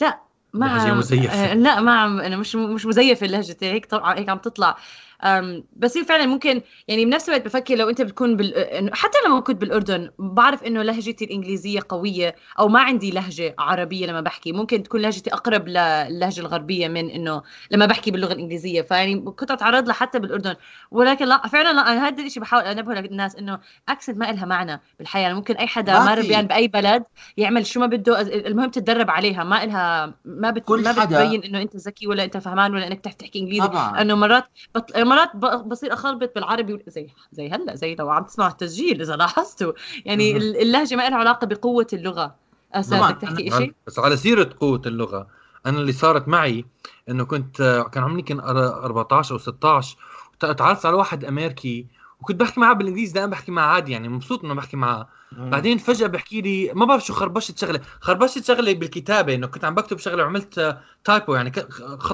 لا 0.00 0.20
ما 0.54 0.66
عم. 0.90 0.98
آه، 1.30 1.54
لا 1.54 1.80
ما 1.80 1.94
عم 2.00 2.20
أنا 2.20 2.36
مش 2.36 2.56
مش 2.56 2.86
مزيفة 2.86 3.26
لهجتي 3.26 3.66
هيك 3.66 3.86
طبعا 3.86 4.18
هيك 4.18 4.28
عم 4.28 4.38
تطلع 4.38 4.76
هي 5.24 6.04
فعلا 6.08 6.26
ممكن 6.26 6.62
يعني 6.88 7.04
بنفس 7.04 7.28
الوقت 7.28 7.44
بفكر 7.44 7.74
لو 7.74 7.88
أنت 7.88 8.02
بتكون 8.02 8.36
بال... 8.36 8.90
حتى 8.92 9.18
لما 9.26 9.40
كنت 9.40 9.60
بالأردن 9.60 10.10
بعرف 10.18 10.62
إنه 10.62 10.82
لهجتي 10.82 11.24
الإنجليزية 11.24 11.80
قوية 11.88 12.34
أو 12.58 12.68
ما 12.68 12.80
عندي 12.80 13.10
لهجة 13.10 13.54
عربية 13.58 14.06
لما 14.06 14.20
بحكي. 14.20 14.52
ممكن 14.52 14.82
تكون 14.82 15.00
لهجتي 15.00 15.34
أقرب 15.34 15.68
للهجة 15.68 16.40
الغربية 16.40 16.88
من 16.88 17.10
إنه 17.10 17.42
لما 17.70 17.86
بحكي 17.86 18.10
باللغة 18.10 18.32
الإنجليزية. 18.32 18.82
فيعني 18.82 19.20
كنت 19.20 19.50
أتعرض 19.50 19.86
لها 19.86 19.94
حتى 19.94 20.18
بالأردن. 20.18 20.54
ولكن 20.90 21.24
لا 21.24 21.46
فعلا 21.46 21.72
لا 21.72 21.92
أنا 21.92 22.08
هذا 22.08 22.22
الشيء 22.22 22.42
بحاول 22.42 22.62
انبه 22.62 22.94
للناس 22.94 23.36
إنه 23.36 23.60
اكسنت 23.88 24.18
ما 24.18 24.24
لها 24.24 24.44
معنى 24.44 24.80
بالحياة. 24.98 25.22
يعني 25.22 25.34
ممكن 25.34 25.54
أي 25.54 25.66
حدا 25.66 25.98
ما. 25.98 26.14
ربيان 26.14 26.46
بأي 26.46 26.68
بلد 26.68 27.04
يعمل 27.36 27.66
شو 27.66 27.80
ما 27.80 27.86
بده 27.86 28.20
المهم 28.20 28.70
تتدرب 28.70 29.10
عليها. 29.10 29.44
ما 29.44 29.64
لها 29.64 30.14
ما 30.24 30.50
بت... 30.50 30.70
ما 30.70 30.92
بتبين 30.92 31.44
إنه 31.44 31.62
أنت 31.62 31.76
ذكي 31.76 32.06
ولا 32.06 32.24
أنت 32.24 32.36
فهمان 32.36 32.74
ولا 32.74 32.86
إنك 32.86 33.00
تحكي 33.00 33.38
إنجليزي. 33.38 33.68
إنه 34.00 34.14
مرات 34.14 34.44
بط... 34.74 34.96
مرات. 35.14 35.36
بصير 35.66 35.92
أخربط 35.92 36.34
بالعربي 36.34 36.78
زي 36.86 37.06
زي 37.32 37.50
هلا 37.50 37.74
زي 37.74 37.94
لو 37.94 38.10
عم 38.10 38.24
تسمع 38.24 38.48
التسجيل 38.48 39.00
إذا 39.00 39.16
لاحظتوا. 39.16 39.72
يعني 40.04 40.36
اللهجة 40.36 40.94
ما 40.96 41.08
لها 41.08 41.18
علاقة 41.18 41.46
بقوة 41.46 41.86
اللغة. 41.92 42.34
اسا 42.74 42.96
طبعاً. 42.98 43.10
بدك 43.12 43.20
تحكي 43.20 43.50
شيء 43.50 43.74
بس 43.86 43.98
على 43.98 44.16
سيرة 44.16 44.50
قوة 44.60 44.82
اللغة 44.86 45.26
أنا 45.66 45.78
اللي 45.78 45.92
صارت 45.92 46.28
معي 46.28 46.64
إنه 47.08 47.24
كنت 47.24 47.86
كان 47.92 48.04
عمري 48.04 48.22
كان 48.22 48.40
14 48.40 49.34
أو 49.34 49.38
16 49.38 49.96
وت- 50.34 50.58
تعرفت 50.58 50.86
على 50.86 50.96
واحد 50.96 51.24
أمريكي 51.24 51.86
وكنت 52.20 52.40
بحكي 52.40 52.60
معاه 52.60 52.72
بالإنجليزي 52.72 53.12
دائما 53.12 53.30
بحكي 53.30 53.52
معاه 53.52 53.66
عادي 53.74 53.92
يعني 53.92 54.08
مبسوط 54.08 54.44
إنه 54.44 54.54
بحكي 54.54 54.76
معاه. 54.76 55.08
بعدين 55.32 55.78
فجأة 55.78 56.06
بحكي 56.06 56.40
لي 56.40 56.70
ما 56.74 56.84
بعرف 56.86 57.04
شو 57.04 57.12
خربشت 57.14 57.58
شغلة. 57.58 57.80
خربشت 58.00 58.44
شغلة 58.44 58.74
بالكتابة 58.74 59.34
إنه 59.34 59.46
كنت 59.46 59.64
عم 59.64 59.74
بكتب 59.74 59.98
شغلة 59.98 60.22
وعملت 60.22 60.78
تايبو 61.04 61.34
يعني 61.34 61.52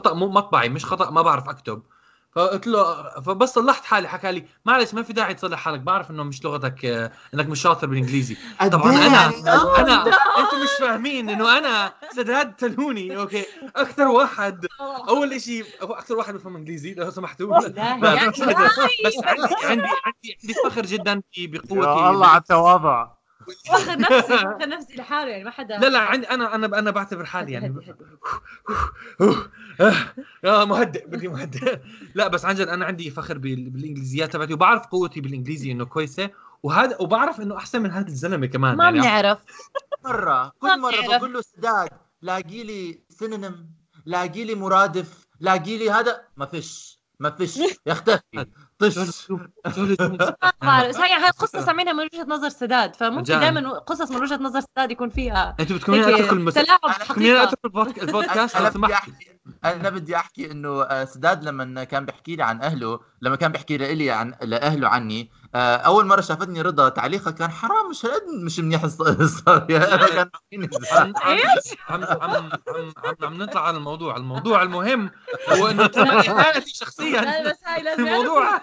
مو 0.07 0.29
مطبعي 0.29 0.69
مش 0.69 0.85
خطأ 0.85 1.11
ما 1.11 1.23
بعرف 1.23 1.49
أكتب. 1.49 1.83
فقلت 2.33 2.67
له 2.67 3.03
فبس 3.21 3.49
صلحت 3.49 3.85
حالي 3.85 4.09
حكى 4.09 4.33
لي 4.33 4.45
معلش 4.65 4.95
ما 4.95 5.03
في 5.03 5.13
داعي 5.13 5.35
تصلح 5.35 5.59
حالك 5.59 5.81
بعرف 5.81 6.11
إنه 6.11 6.23
مش 6.23 6.45
لغتك 6.45 6.85
آه، 6.85 7.13
إنك 7.35 7.47
مش 7.47 7.63
شاطر 7.63 7.87
بالإنجليزي. 7.87 8.37
طبعاً 8.73 8.93
أنا- 8.93 9.49
أنا 9.79 10.05
أنتم 10.39 10.63
مش 10.63 10.69
فاهمين 10.81 11.31
إنه 11.31 11.59
أنا 11.59 11.93
سداد 12.17 12.57
تلوني 12.57 13.17
أوكي. 13.17 13.45
أكثر 13.77 14.09
واحد 14.09 14.67
أول 15.09 15.41
شيء 15.41 15.65
أكثر 15.83 16.17
واحد 16.17 16.35
بفهم 16.35 16.57
إنجليزي 16.57 16.95
لو 16.95 17.11
سمحتوا. 17.11 17.57
يعني 18.15 18.29
بس 19.07 19.15
عندي 19.25 19.47
عندي 19.65 19.83
عندي 20.05 20.37
عندي 20.43 20.55
فخر 20.65 20.83
جدا 20.87 21.23
في 21.33 21.47
بقوتي 21.47 21.75
يا 21.75 22.11
الله 22.11 22.27
على 22.27 22.41
التواضع. 22.41 23.20
فخر 23.69 23.99
نفسي 24.01 24.23
فخر 24.23 24.69
نفسي 24.69 24.97
لحاله 24.97 25.31
يعني 25.31 25.45
ما 25.45 25.51
حدا 25.51 25.79
لا 25.79 25.87
لا 25.89 25.99
عندي 25.99 26.31
أنا 26.31 26.55
أنا 26.55 26.79
أنا 26.79 26.91
بعتبر 26.91 27.25
حالي 27.25 27.53
يعني. 27.53 27.75
يا 30.45 30.65
مهدئ 30.65 31.07
بدي 31.07 31.29
مهدئ. 31.29 31.79
لا 32.15 32.29
بس 32.29 32.45
عن 32.45 32.55
جد 32.55 32.69
أنا 32.69 32.85
عندي 32.85 33.11
فخر 33.11 33.39
بال- 33.39 33.71
بالانجليزيات 33.71 34.33
تبعتي 34.33 34.55
وبعرف 34.55 34.87
قوتي 34.87 35.21
بالإنجليزي 35.21 35.73
إنه 35.73 35.85
كويسة. 35.85 36.31
وهذا 36.63 36.97
وبعرف 37.01 37.41
إنه 37.41 37.57
أحسن 37.57 37.83
من 37.83 37.91
هذا 37.91 38.09
الزلمة 38.09 38.47
كمان 38.47 38.77
ما 38.77 38.85
يعني. 38.85 38.99
بنعرف. 39.01 39.39
مرة 40.05 40.53
كل 40.61 40.81
مرة. 40.81 41.19
بقول 41.19 41.33
له 41.33 41.41
سداد 41.41 41.89
لاقي 42.23 42.65
لي 42.65 43.01
synonym 43.09 43.71
لاقي 44.07 44.45
لي 44.45 44.55
مرادف 44.55 45.27
لاقي 45.41 45.79
لي 45.79 45.91
هذا 45.91 46.23
ما 46.37 46.47
فيش 46.47 47.01
ما 47.21 47.31
فيش. 47.31 47.59
يختفي 47.87 48.47
طش. 48.81 48.99
هي 50.99 51.13
هاي 51.25 51.31
قصص 51.31 51.69
عاملينها 51.69 51.93
من 51.99 52.05
وجهة 52.05 52.25
نظر 52.29 52.49
سداد 52.49 52.97
فممكن. 52.97 53.23
دائما 53.41 53.79
قصص 53.79 54.11
من 54.11 54.23
وجهة 54.23 54.37
نظر 54.37 54.61
سداد 54.61 54.91
يكون 54.91 55.11
فيها 55.11 55.57
أنتوا 55.61 55.77
بتكونين 55.77 56.05
هيك 56.05 56.15
اتركوا 56.15 56.37
المس... 56.37 56.55
تلاعب 56.55 56.79
بتكونين 57.01 57.37
حقيقة. 57.37 57.43
اتركوا 57.43 57.71
البودك- 57.71 58.03
البودكاست 58.03 58.57
أنا 58.57 58.65
لو 58.65 58.71
بدي 58.71 58.79
سمحت 58.79 58.93
احكي 58.93 59.13
أنا 59.65 59.91
بدي 59.91 60.17
أحكي 60.17 60.51
إنه 60.51 60.83
آه، 60.83 61.05
سداد 61.05 61.45
لما 61.45 61.85
كان 61.85 62.05
بيحكي 62.07 62.37
لي 62.37 62.43
عن 62.43 62.63
أهله 62.63 63.01
لما 63.23 63.37
كان 63.37 63.53
بيحكي 63.53 63.77
لي 63.77 64.11
عن 64.11 64.35
لأهله 64.43 64.89
عني 64.89 65.31
آه، 65.33 65.40
أول 65.55 66.07
مرة 66.07 66.21
شافتني 66.21 66.63
رضا 66.63 66.89
تعليقها 66.89 67.31
كان 67.31 67.51
حرام 67.51 67.91
مش 67.91 68.05
هالقد 68.07 68.23
مش 68.45 68.59
منيح 68.61 68.83
الصار. 68.85 69.67
أنا 69.71 70.07
كان 70.07 70.31
عم 71.89 72.05
عم 72.05 72.51
عم 73.05 73.17
عم 73.23 73.43
نطلع 73.43 73.67
على 73.67 73.77
الموضوع. 73.77 74.17
الموضوع 74.17 74.63
المهم 74.63 75.11
هو 75.49 75.67
إنه 75.67 75.85
اهانتي 75.85 76.75
شخصيا. 76.75 77.51
بس 77.51 77.59
هاي 77.67 77.83
لازم 77.83 78.07
الموضوع. 78.07 78.61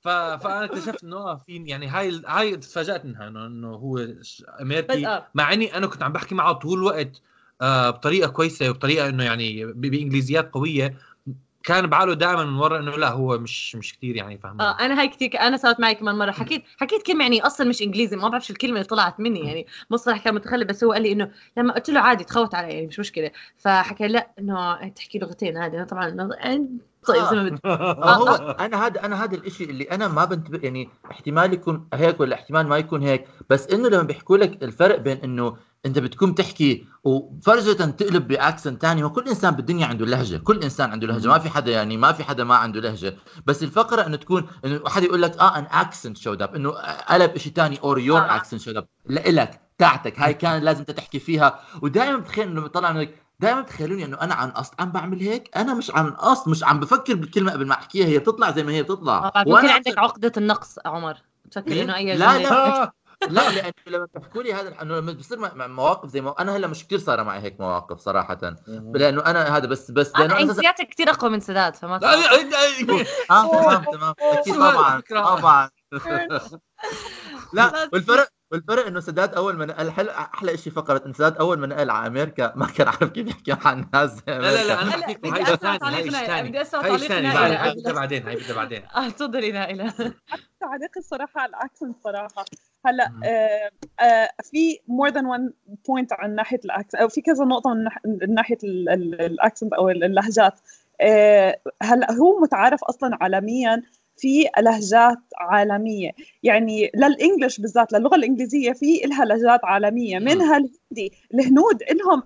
فأنا 0.00 0.64
اكتشفت 0.64 1.04
إنه 1.04 1.16
آه 1.16 1.36
في 1.46 1.64
يعني 1.66 1.86
هاي 1.88 2.22
هاي 2.26 2.56
تفاجات 2.56 3.04
منها 3.04 3.28
انه 3.28 3.46
إنه 3.46 3.68
هو 3.74 4.06
أمريكي. 4.60 5.06
آه. 5.06 5.26
مع 5.34 5.52
إني 5.52 5.76
أنا 5.76 5.86
كنت 5.86 6.02
عم 6.02 6.12
بحكي 6.12 6.34
معه 6.34 6.52
طول 6.52 6.78
الوقت 6.78 7.22
آه 7.60 7.90
بطريقة 7.90 8.28
كويسة 8.30 8.70
وبطريقة 8.70 9.08
إنه 9.08 9.24
يعني 9.24 9.64
ب- 9.66 9.80
بإنجليزيات 9.80 10.52
قوية. 10.52 10.94
كان 11.66 11.86
بعاله 11.86 12.14
دائما 12.14 12.44
من 12.44 12.58
ورا 12.58 12.78
إنه 12.78 12.96
لا 12.96 13.08
هو 13.08 13.38
مش 13.38 13.76
مش 13.76 13.94
كثير 13.96 14.16
يعني 14.16 14.38
فاهم 14.38 14.60
آه 14.60 14.80
أنا 14.80 15.00
هاي 15.00 15.08
كثير 15.08 15.40
أنا 15.40 15.56
صارت 15.56 15.80
معي 15.80 15.94
كمان 15.94 16.18
مرة. 16.18 16.30
حكيت 16.30 16.64
حكيت 16.80 17.02
كلمة 17.02 17.22
يعني 17.22 17.46
أصلا 17.46 17.68
مش 17.68 17.82
إنجليزي 17.82 18.16
ما 18.16 18.28
بعرفش 18.28 18.50
الكلمة 18.50 18.74
اللي 18.74 18.84
طلعت 18.84 19.20
مني 19.20 19.40
يعني. 19.40 19.66
مصطلح 19.90 20.24
كان 20.24 20.34
متخلف 20.34 20.68
بس 20.68 20.84
هو 20.84 20.92
قال 20.92 21.02
لي 21.02 21.12
إنه 21.12 21.30
لما 21.56 21.74
قلت 21.74 21.90
له 21.90 22.00
عادي 22.00 22.24
تخوت 22.24 22.54
علي 22.54 22.68
يعني 22.74 22.86
مش 22.86 22.98
مشكلة. 23.00 23.30
فحكى 23.56 24.08
لا 24.08 24.30
إنه 24.38 24.88
تحكي 24.88 25.18
لغتين 25.18 25.58
عادي. 25.58 25.76
أنا 25.76 25.84
طبعا 25.84 26.30
طيب 27.06 27.24
زي 27.24 27.36
ما 27.36 27.42
بدك 27.42 27.66
ما 27.66 28.14
هو 28.20 28.56
أنا 28.60 28.86
هذا 28.86 29.04
أنا 29.04 29.24
هذا 29.24 29.36
الشيء 29.36 29.70
اللي 29.70 29.84
أنا 29.84 30.08
ما 30.08 30.24
بنتبه 30.24 30.58
يعني 30.62 30.88
احتمال 31.10 31.52
يكون 31.52 31.88
هيك 31.94 32.20
ولا 32.20 32.34
احتمال 32.34 32.66
ما 32.66 32.78
يكون 32.78 33.02
هيك 33.02 33.26
بس 33.50 33.66
إنه 33.66 33.88
لما 33.88 34.02
بيحكوا 34.02 34.36
لك 34.36 34.62
الفرق 34.62 34.98
بين 34.98 35.16
إنه 35.16 35.56
أنت 35.86 35.98
بتكون 35.98 36.34
تحكي 36.34 36.86
وفجاه 37.04 37.72
تقلب 37.72 38.28
بأكسنت 38.28 38.82
ثاني 38.82 39.02
هو 39.02 39.10
كل 39.10 39.28
إنسان 39.28 39.54
بالدنيا 39.54 39.86
عنده 39.86 40.06
لهجة 40.06 40.36
كل 40.36 40.62
إنسان 40.62 40.90
عنده 40.90 41.06
لهجة 41.06 41.28
ما 41.28 41.38
في 41.38 41.50
حدا 41.50 41.72
يعني 41.72 41.96
ما 41.96 42.12
في 42.12 42.24
حدا 42.24 42.44
ما 42.44 42.54
عنده 42.54 42.80
لهجة 42.80 43.16
بس 43.46 43.62
الفقرة 43.62 44.06
إنه 44.06 44.16
تكون 44.16 44.46
إنه 44.64 44.80
حدا 44.88 45.06
يقول 45.06 45.22
لك 45.22 45.38
آه 45.38 45.58
an 45.58 45.66
accent 45.70 46.18
showed 46.18 46.42
up 46.42 46.54
إنه 46.54 46.70
قلب 47.08 47.38
شيء 47.38 47.52
ثاني 47.52 47.78
or 47.78 47.98
your 47.98 48.20
آه. 48.20 48.36
accent 48.36 48.60
showed 48.60 48.76
up 48.76 48.86
لك 49.06 49.60
تاعتك 49.78 50.20
هاي 50.20 50.34
كان 50.34 50.62
لازم 50.62 50.80
أنت 50.80 50.90
تحكي 50.90 51.18
فيها 51.18 51.60
ودائما 51.82 52.16
بتخيل 52.16 52.48
إنه 52.48 52.66
طلع 52.66 52.90
إنه 52.90 53.08
دائما 53.40 53.60
بتخيلوني 53.60 54.04
انه 54.04 54.20
أنا 54.20 54.34
عن 54.34 54.50
قصد. 54.50 54.74
عم 54.78 54.92
بعمل 54.92 55.20
هيك 55.20 55.56
أنا 55.56 55.74
مش 55.74 55.90
عن 55.90 56.10
قصد 56.10 56.48
مش 56.48 56.64
عم 56.64 56.80
بفكر 56.80 57.14
بالكلمة 57.14 57.52
قبل 57.52 57.66
ما 57.66 57.74
احكيها 57.74 58.06
هي 58.06 58.18
بتطلع 58.18 58.50
زي 58.50 58.62
ما 58.62 58.72
هي 58.72 58.82
بتطلع. 58.82 59.32
آه، 59.36 59.44
ممكن 59.46 59.68
عندك 59.68 59.98
عقدة 59.98 60.32
النقص 60.36 60.78
عمر. 60.86 61.16
تفكر 61.50 61.72
إيه؟ 61.72 61.82
إنه 61.82 61.96
أي 61.96 62.16
لا، 62.16 62.38
لا. 62.38 62.92
لا 63.30 63.50
لأنه 63.50 63.72
لما 63.86 64.04
بتحكوا 64.04 64.42
لي 64.42 64.54
هذا 64.54 64.82
انه 64.82 64.96
لما 64.96 65.12
بصير 65.12 65.38
مع- 65.38 65.54
مع 65.54 65.66
مواقف 65.66 66.08
زي 66.08 66.20
ما 66.20 66.34
أنا 66.38 66.56
هلأ 66.56 66.66
مش 66.66 66.84
كثير 66.86 66.98
صار 66.98 67.24
معي 67.24 67.40
هيك 67.40 67.60
مواقف 67.60 67.98
صراحة. 67.98 68.38
لأنه 68.94 69.22
أنا 69.26 69.56
هذا 69.56 69.66
بس 69.66 69.90
بس 69.90 70.12
أنا 70.14 70.22
لأنه 70.22 70.32
أنا 70.34 70.38
أساساً- 70.40 70.48
انجليزياتي 70.48 70.84
كثير 70.84 71.10
أقوى 71.10 71.30
من 71.30 71.40
سداد 71.40 71.74
فما 71.76 71.98
لا 72.02 72.16
في- 72.16 72.22
لا 72.22 72.42
لا 72.42 73.04
آه 73.30 73.62
تمام 73.62 73.84
تمام. 73.84 74.14
أكيد 74.32 74.54
طبعا؟ 74.54 75.02
طبعا. 75.10 75.70
لا. 77.52 77.88
والفرق 77.92 78.28
والفرق 78.52 78.86
إنه 78.86 79.00
سداد 79.00 79.34
أول 79.34 79.56
ما 79.56 79.66
نقل 79.66 79.90
حلو 79.90 80.10
أحلى 80.10 80.56
شيء 80.56 80.72
فقرة 80.72 81.02
انه 81.06 81.14
سداد 81.14 81.36
أول 81.36 81.58
ما 81.58 81.66
نقل 81.66 81.90
على 81.90 82.06
أمريكا 82.06 82.52
ما 82.56 82.66
كان 82.66 82.88
عارف 82.88 83.04
كيف 83.04 83.28
يحكي 83.28 83.56
مع 83.64 83.72
الناس 83.72 84.22
لا 84.28 84.40
لا 84.40 84.66
لا. 84.66 84.82
أنا 84.82 84.90
بحكيكم 84.90 85.30
بدي 85.30 85.40
هاي 85.40 86.10
ثاني 86.10 86.48
بدي 86.48 86.62
أسمع 86.62 86.84
هاي 86.84 86.98
ثاني 86.98 87.32
تعليقنا 87.32 87.44
هاي 87.44 87.46
إلى 87.46 87.56
هاي 87.56 87.70
قبل. 87.70 87.80
بدها 87.80 87.92
بعدين 87.92 88.26
هاي 88.26 88.36
بدها 88.36 88.56
بعدين 88.56 88.82
آه 88.96 89.08
تفضلي 89.08 89.52
نائله 89.52 89.94
تعليقي 90.60 91.00
الصراحة 91.00 91.40
على 91.40 91.50
الأكسنت 91.50 91.96
صراحة 92.04 92.44
هلا. 92.86 93.12
آه 93.24 93.70
آه 94.04 94.30
في 94.42 94.78
more 94.88 95.08
than 95.08 95.26
one 95.26 95.52
point 95.88 96.12
عن 96.12 96.34
ناحية 96.34 96.60
ال 96.64 96.68
accent 96.68 96.94
أو 96.94 97.08
في 97.08 97.20
كذا 97.20 97.44
نقطة 97.44 97.74
من 98.04 98.34
ناحية 98.34 98.58
ال 98.64 98.79
accent 98.79 99.72
أو 99.72 99.90
اللهجات 99.90 100.60
آه 101.00 101.60
هلا 101.82 102.12
هو 102.12 102.40
متعارف 102.40 102.84
أصلا 102.84 103.18
عالميا 103.20 103.82
في 104.16 104.44
لهجات 104.58 105.18
عالمية. 105.38 106.10
يعني 106.42 106.90
لل 106.94 107.09
English 107.09 107.60
بالذات 107.60 107.92
للغه 107.92 108.14
الإنجليزية 108.16 108.72
في 108.72 109.00
لها 109.04 109.24
لهجات 109.24 109.60
عالمية. 109.64 110.18
منها 110.18 110.56
الهندي. 110.56 111.12
الهنود 111.34 111.82
لهم 111.92 112.22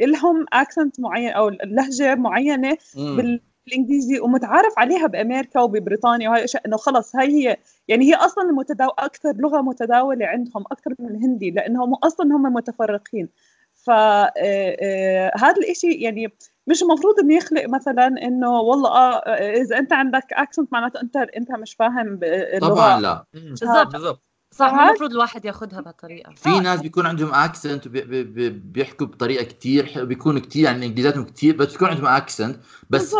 لهم 0.00 0.46
accent 0.52 1.00
معين 1.00 1.30
أو 1.30 1.48
لهجة 1.48 2.14
معينة. 2.14 2.76
بال- 3.16 3.40
بالإنجليزي 3.66 4.20
ومتعارف 4.20 4.72
عليها 4.78 5.06
بأمريكا 5.06 5.60
وببريطانيا 5.60 6.28
وهي 6.30 6.38
الاشياء 6.38 6.66
إنه 6.66 6.76
خلص 6.76 7.16
هي 7.16 7.48
هي 7.48 7.56
يعني 7.88 8.04
هي 8.04 8.14
أصلا 8.14 8.44
المتداول 8.50 8.92
أكثر 8.98 9.32
لغة 9.36 9.60
متداولة 9.60 10.26
عندهم 10.26 10.64
أكثر 10.72 10.94
من 10.98 11.08
الهندي 11.08 11.50
لأنهم 11.50 11.94
أصلا 11.94 12.36
هم 12.36 12.42
متفرقين. 12.42 13.28
ف 13.90 13.92
آه، 13.92 14.32
آه، 14.82 15.32
هذا 15.36 15.56
الإشي 15.56 15.92
يعني 15.92 16.32
مش 16.66 16.82
المفروض 16.82 17.20
إنه 17.20 17.34
يخلق 17.34 17.68
مثلا 17.68 18.06
إنه 18.06 18.60
والله 18.60 18.90
آه 18.90 19.16
آه، 19.16 19.60
إذا 19.62 19.78
أنت 19.78 19.92
عندك 19.92 20.26
accent 20.32 20.72
معناته 20.72 21.00
أنت 21.00 21.16
أنت 21.16 21.52
مش 21.52 21.74
فاهم 21.74 22.20
اللغة. 22.22 22.74
طبعا 22.74 23.00
لا. 23.00 23.24
بالضبط. 23.32 23.92
بالضبط. 23.92 24.22
صح 24.52 24.72
المفروض 24.72 25.10
الواحد 25.10 25.44
ياخذها 25.44 25.80
بهالطريقة. 25.80 26.32
في 26.34 26.60
ناس 26.60 26.80
بيكون 26.80 27.06
عندهم 27.06 27.34
accent 27.34 27.88
بيحكوا 27.88 29.06
بطريقة 29.06 29.44
كتير 29.44 29.86
حلوة، 29.86 30.06
بيكونوا 30.06 30.40
كتير 30.40 30.64
يعني 30.64 30.86
انجليزاتهم 30.86 31.24
كتير 31.24 31.56
بس 31.56 31.72
بيكون 31.72 31.88
عندهم 31.88 32.06
accent 32.06 32.56
بس 32.90 33.14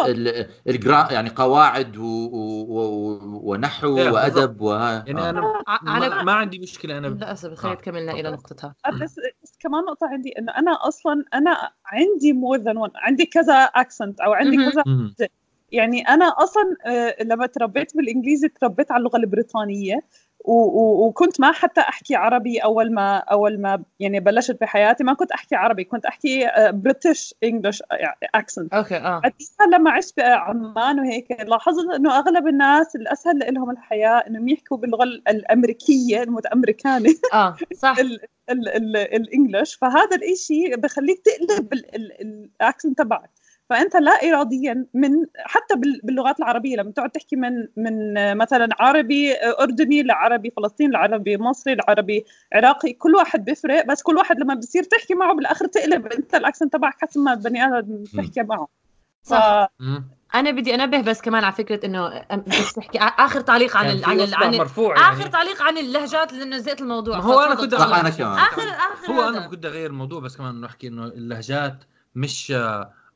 الجرا 0.69 1.13
يعني 1.13 1.31
قواعد 1.31 1.97
و... 1.97 2.03
و... 2.03 2.67
و... 2.69 3.21
ونحو 3.51 3.99
إيه، 3.99 4.11
وأدب 4.11 4.61
و... 4.61 4.73
يعني 4.73 5.31
أنا 5.31 5.63
ع- 5.67 5.99
ما, 5.99 6.23
ما 6.23 6.33
عندي 6.33 6.59
مشكلة 6.59 6.99
أنا 6.99 7.07
لا 7.07 7.33
اسف 7.33 7.55
خلينا 7.55 7.79
آه. 7.79 7.81
كملنا 7.81 8.13
إلى 8.13 8.31
نقطتها 8.31 8.75
بس, 8.93 9.17
بس 9.43 9.57
كمان 9.61 9.85
نقطة 9.85 10.07
عندي 10.07 10.33
إنه 10.39 10.53
أنا 10.53 10.89
أصلا 10.89 11.25
أنا 11.35 11.71
عندي 11.87 12.33
more 12.33 12.59
than 12.59 12.77
one 12.77 12.91
عندي 12.95 13.27
كذا 13.27 13.55
accent 13.55 14.21
أو 14.21 14.33
عندي. 14.33 14.57
كذا. 14.71 14.85
يعني 15.73 16.09
أنا 16.09 16.25
أصلا 16.25 16.77
آه، 16.87 17.23
لما 17.23 17.47
تربيت 17.47 17.97
بالإنجليزي 17.97 18.49
تربيت 18.49 18.93
على 18.93 18.99
اللغة 18.99 19.17
البريطانية. 19.17 20.05
وكنت 20.45 21.41
ما 21.41 21.53
حتى 21.53 21.81
أحكي 21.81 22.15
عربي 22.15 22.59
أول 22.59 22.95
ما 22.95 23.17
أول 23.17 23.61
ما 23.61 23.83
يعني 24.01 24.21
بلشت 24.21 24.61
بحياتي 24.61 25.05
ما 25.05 25.15
كنت 25.15 25.33
أحكي 25.33 25.55
عربي 25.55 25.85
كنت 25.85 26.07
أحكي 26.07 26.51
British 26.71 27.35
English 27.45 27.83
accent 28.35 28.75
okay 28.75 28.97
آه. 28.97 29.23
لما 29.73 29.91
عشت 29.91 30.17
بعمان 30.17 31.01
وهيك 31.01 31.41
لاحظت 31.41 31.95
إنه 31.95 32.19
أغلب 32.19 32.47
الناس 32.47 32.97
الأسهل 32.97 33.55
لهم 33.55 33.71
الحياة 33.71 34.19
إنهم 34.27 34.49
يحكوا 34.49 34.77
باللغة 34.77 35.05
الأمريكية 35.05 36.23
المتامريكانه 36.23 37.15
آه 37.35 37.57
صح. 37.75 37.99
ال- 37.99 38.21
ال- 38.51 38.69
ال- 38.69 38.97
ال 38.97 39.05
English. 39.05 39.75
فهذا 39.75 40.17
الإشي 40.17 40.77
بخليك 40.77 41.23
تقلب 41.25 41.73
ال- 41.73 41.95
ال- 41.97 42.51
ال 42.61 42.66
accent 42.66 42.99
تبعك. 42.99 43.31
فأنت 43.71 43.97
لا 43.97 44.11
اراديا 44.13 44.87
من 44.95 45.11
حتى 45.37 45.75
بال- 45.77 46.01
باللغات 46.05 46.39
العربية 46.39 46.77
لما 46.77 46.91
تقعد 46.91 47.11
تحكي 47.11 47.37
من 47.37 47.51
من 47.77 48.15
مثلا 48.37 48.69
عربي 48.81 49.35
أردني 49.61 50.03
لعربي 50.03 50.51
فلسطيني 50.57 50.93
لعربي 50.93 51.37
مصري 51.39 51.75
لعربي 51.75 52.25
عراقي 52.55 52.93
كل 52.93 53.15
واحد 53.15 53.45
بيفرق 53.45 53.87
بس 53.87 54.03
كل 54.03 54.17
واحد 54.17 54.41
لما 54.41 54.55
بصير 54.55 54.83
تحكي 54.83 55.15
معه 55.15 55.35
بالآخر 55.35 55.67
تقلب 55.67 56.07
أنت 56.07 56.35
ال 56.35 56.40
accent 56.40 56.73
تبعك 56.73 56.95
حسب 57.01 57.21
ما 57.21 57.33
البني 57.33 57.79
آدم 57.79 58.05
تحكي 58.17 58.43
معه 58.43 58.69
صح. 59.23 59.71
ف-. 59.79 59.81
أنا 60.35 60.51
بدي 60.51 60.75
أنبه 60.75 61.01
بس 61.01 61.21
كمان 61.23 61.45
على 61.45 61.53
فكرة 61.53 61.87
إنه 61.87 62.25
بس 62.47 62.73
تحكي 62.73 62.99
آخر 62.99 63.41
تعليق 63.41 63.77
عن 63.77 63.97
في 63.99 64.05
عن 64.05 64.21
عن 64.35 64.53
ال 64.55 64.59
مرفوع 64.59 64.97
آخر 64.97 65.19
يعني 65.21 65.31
تعليق 65.31 65.63
عن 65.63 65.79
اللهجات 65.79 66.33
لأنه 66.33 66.59
زيت 66.59 66.81
الموضوع 66.81 67.17
ما 67.19 67.25
هو 67.25 67.41
أنا 67.41 67.55
فتفضل 67.55 67.71
كنت. 67.71 67.81
صح 67.81 67.99
أنا 67.99 68.11
كمان 68.11 68.39
اخر 68.39 68.63
آخر 68.63 69.13
هو 69.13 69.21
هذا. 69.21 69.39
أنا 69.39 69.47
كنت 69.47 69.65
أغير 69.65 69.91
الموضوع 69.91 70.21
بس 70.21 70.37
كمان 70.37 70.57
انه 70.57 70.67
احكي 70.67 70.87
إنه 70.89 71.05
اللهجات 71.05 71.85
مش 72.15 72.53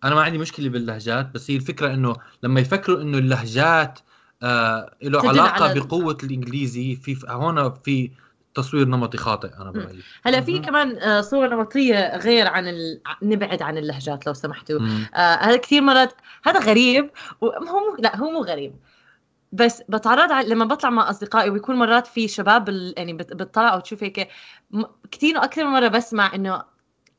أنا 0.05 0.14
ما 0.14 0.23
عندي 0.23 0.38
مشكلة 0.38 0.69
باللهجات 0.69 1.31
بس 1.35 1.51
هي 1.51 1.57
الفكرة 1.57 1.95
إنه 1.95 2.17
لما 2.43 2.61
يفكروا 2.61 3.03
إنه 3.03 3.19
اللهجات 3.19 3.99
آه 4.43 4.95
له 5.03 5.29
علاقة 5.29 5.75
على- 5.75 5.77
بقوة 5.79 6.19
الإنجليزي 6.23 6.97
في 6.97 7.17
هون 7.29 7.75
في 7.75 8.11
تصوير 8.55 8.88
نمطي 8.88 9.19
خاطئ 9.19 9.55
أنا 9.57 9.71
برأيي 9.71 10.01
هلا 10.25 10.40
في. 10.40 10.59
كمان 10.59 10.99
آه، 10.99 11.21
صوره 11.21 11.49
نمطية 11.55 12.17
غير 12.17 12.47
عن 12.47 12.69
ال... 12.69 13.01
نبعد 13.23 13.62
عن 13.62 13.79
اللهجات 13.79 14.27
لو 14.27 14.33
سمحتوا. 14.33 14.81
آه 15.14 15.35
هذا 15.35 15.57
كثير 15.57 15.83
مرات 15.83 16.12
هذا 16.45 16.61
غريب 16.61 17.11
وهو 17.40 17.61
مو... 17.61 17.97
لا 17.99 18.17
هو 18.17 18.31
مو 18.31 18.40
غريب 18.43 18.75
بس 19.53 19.83
بتعرض 19.88 20.33
على 20.33 20.49
لما 20.49 20.64
بطلع 20.64 20.90
مع 20.90 21.11
أصدقائي 21.11 21.51
ويكون 21.51 21.77
مرات 21.77 22.07
في 22.07 22.29
شباب 22.29 22.69
ال... 22.69 22.95
يعني 22.97 23.12
بت... 23.12 23.33
بتطلع 23.33 23.75
وتشوف 23.77 24.03
هيك 24.03 24.29
م... 24.71 24.83
كثير 25.11 25.45
أكثر 25.45 25.64
من 25.64 25.71
مرة 25.71 25.88
بسمع 25.88 26.35
إنه 26.35 26.62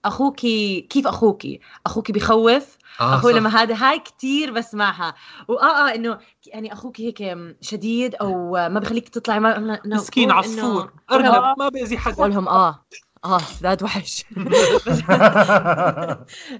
أخوكي 0.05 0.81
كيف 0.81 1.07
أخوكي؟ 1.07 1.59
أخوكي 1.85 2.13
بخوف 2.13 2.77
آه 3.01 3.15
أخوي 3.15 3.33
صح. 3.33 3.39
لما 3.39 3.49
هذا 3.49 3.75
هاي 3.75 3.99
كثير 3.99 4.51
بسمعها. 4.51 5.15
واه 5.47 5.89
آه 5.89 5.95
إنه 5.95 6.19
يعني 6.47 6.73
أخوكي 6.73 7.07
هيك 7.07 7.37
شديد 7.61 8.15
أو 8.15 8.51
ما 8.51 8.79
بخليك 8.79 9.09
تطلعي 9.09 9.39
ما 9.39 9.81
مسكين 9.85 10.31
عصفور 10.31 10.93
أرنب 11.11 11.55
ما 11.59 11.69
بيأذي 11.69 11.97
حدا. 11.97 12.15
بقول 12.15 12.31
لهم 12.31 12.47
آه. 12.47 12.85
آه 13.25 13.41
ذات 13.61 13.83
وحش. 13.83 14.23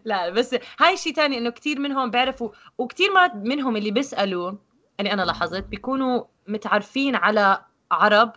لا 0.06 0.30
بس 0.30 0.56
هاي 0.80 0.98
شيء 0.98 1.14
تاني 1.14 1.38
إنه 1.38 1.50
كثير 1.50 1.80
منهم 1.80 2.12
بيعرفوا 2.12 2.50
وكثير 2.78 3.14
مرات 3.14 3.36
منهم 3.36 3.78
اللي 3.78 3.92
بيسألوا 3.92 4.52
اللي 5.00 5.14
أنا 5.14 5.22
لاحظت 5.22 5.64
بيكونوا 5.64 6.24
متعرفين 6.48 7.16
على 7.16 7.62
عرب 7.92 8.34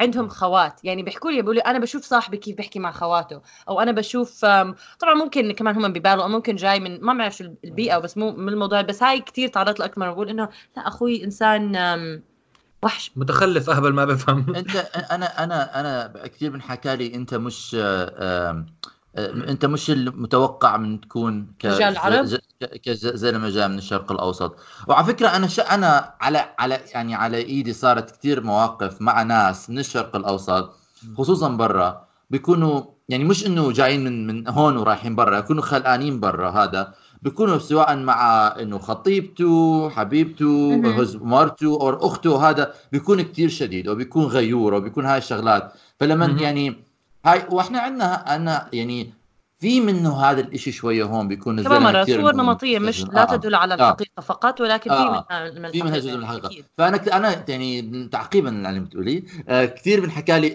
عندهم 0.00 0.28
خوات. 0.28 0.84
يعني 0.84 1.02
بيحكوا 1.02 1.30
لي 1.30 1.42
بيقولوا 1.42 1.70
أنا 1.70 1.78
بشوف 1.78 2.04
صاحبي 2.04 2.36
كيف 2.36 2.56
بيحكي 2.56 2.78
مع 2.78 2.90
خواته 2.90 3.40
أو 3.68 3.80
أنا 3.80 3.92
بشوف 3.92 4.44
طبعا 4.98 5.14
ممكن 5.24 5.52
كمان 5.52 5.74
هم 5.76 5.92
ببالوا 5.92 6.22
أو 6.22 6.28
ممكن 6.28 6.56
جاي 6.56 6.80
من 6.80 7.00
ما 7.00 7.14
بعرف 7.14 7.36
شو 7.36 7.44
البيئة 7.64 7.98
بس 7.98 8.16
مو 8.18 8.32
من 8.32 8.48
الموضوع 8.48 8.80
بس 8.80 9.02
هاي 9.02 9.20
كثير 9.20 9.48
تعرضت 9.48 9.80
لاكثر 9.80 10.00
مرة 10.00 10.12
بقول 10.12 10.28
إنه 10.28 10.48
لا 10.76 10.88
أخوي 10.88 11.24
إنسان 11.24 11.76
وحش. 12.82 13.10
متخلف 13.16 13.70
أهبل 13.70 13.92
ما 13.92 14.04
بفهم. 14.04 14.54
أنت 14.56 14.76
أنا 15.10 15.44
أنا 15.44 15.80
أنا 15.80 16.12
كثير 16.26 16.50
بنحكى 16.50 16.96
لي 16.96 17.14
أنت 17.14 17.34
مش 17.34 17.76
آه، 17.78 18.14
آه، 18.18 18.66
أنت 19.18 19.64
مش 19.66 19.90
المتوقع 19.90 20.76
من 20.76 21.00
تكون 21.00 21.46
ك- 21.58 21.66
كزلمه 22.84 23.48
جاي 23.50 23.68
من 23.68 23.78
الشرق 23.78 24.12
الأوسط. 24.12 24.56
وعلى 24.88 25.06
فكرة 25.06 25.28
أنا 25.28 25.46
ش... 25.46 25.60
أنا 25.60 26.14
على 26.20 26.54
على 26.58 26.80
يعني 26.94 27.14
على 27.14 27.36
إيدي 27.36 27.72
صارت 27.72 28.10
كثير 28.10 28.42
مواقف 28.44 29.00
مع 29.02 29.22
ناس 29.22 29.70
من 29.70 29.78
الشرق 29.78 30.16
الأوسط 30.16 30.70
خصوصا 31.16 31.48
برا 31.48 32.04
بيكونوا 32.30 32.82
يعني 33.08 33.24
مش 33.24 33.46
إنه 33.46 33.72
جايين 33.72 34.04
من 34.04 34.26
من 34.26 34.48
هون 34.48 34.76
ورايحين 34.76 35.16
برا 35.16 35.38
يكونوا 35.38 35.62
خلقانين 35.62 36.20
برا 36.20 36.50
هذا. 36.50 36.94
بيكونوا 37.22 37.58
سواء 37.58 37.96
مع 37.96 38.46
إنه 38.60 38.78
خطيبته 38.78 39.90
حبيبته 39.90 40.76
مرته 41.18 41.66
أو 41.66 42.06
أخته 42.06 42.50
هذا 42.50 42.74
بيكون 42.92 43.22
كتير 43.22 43.48
شديد 43.48 43.88
أو 43.88 43.94
بيكون 43.94 44.24
غيور 44.24 44.74
أو 44.74 44.80
بيكون 44.80 45.06
هاي 45.06 45.18
الشغلات. 45.18 45.72
فلما. 46.00 46.26
يعني 46.40 46.84
هاي 47.24 47.42
وإحنا 47.50 47.78
عندنا 47.80 48.36
أنا 48.36 48.68
يعني 48.72 49.12
في 49.60 49.80
منه 49.80 50.20
هذا 50.20 50.40
الإشي 50.40 50.72
شوية 50.72 51.04
هون 51.04 51.28
بيكون 51.28 51.58
الزلمة 51.58 52.02
كتير 52.02 52.20
صور 52.20 52.34
نمطية 52.34 52.78
مش 52.78 53.00
مستجن. 53.00 53.14
لا 53.14 53.32
آه. 53.32 53.36
تدل 53.36 53.54
على 53.54 53.74
آه. 53.74 53.76
الحقيقة 53.76 54.20
فقط 54.20 54.60
ولكن 54.60 54.90
في 54.90 54.96
آه. 54.96 55.26
منها 55.56 55.70
في 55.70 55.82
منها 55.82 55.96
جزء 55.98 56.10
من 56.10 56.18
الحقيقة، 56.18 56.38
الحقيقة 56.38 56.46
أكيد. 56.46 56.64
فانا 56.78 57.16
أنا 57.16 57.44
يعني 57.48 58.08
تعقيبا 58.12 58.48
على 58.50 58.68
اللي 58.68 58.80
بتقوليه 58.80 59.22
آه 59.48 59.64
كثير 59.64 60.00
بنحكى 60.00 60.40
لي 60.40 60.48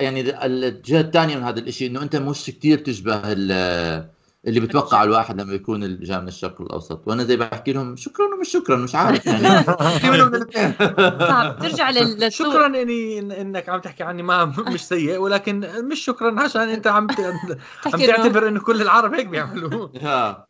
يعني 0.00 0.44
الجهة 0.46 1.00
الثانية 1.00 1.36
من 1.36 1.42
هذا 1.42 1.60
الشيء 1.60 1.90
إنه 1.90 2.02
أنت 2.02 2.16
مش 2.16 2.46
كثير 2.46 2.78
تشبه 2.78 3.20
ال- 3.24 4.08
اللي 4.46 4.60
بتوقع 4.60 5.02
الواحد 5.02 5.40
لما 5.40 5.52
يكون 5.54 5.98
جاي 6.00 6.20
من 6.20 6.28
الشرق 6.28 6.60
الأوسط. 6.60 7.08
وأنا 7.08 7.24
زي 7.24 7.36
بحكي 7.36 7.72
لهم 7.72 7.96
شكرا 7.96 8.26
ومش 8.34 8.48
شكرا 8.48 8.76
مش 8.76 8.94
عارف 8.94 9.26
يعني. 9.26 9.64
صعب 11.28 11.58
ترجع 11.58 11.90
لل- 11.90 12.32
شكرا 12.32 12.66
اني 12.66 13.20
إن- 13.20 13.38
إنك 13.38 13.68
عم 13.68 13.80
تحكي 13.80 14.02
عني 14.02 14.22
ما 14.22 14.44
مش 14.44 14.88
سيء 14.88 15.18
ولكن 15.18 15.60
مش 15.90 16.00
شكرا 16.00 16.40
عشان 16.40 16.68
أنت 16.68 16.86
عم 16.86 17.06
عم 17.86 18.00
تعتبر 18.06 18.48
إنه 18.48 18.60
كل 18.60 18.82
العرب 18.82 19.14
هيك 19.14 19.26
بيعملوا. 19.26 19.88
آه. 20.06 20.46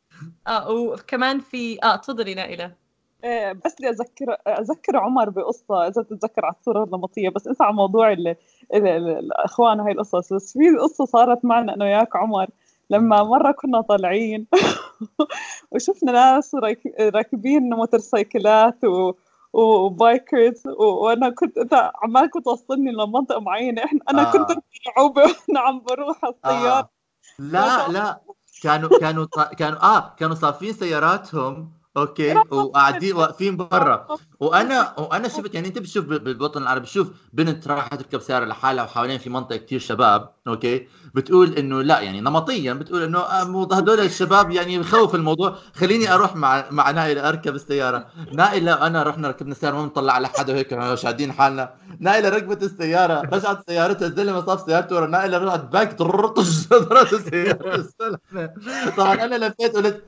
آه 0.46 0.70
وكمان 0.70 1.40
في 1.40 1.78
آه 1.84 1.96
تفضلي 1.96 2.34
نائلة. 2.34 2.82
إيه، 3.24 3.52
بس 3.52 3.74
بدي 3.78 3.88
اذكر 3.88 4.36
أذكر 4.48 4.96
عمر 4.96 5.30
بقصة 5.30 5.86
إذا 5.88 6.02
بتتذكر 6.02 6.44
على 6.44 6.54
الصورة 6.60 6.84
النمطيه 6.84 7.28
بس 7.28 7.46
إنسى 7.46 7.64
على 7.64 7.72
موضوع 7.72 8.12
ال- 8.12 8.28
ال- 8.74 8.86
ال- 8.86 9.18
الأخوان 9.18 9.80
وهي 9.80 9.92
القصص 9.92 10.32
بس 10.32 10.52
في 10.52 10.76
قصة 10.82 11.04
صارت 11.04 11.44
معنا 11.44 11.74
أنا 11.74 11.84
وياك 11.84 12.16
عمر. 12.16 12.46
لما 12.92 13.22
مرة 13.22 13.52
كنا 13.52 13.80
طالعين 13.80 14.46
وشفنا 15.72 16.12
ناس 16.12 16.54
راك- 16.54 16.94
راكبين 17.00 17.62
موتورسيكلات 17.74 18.84
و 18.84 19.12
و 19.52 19.68
bikers 19.68 20.66
و- 20.66 21.04
وأنا 21.04 21.28
كنت 21.30 21.58
أنت 21.58 21.90
عمال 22.02 22.30
كنت 22.30 22.44
توصلني 22.44 22.92
لمنطقة 22.92 23.40
معينة. 23.40 23.84
إحنا 23.84 24.00
أنا 24.10 24.28
آه. 24.28 24.32
كنت 24.32 24.58
مرعوبه 24.86 25.22
وأنا 25.22 25.60
عم 25.60 25.80
بروح 25.80 26.24
على 26.24 26.32
السيارة 26.34 26.78
آه. 26.78 26.90
لا 27.38 27.88
لا. 27.88 28.20
كانوا 28.62 28.98
كانوا 29.00 29.26
كانوا 29.58 29.78
آه 29.82 30.14
كانوا 30.18 30.34
صافين 30.34 30.72
سياراتهم. 30.72 31.72
okay. 31.96 32.34
وقاعدين 32.50 33.16
واقفين 33.16 33.56
برا. 33.56 34.06
وأنا 34.40 34.94
وأنا 35.00 35.28
شفت 35.28 35.54
يعني 35.54 35.68
أنت 35.68 35.78
بتشوف 35.78 36.04
بال- 36.04 36.18
بالوطن 36.18 36.62
العربي 36.62 36.86
شوف 36.86 37.08
بنت 37.32 37.68
رايحه 37.68 37.88
تركب 37.96 38.20
سيارة 38.20 38.44
لحالها 38.44 38.84
وحوالين 38.84 39.18
في 39.18 39.30
منطقة 39.30 39.56
كثير 39.56 39.78
شباب 39.78 40.30
okay. 40.48 40.88
بتقول 41.14 41.52
إنه 41.54 41.82
لا 41.82 42.00
يعني 42.00 42.20
نمطيا 42.20 42.72
بتقول 42.72 43.02
إنه 43.02 43.18
آه، 43.18 43.68
هدول 43.74 44.00
الشباب 44.00 44.50
يعني 44.50 44.78
بخوف 44.78 45.14
الموضوع. 45.14 45.56
خليني 45.74 46.14
أروح 46.14 46.36
مع 46.36 46.64
مع 46.70 46.90
نائله 46.90 47.28
أركب 47.28 47.54
السيارة. 47.54 48.06
نائله 48.32 48.80
وانا 48.82 49.02
رحنا 49.02 49.28
ركبنا 49.28 49.52
السيارة 49.52 49.74
ما 49.76 49.82
بنطلع 49.82 50.12
على 50.12 50.28
حدا 50.28 50.52
وهيك 50.52 50.94
شادين 50.94 51.32
حالنا. 51.32 51.74
نائله 52.00 52.28
ركبت 52.28 52.62
السيارة 52.62 53.20
رجعت 53.32 53.70
سيارتها 53.70 54.06
الزلمة 54.06 54.46
صاف 54.46 54.60
سيارته 54.60 54.96
ورا. 54.96 55.06
نائله 55.06 55.38
رجعت 55.38 55.64
باك 55.64 55.98
طرطش 55.98 56.68
ضربت 56.68 57.12
السيارة. 57.12 57.88
طبعا 58.96 59.14
أنا 59.14 59.34
لفيت 59.46 59.76
قلت 59.76 60.04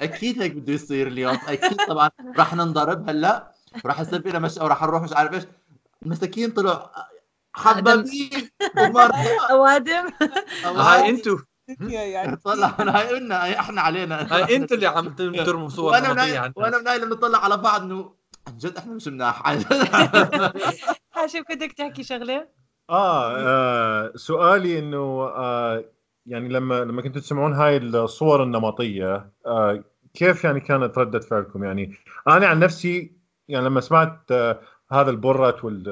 أكيد 0.00 0.42
هيك 0.42 0.52
بده 0.52 0.72
يصير 0.72 1.06
اليوم. 1.06 1.38
أكيد 1.48 1.76
طبعا 1.88 2.10
راح 2.38 2.54
ننضرب 2.54 3.08
هلأ. 3.08 3.52
وراح 3.84 4.00
يصير 4.00 4.22
فينا 4.22 4.38
مشقه 4.38 4.64
وراح 4.64 4.82
نروح 4.82 5.02
مش 5.02 5.12
عارف 5.12 5.32
إيش. 5.34 5.44
المساكين 6.02 6.50
طلعوا. 6.50 6.86
حبابين 7.52 8.48
أوادم. 9.50 10.04
هاي 10.64 11.08
أنتوا 11.08 11.38
يعني. 11.80 12.36
طلعوا 12.36 12.72
هاي 12.78 13.08
قلنا 13.08 13.44
هاي 13.44 13.58
إحنا 13.58 13.80
علينا. 13.80 14.34
هاي 14.34 14.56
أنتوا 14.56 14.76
اللي 14.76 14.86
عم 14.86 15.08
ترموا 15.14 15.68
صور 15.68 15.92
وأنا 15.92 16.08
عنا. 16.08 16.52
وأنا 16.56 16.76
ونايل 16.76 17.10
بنطلع 17.10 17.44
على 17.44 17.56
بعض 17.56 17.82
إنه 17.82 18.14
عن 18.48 18.58
جد 18.58 18.76
إحنا 18.76 18.92
مش 18.94 19.08
مناح. 19.08 19.46
عن 19.48 19.58
جد 19.58 19.72
هاشم 21.16 21.42
كنتك 21.42 21.72
تحكي 21.72 22.02
شغلة؟ 22.02 22.48
آه, 22.90 23.36
آه 23.36 24.12
سؤالي 24.16 24.78
إنه 24.78 25.22
آه 25.24 25.84
يعني 26.28 26.48
لما 26.48 26.74
لما 26.84 27.02
كنتوا 27.02 27.20
تسمعون 27.20 27.52
هاي 27.52 27.76
الصور 27.76 28.42
النمطية 28.42 29.30
آه 29.46 29.84
كيف 30.14 30.44
يعني 30.44 30.60
كانت 30.60 30.98
ردة 30.98 31.20
فعلكم؟ 31.20 31.64
يعني 31.64 31.94
أنا 32.28 32.46
عن 32.46 32.58
نفسي 32.58 33.12
يعني 33.48 33.66
لما 33.66 33.80
سمعت 33.80 34.20
آه 34.32 34.60
هذا 34.92 35.10
البرت 35.10 35.64
وال 35.64 35.88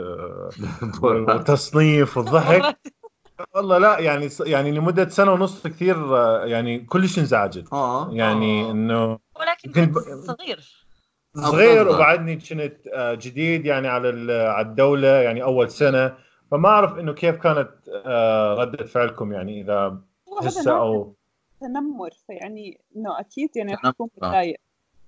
والتصنيف 1.02 2.16
والضحك 2.16 2.76
والله 3.54 3.78
لا 3.78 3.98
يعني 3.98 4.28
يعني 4.40 4.70
لمدة 4.72 5.08
سنة 5.08 5.32
ونص 5.32 5.66
كثير 5.66 5.96
آه 6.16 6.44
يعني 6.44 6.78
كلش 6.80 7.18
انزعجت. 7.18 7.68
يعني 8.12 8.70
إنه 8.70 9.18
ولكن 9.40 9.72
كنت 9.72 9.98
صغير. 9.98 10.86
صغير. 11.36 11.88
وبعدني 11.88 12.36
كنت 12.36 12.86
آه، 12.94 13.14
جديد 13.14 13.66
يعني 13.66 13.88
على 13.88 14.08
ال- 14.08 14.30
على 14.50 14.66
الدولة 14.66 15.08
يعني 15.08 15.42
أول 15.42 15.70
سنة. 15.70 16.14
فما 16.50 16.68
أعرف 16.68 16.98
إنه 16.98 17.12
كيف 17.12 17.36
كانت 17.36 17.70
آه، 18.06 18.54
ردة 18.54 18.84
فعلكم 18.84 19.32
يعني 19.32 19.60
إذا 19.60 19.98
هو 20.36 20.48
هذا 20.48 20.62
نوع 20.62 21.12
تنمر 21.60 22.10
فيعني 22.26 22.80
إنه 22.96 23.20
أكيد 23.20 23.50
يعني 23.56 23.74
رح 23.74 23.80
تكون 23.90 24.08
آه. 24.22 24.26
متضايق. 24.26 24.56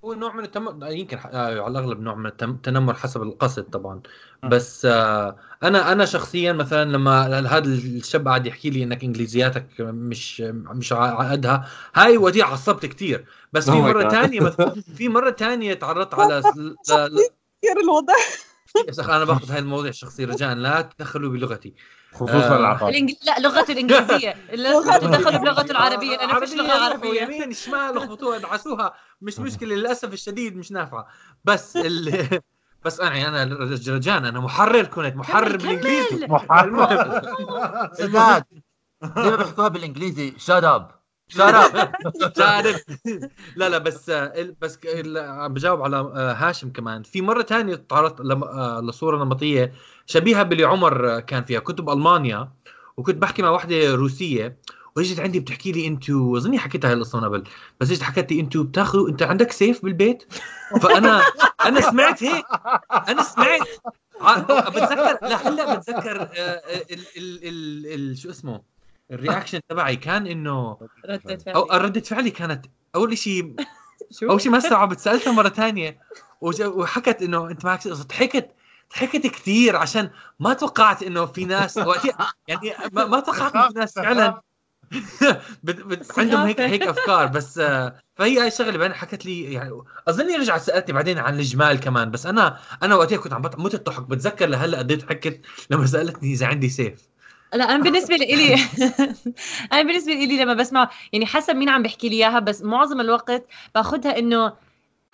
هو 0.05 0.15
نوع 0.15 0.33
من 0.35 0.45
التنمر 0.45 0.91
يمكن 0.91 1.19
آه، 1.19 1.61
على 1.63 1.69
الأغلب 1.69 2.01
نوع 2.01 2.15
من 2.15 2.27
التم- 2.27 2.51
التنمر 2.51 2.95
حسب 2.95 3.23
القصد 3.23 3.63
طبعا. 3.63 4.01
بس 4.45 4.85
آه، 4.85 5.37
أنا 5.63 5.93
أنا 5.93 6.05
شخصيا 6.05 6.53
مثلا 6.53 6.85
لما 6.93 7.23
هذا 7.39 7.59
الشاب 7.69 8.29
قاعد 8.29 8.47
يحكي 8.47 8.71
لي 8.71 8.83
إنك 8.83 9.05
إنجليزياتك 9.05 9.67
مش 9.81 10.41
مش 10.51 10.93
على 10.93 11.31
قدها 11.31 11.69
هاي 11.95 12.17
ودي 12.17 12.43
عصبت 12.43 12.87
كثير 12.87 13.27
بس 13.53 13.71
في 13.71 13.77
Oh 13.77 13.81
مرة. 13.81 14.09
ثانية 14.09 14.41
في 14.97 15.09
مرة 15.09 15.31
ثانية 15.31 15.75
تعرضت 15.75 16.15
على 16.15 16.43
كثير 17.63 17.81
الوضع. 17.85 18.15
يا 18.99 19.17
أنا 19.17 19.25
باخذ 19.25 19.51
هاي 19.53 19.59
المواضيع 19.59 19.91
الشخصيه 19.91 20.27
رجاء 20.27 20.55
لا 20.55 20.83
تدخلوا 20.83 21.31
بلغتي. 21.31 21.75
خصوصا 22.15 22.55
آه، 22.55 22.59
العقاب 22.59 22.89
الإنج... 22.89 23.13
لا 23.27 23.39
لغته 23.39 23.73
الإنجليزية. 23.73 24.35
لا 24.53 24.99
تدخلوا 24.99 25.39
بلغته 25.39 25.71
العربية. 25.71 26.17
لأنه 26.17 26.41
فيش 26.41 26.55
لغة 26.55 26.73
عربية 26.73 27.23
يمين 27.23 27.53
شمال 27.53 27.97
اخبطوها 27.99 28.37
ادعسوها 28.37 28.95
مش 29.21 29.39
مشكلة 29.39 29.75
للأسف 29.75 30.13
الشديد 30.13 30.57
مش 30.57 30.73
نافعة. 30.73 31.07
بس 31.45 31.77
ال... 31.77 32.29
بس 32.85 33.01
أنا 33.01 33.43
أنا 33.43 33.55
رجال 33.89 34.27
أنا 34.27 34.41
محرر 34.41 34.85
كنت 34.85 35.17
محرر 35.17 35.57
بالإنجليزي. 35.57 36.27
كمل. 36.27 37.91
سداد 37.93 38.45
زي 39.03 39.31
ما 39.31 39.37
بيحكوها 39.37 39.69
بالإنجليزي؟ 39.69 40.35
شات 40.39 40.65
اب 40.65 40.98
تعرف 42.35 42.85
لا 43.57 43.69
لا 43.69 43.79
بس 43.79 44.11
بس 44.61 44.79
عم 45.17 45.55
بجاوب 45.55 45.83
على 45.83 45.97
آه، 45.97 46.33
هاشم 46.33 46.71
كمان. 46.71 47.03
في 47.03 47.23
مرة 47.23 47.43
ثانية 47.43 47.75
تعرضت 47.75 48.21
آه، 48.21 48.81
لصورة 48.81 49.25
نمطية 49.25 49.73
شبيهة 50.07 50.43
باللي 50.43 50.65
عمر 50.65 51.17
آه، 51.17 51.21
كان 51.21 51.45
فيها. 51.45 51.61
كنت 51.61 51.81
بألمانيا 51.81 52.53
وكنت 52.97 53.17
بحكي 53.17 53.43
مع 53.43 53.51
وحدة 53.51 53.95
روسية 53.95 54.57
وإجت 54.97 55.21
عندي 55.21 55.41
بتحكي 55.41 55.73
لي 55.73 55.87
أنتوا 55.87 56.39
أظني 56.39 56.59
حكيتها 56.59 56.89
هاي 56.89 56.95
القصة 56.95 57.19
من 57.19 57.25
قبل 57.25 57.45
بس 57.81 57.91
إجت 57.91 58.03
حكت 58.03 58.33
لي 58.33 58.41
أنتوا 58.41 58.65
بتاخذوا 58.65 59.09
انت 59.09 59.23
عندك 59.23 59.53
سيف 59.53 59.85
بالبيت؟ 59.85 60.25
فأنا 60.83 61.23
أنا 61.67 61.81
سمعت 61.81 62.23
هيك 62.23 62.45
أنا 63.09 63.23
سمعت. 63.23 63.61
بتذكر 64.71 65.19
لهلأ 65.23 65.75
بتذكر 65.75 66.23
ال 66.23 67.07
ال 67.17 67.87
ال 68.11 68.19
شو 68.19 68.31
اسمه؟ 68.31 68.78
الرياكشن 69.11 69.61
تبعي 69.69 69.97
كان 69.97 70.27
إنه 70.27 70.79
فعلي. 71.05 71.67
ردة 71.73 72.01
فعلي 72.01 72.31
كانت 72.31 72.67
أول 72.95 73.19
شيء 73.19 73.55
شو؟ 74.11 74.31
أول 74.31 74.41
شيء 74.41 74.53
ما 74.53 74.59
استوعبت 74.59 74.99
سالتها 75.01 75.33
مرة 75.33 75.49
ثانية. 75.49 76.01
وحكت 76.41 77.23
إنه 77.23 77.51
أنت 77.51 77.65
معك 77.65 77.89
قصه 77.89 78.05
ضحكت 78.05 78.51
ضحكت 78.95 79.27
كثير 79.27 79.77
عشان 79.77 80.11
ما 80.41 80.53
توقعت 80.55 81.03
إنه 81.03 81.27
في 81.27 81.45
ناس 81.45 81.77
وقتها- 81.79 82.33
يعني 82.49 82.73
ما, 82.93 83.05
ما 83.05 83.21
توقعت 83.21 83.55
إنه 83.55 83.69
في 83.69 83.75
ناس 83.79 83.95
فعلا. 83.95 84.43
عندهم 86.19 86.41
هيك. 86.47 86.61
هيك 86.61 86.83
أفكار. 86.83 87.27
بس 87.27 87.59
آه، 87.59 87.99
فهي 88.17 88.41
هاي 88.41 88.47
الشغلة 88.47 88.79
بعدين 88.79 88.95
حكت 88.97 89.27
لي 89.27 89.53
يعني 89.53 89.83
أظني 90.09 90.37
رجعت 90.37 90.61
سألتني 90.61 90.95
بعدين 90.95 91.19
عن 91.19 91.39
الجمال 91.39 91.81
كمان. 91.81 92.11
بس 92.11 92.27
أنا 92.27 92.59
أنا 92.83 92.95
وقتها 92.95 93.19
كنت 93.19 93.33
عم 93.33 93.43
مت 93.43 93.75
الضحك 93.75 94.03
بتذكر 94.03 94.47
لهلأ 94.47 94.79
قد 94.79 94.91
إيه 94.91 94.99
ضحكت 94.99 95.41
لما 95.71 95.87
سألتني 95.87 96.33
إذا 96.33 96.47
عندي 96.47 96.69
سيف. 96.69 97.09
لا 97.55 97.65
أنا 97.65 97.83
بالنسبة 97.85 98.17
لي 98.17 98.55
أنا 99.73 99.83
بالنسبة 99.83 100.13
لي 100.13 100.37
لما 100.45 100.55
بسمع 100.55 100.91
يعني 101.13 101.27
حسب 101.27 101.57
مين 101.57 101.69
عم 101.69 101.83
بيحكي 101.83 102.09
لي 102.09 102.17
إياها 102.17 102.39
بس 102.39 102.63
معظم 102.63 103.01
الوقت 103.01 103.47
باخذها 103.75 104.19
إنه 104.19 104.53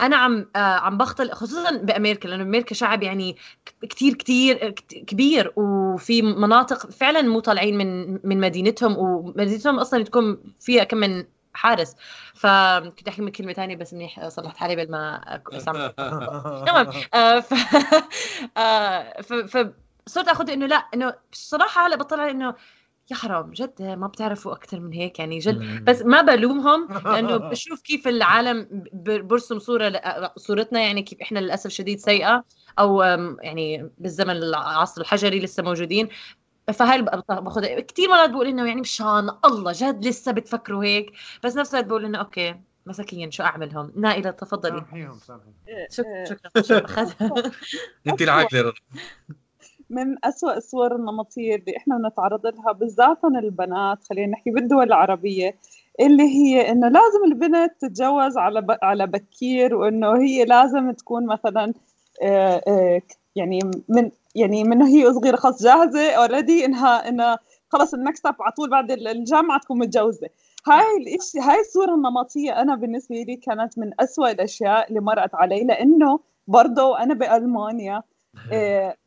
أنا 0.01 0.15
عم 0.15 0.45
آه 0.55 0.59
عم 0.59 0.97
بخطل 0.97 1.31
خصوصا 1.31 1.77
بأمريكا 1.77 2.27
لأنه 2.27 2.43
أمريكا 2.43 2.75
شعب 2.75 3.03
يعني 3.03 3.35
ك- 3.65 3.85
كتير 3.85 4.13
كتير 4.13 4.69
كت- 4.69 4.93
كبير 4.95 5.53
وفي 5.55 6.21
مناطق 6.21 6.91
فعلا 6.91 7.21
مو 7.21 7.39
طالعين 7.39 7.77
من 7.77 8.11
من 8.27 8.39
مدينتهم 8.39 8.97
ومدينتهم 8.97 9.79
أصلا 9.79 10.03
تكون 10.03 10.37
فيها 10.59 10.83
كم 10.83 10.97
من 10.97 11.25
حارس. 11.53 11.95
فكنت 12.33 13.07
أحكي 13.07 13.21
من 13.21 13.29
كلمة 13.31 13.53
ثانية 13.53 13.75
بس 13.75 13.93
منيح 13.93 14.27
صلحت 14.27 14.57
حالي 14.57 14.81
قبل 14.81 14.91
ما 14.91 15.21
تمام. 16.65 16.87
آه، 17.13 17.39
ف 17.39 17.53
آه، 18.57 19.21
ف 19.21 19.33
ف 19.33 19.67
صرت 20.09 20.27
أخذ 20.27 20.49
إنه 20.49 20.65
لا 20.65 20.75
إنه 20.75 21.13
بصراحة 21.31 21.87
هلأ 21.87 21.95
بطلع 21.95 22.29
إنه 22.29 22.55
يا 23.11 23.15
حرام 23.15 23.51
جد 23.51 23.81
ما 23.81 24.07
بتعرفوا 24.07 24.53
أكثر 24.53 24.79
من 24.79 24.93
هيك 24.93 25.19
يعني 25.19 25.39
جد. 25.39 25.83
بس 25.85 26.01
ما 26.01 26.21
بلومهم 26.21 26.87
لأنه 27.05 27.37
بشوف 27.37 27.81
كيف 27.81 28.07
العالم 28.07 28.83
برسم 28.93 29.59
صورة 29.59 30.01
صورتنا 30.37 30.79
يعني 30.79 31.03
كيف 31.03 31.21
إحنا 31.21 31.39
للأسف 31.39 31.69
شديد 31.69 31.99
سيئة 31.99 32.43
أو 32.79 33.01
يعني 33.41 33.89
بالزمن 33.97 34.35
العصر 34.35 35.01
الحجري 35.01 35.39
لسه 35.39 35.63
موجودين. 35.63 36.09
بق- 36.67 37.39
باخذ 37.39 37.65
كثير 37.79 38.09
مرات 38.09 38.29
بقول 38.29 38.47
إنه 38.47 38.67
يعني 38.67 38.81
مشان 38.81 39.29
الله 39.45 39.71
جد 39.75 40.05
لسه 40.05 40.31
بتفكروا 40.31 40.83
هيك. 40.83 41.11
بس 41.43 41.55
نفس 41.55 41.73
الوقت 41.73 41.87
بقول 41.87 42.05
إنه 42.05 42.19
أوكي 42.19 42.55
مساكين 42.85 43.31
شو 43.31 43.43
أعملهم؟ 43.43 43.91
نائلة 43.95 44.31
تفضلي. 44.31 44.71
سامحيهم 44.79 45.19
سامحيهم 45.19 45.55
شكرا 45.89 46.25
شكرا. 46.25 46.61
شكرا 46.61 46.85
أخذها. 46.85 47.51
انت 48.07 48.21
العاقلة. 48.21 48.73
من 49.95 50.15
أسوأ 50.25 50.57
الصور 50.57 50.95
النمطية 50.95 51.55
اللي 51.55 51.77
إحنا 51.77 51.97
بنتعرض 51.97 52.47
لها 52.47 52.71
بالذات 52.71 53.25
البنات 53.25 54.03
خلينا 54.03 54.31
نحكي 54.31 54.51
بالدول 54.51 54.83
العربية 54.83 55.55
اللي 55.99 56.23
هي 56.23 56.71
إنه 56.71 56.87
لازم 56.87 57.23
البنت 57.25 57.71
تتجوز 57.79 58.37
على. 58.37 58.77
على 58.83 59.07
بكير 59.07 59.75
وإنه 59.75 60.17
هي 60.21 60.45
لازم 60.45 60.91
تكون 60.91 61.25
مثلا 61.25 61.73
آه، 62.23 62.61
آه، 62.67 63.01
يعني 63.35 63.59
من 63.89 64.11
يعني 64.35 64.63
من 64.63 64.81
هي 64.81 65.13
صغيرة 65.13 65.35
خلص 65.35 65.63
جاهزة 65.63 66.11
already 66.11 66.65
إنها 66.65 67.09
إنها 67.09 67.39
خلص 67.69 67.93
ال 67.93 67.99
next 67.99 68.25
على 68.25 68.51
طول 68.57 68.69
بعد 68.69 68.91
الجامعة 68.91 69.59
تكون 69.59 69.79
متجوزة 69.79 70.27
هاي 70.67 70.97
الاشي 70.97 71.39
هاي 71.39 71.59
الصورة 71.59 71.95
النمطية 71.95 72.61
أنا 72.61 72.75
بالنسبة 72.75 73.15
لي 73.15 73.35
كانت 73.35 73.79
من 73.79 73.91
أسوأ 73.99 74.31
الأشياء 74.31 74.89
اللي 74.89 74.99
مرقت 74.99 75.35
علي 75.35 75.63
لأنه 75.63 76.19
برضه 76.47 76.99
أنا 76.99 77.13
بألمانيا 77.13 78.03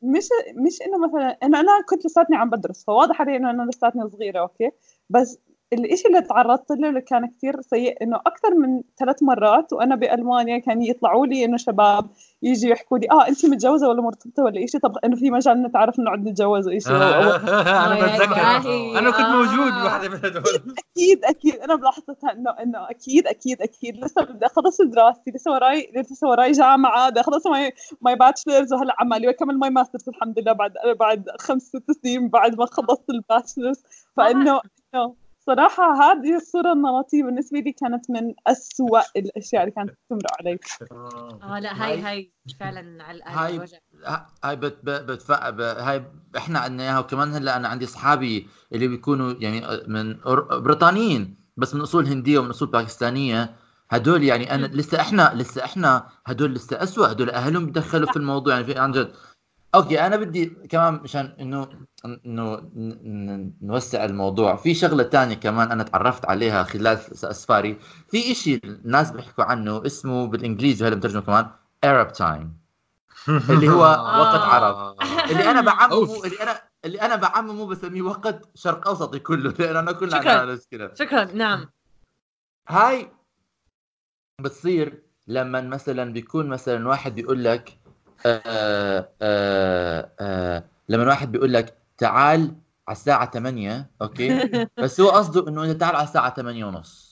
مش 0.02 0.24
مش 0.66 0.82
إنه 0.86 0.98
مثلا 1.08 1.38
إنه 1.42 1.60
أنا 1.60 1.82
كنت 1.88 2.06
لساتني 2.06 2.36
عم 2.36 2.50
بدرس 2.50 2.84
فواضح 2.84 3.20
علي 3.20 3.36
إنه 3.36 3.50
أنا 3.50 3.62
لساتني 3.70 4.10
صغيرة 4.10 4.40
okay؟ 4.40 4.70
بس 5.10 5.38
الإشي 5.72 6.08
اللي 6.08 6.20
تعرضت 6.22 6.70
له 6.70 6.88
اللي 6.88 7.00
كان 7.00 7.26
كثير 7.26 7.60
سيء 7.60 8.02
إنه 8.02 8.16
أكثر 8.16 8.54
من 8.54 8.82
ثلاث 8.98 9.22
مرات 9.22 9.72
وأنا 9.72 9.94
بألمانيا 9.94 10.58
كان 10.58 10.82
يطلعوا 10.82 11.26
لي 11.26 11.44
إنه 11.44 11.56
شباب 11.56 12.06
يجي 12.42 12.68
يحكوا 12.68 12.98
لي 12.98 13.06
آه 13.10 13.28
انت 13.28 13.46
متجوزة 13.46 13.88
ولا 13.88 14.02
مرتبطة 14.02 14.42
ولا 14.42 14.64
إشي؟ 14.64 14.78
طب 14.78 14.98
إنه 15.04 15.16
في 15.16 15.30
مجال 15.30 15.62
نتعرف 15.62 16.00
نقعد 16.00 16.28
نتجوز 16.28 16.68
وإشي؟ 16.68 16.90
أنا 16.90 17.98
يا 17.98 18.16
بتذكر. 18.16 18.32
إلهي. 18.32 18.98
أنا 18.98 19.10
كنت 19.10 19.20
آه. 19.20 19.36
موجود 19.36 19.72
بوحده 19.82 20.08
من 20.08 20.14
هدول. 20.16 20.74
أكيد 20.94 21.24
أكيد. 21.24 21.54
أنا 21.54 21.74
بلاحظتها 21.74 22.32
إنه 22.32 22.50
إنه 22.50 22.90
أكيد 22.90 23.26
أكيد 23.26 23.62
أكيد. 23.62 24.04
لسه 24.04 24.22
بدي 24.22 24.46
أخلص 24.46 24.80
دراستي 24.82 25.30
لسه 25.30 25.50
وراي 25.52 25.92
لسه 25.96 26.28
وراي 26.28 26.52
جامعة 26.52 27.10
بدي 27.10 27.20
أخلص 27.20 27.46
my 27.46 27.72
my 28.00 28.16
bachelor's 28.16 28.72
وهلا 28.72 28.94
عمالي 28.98 29.26
وأكمل 29.26 29.58
my 29.58 29.70
master's 29.70 30.08
الحمد 30.08 30.38
لله 30.38 30.52
بعد 30.52 30.72
بعد 31.00 31.24
خمس 31.38 31.62
ست 31.62 31.90
سنين 32.02 32.28
بعد 32.28 32.58
ما 32.58 32.66
خلصت 32.66 33.10
ال 33.10 33.17
bachelor's 33.17 33.82
فإنه 34.16 34.60
إنه 34.94 35.14
صراحة 35.48 35.94
هذه 36.02 36.36
الصورة 36.36 36.72
النمطية 36.72 37.22
بالنسبة 37.24 37.58
لي 37.58 37.72
كانت 37.72 38.10
من 38.10 38.34
أسوأ 38.46 39.00
الأشياء 39.16 39.62
اللي 39.62 39.74
كانت 39.74 39.90
تمرق 40.10 40.32
علي. 40.40 40.58
آه 41.42 41.58
لا 41.58 41.84
هاي 41.84 42.00
هاي 42.00 42.32
فعلا 42.60 43.04
على 43.04 43.22
هاي- 43.26 43.68
هاي 44.44 44.56
بت 44.56 44.78
بت 44.82 45.00
بتف... 45.02 45.32
ب... 45.32 45.60
هاي 45.60 46.04
إحنا 46.36 46.58
عندنا 46.58 46.82
إياها 46.82 46.98
وكمان 46.98 47.32
هلأ 47.32 47.56
أنا 47.56 47.68
عندي 47.68 47.84
اصحابي 47.84 48.48
اللي 48.72 48.88
بيكونوا 48.88 49.34
يعني 49.38 49.62
من 49.86 50.18
بريطانيين 50.62 51.36
بس 51.56 51.74
من 51.74 51.80
أصول 51.80 52.06
هندية 52.06 52.38
ومن 52.38 52.50
أصول 52.50 52.68
باكستانية. 52.68 53.56
هدول 53.90 54.22
يعني 54.24 54.54
أنا 54.54 54.66
لسه 54.66 55.00
إحنا 55.00 55.32
لسه 55.34 55.64
إحنا 55.64 56.08
هدول 56.26 56.54
لسه 56.54 56.82
اسوء 56.82 57.10
هدول 57.10 57.30
أهلهم 57.30 57.66
بيدخلوا 57.66 58.12
في 58.12 58.16
الموضوع 58.16 58.54
يعني 58.54 58.64
في 58.64 58.78
عن 58.78 58.92
جد. 58.92 59.12
okay 59.74 60.06
أنا 60.06 60.16
بدي 60.16 60.46
كمان 60.46 60.94
مشان 60.94 61.36
إنه 61.40 61.68
إنه 62.04 62.56
ن- 62.56 63.30
ن- 63.36 63.52
نوسع 63.62 64.04
الموضوع. 64.04 64.56
في 64.56 64.74
شغلة 64.74 65.02
تانية 65.02 65.34
كمان 65.34 65.70
أنا 65.72 65.82
تعرفت 65.82 66.24
عليها 66.24 66.62
خلال 66.62 66.98
اسفاري 67.24 67.78
في 68.08 68.32
إشي 68.32 68.60
الناس 68.64 69.10
بيحكوا 69.10 69.44
عنه 69.44 69.86
اسمه 69.86 70.26
بالإنجليزي 70.26 70.84
وهلا 70.84 70.96
مترجمه 70.96 71.20
كمان 71.22 71.50
Arab 71.86 72.10
time. 72.16 72.46
اللي 73.50 73.68
هو 73.68 73.80
وقت 74.20 74.40
عرب. 74.40 74.96
اللي 75.30 75.50
أنا 75.50 75.60
بعممه. 75.60 76.24
اللي 76.24 76.42
أنا 76.42 76.60
اللي 76.84 77.00
أنا 77.00 77.16
بعممه 77.16 77.66
بسميه 77.66 78.02
وقت 78.02 78.48
شرق 78.54 78.88
أوسطي 78.88 79.18
كله 79.18 79.54
لأن 79.58 79.76
أنا 79.76 79.92
كلنا 79.92 80.20
شكراً. 80.20 80.32
عندنا 80.32 80.52
نفس 80.54 80.66
كده 80.70 80.94
شكرا. 80.94 81.24
نعم. 81.24 81.70
هاي 82.68 83.10
بتصير 84.40 85.02
لما 85.26 85.60
مثلا 85.60 86.12
بيكون 86.12 86.48
مثلا 86.48 86.88
واحد 86.88 87.14
بيقول 87.14 87.44
لك 87.44 87.77
آه 88.26 89.08
آه 89.22 90.12
آه 90.20 90.64
لما 90.88 91.06
واحد 91.06 91.32
بيقول 91.32 91.52
لك 91.52 91.78
تعال 91.98 92.40
على 92.88 92.96
الساعة 92.96 93.30
8 93.30 93.90
okay؟ 94.02 94.28
بس 94.82 95.00
هو 95.00 95.10
قصده 95.10 95.48
إنه 95.48 95.64
أنت 95.64 95.80
تعال 95.80 95.96
على 95.96 96.04
الساعة 96.04 96.34
8 96.34 96.64
ونص. 96.64 97.07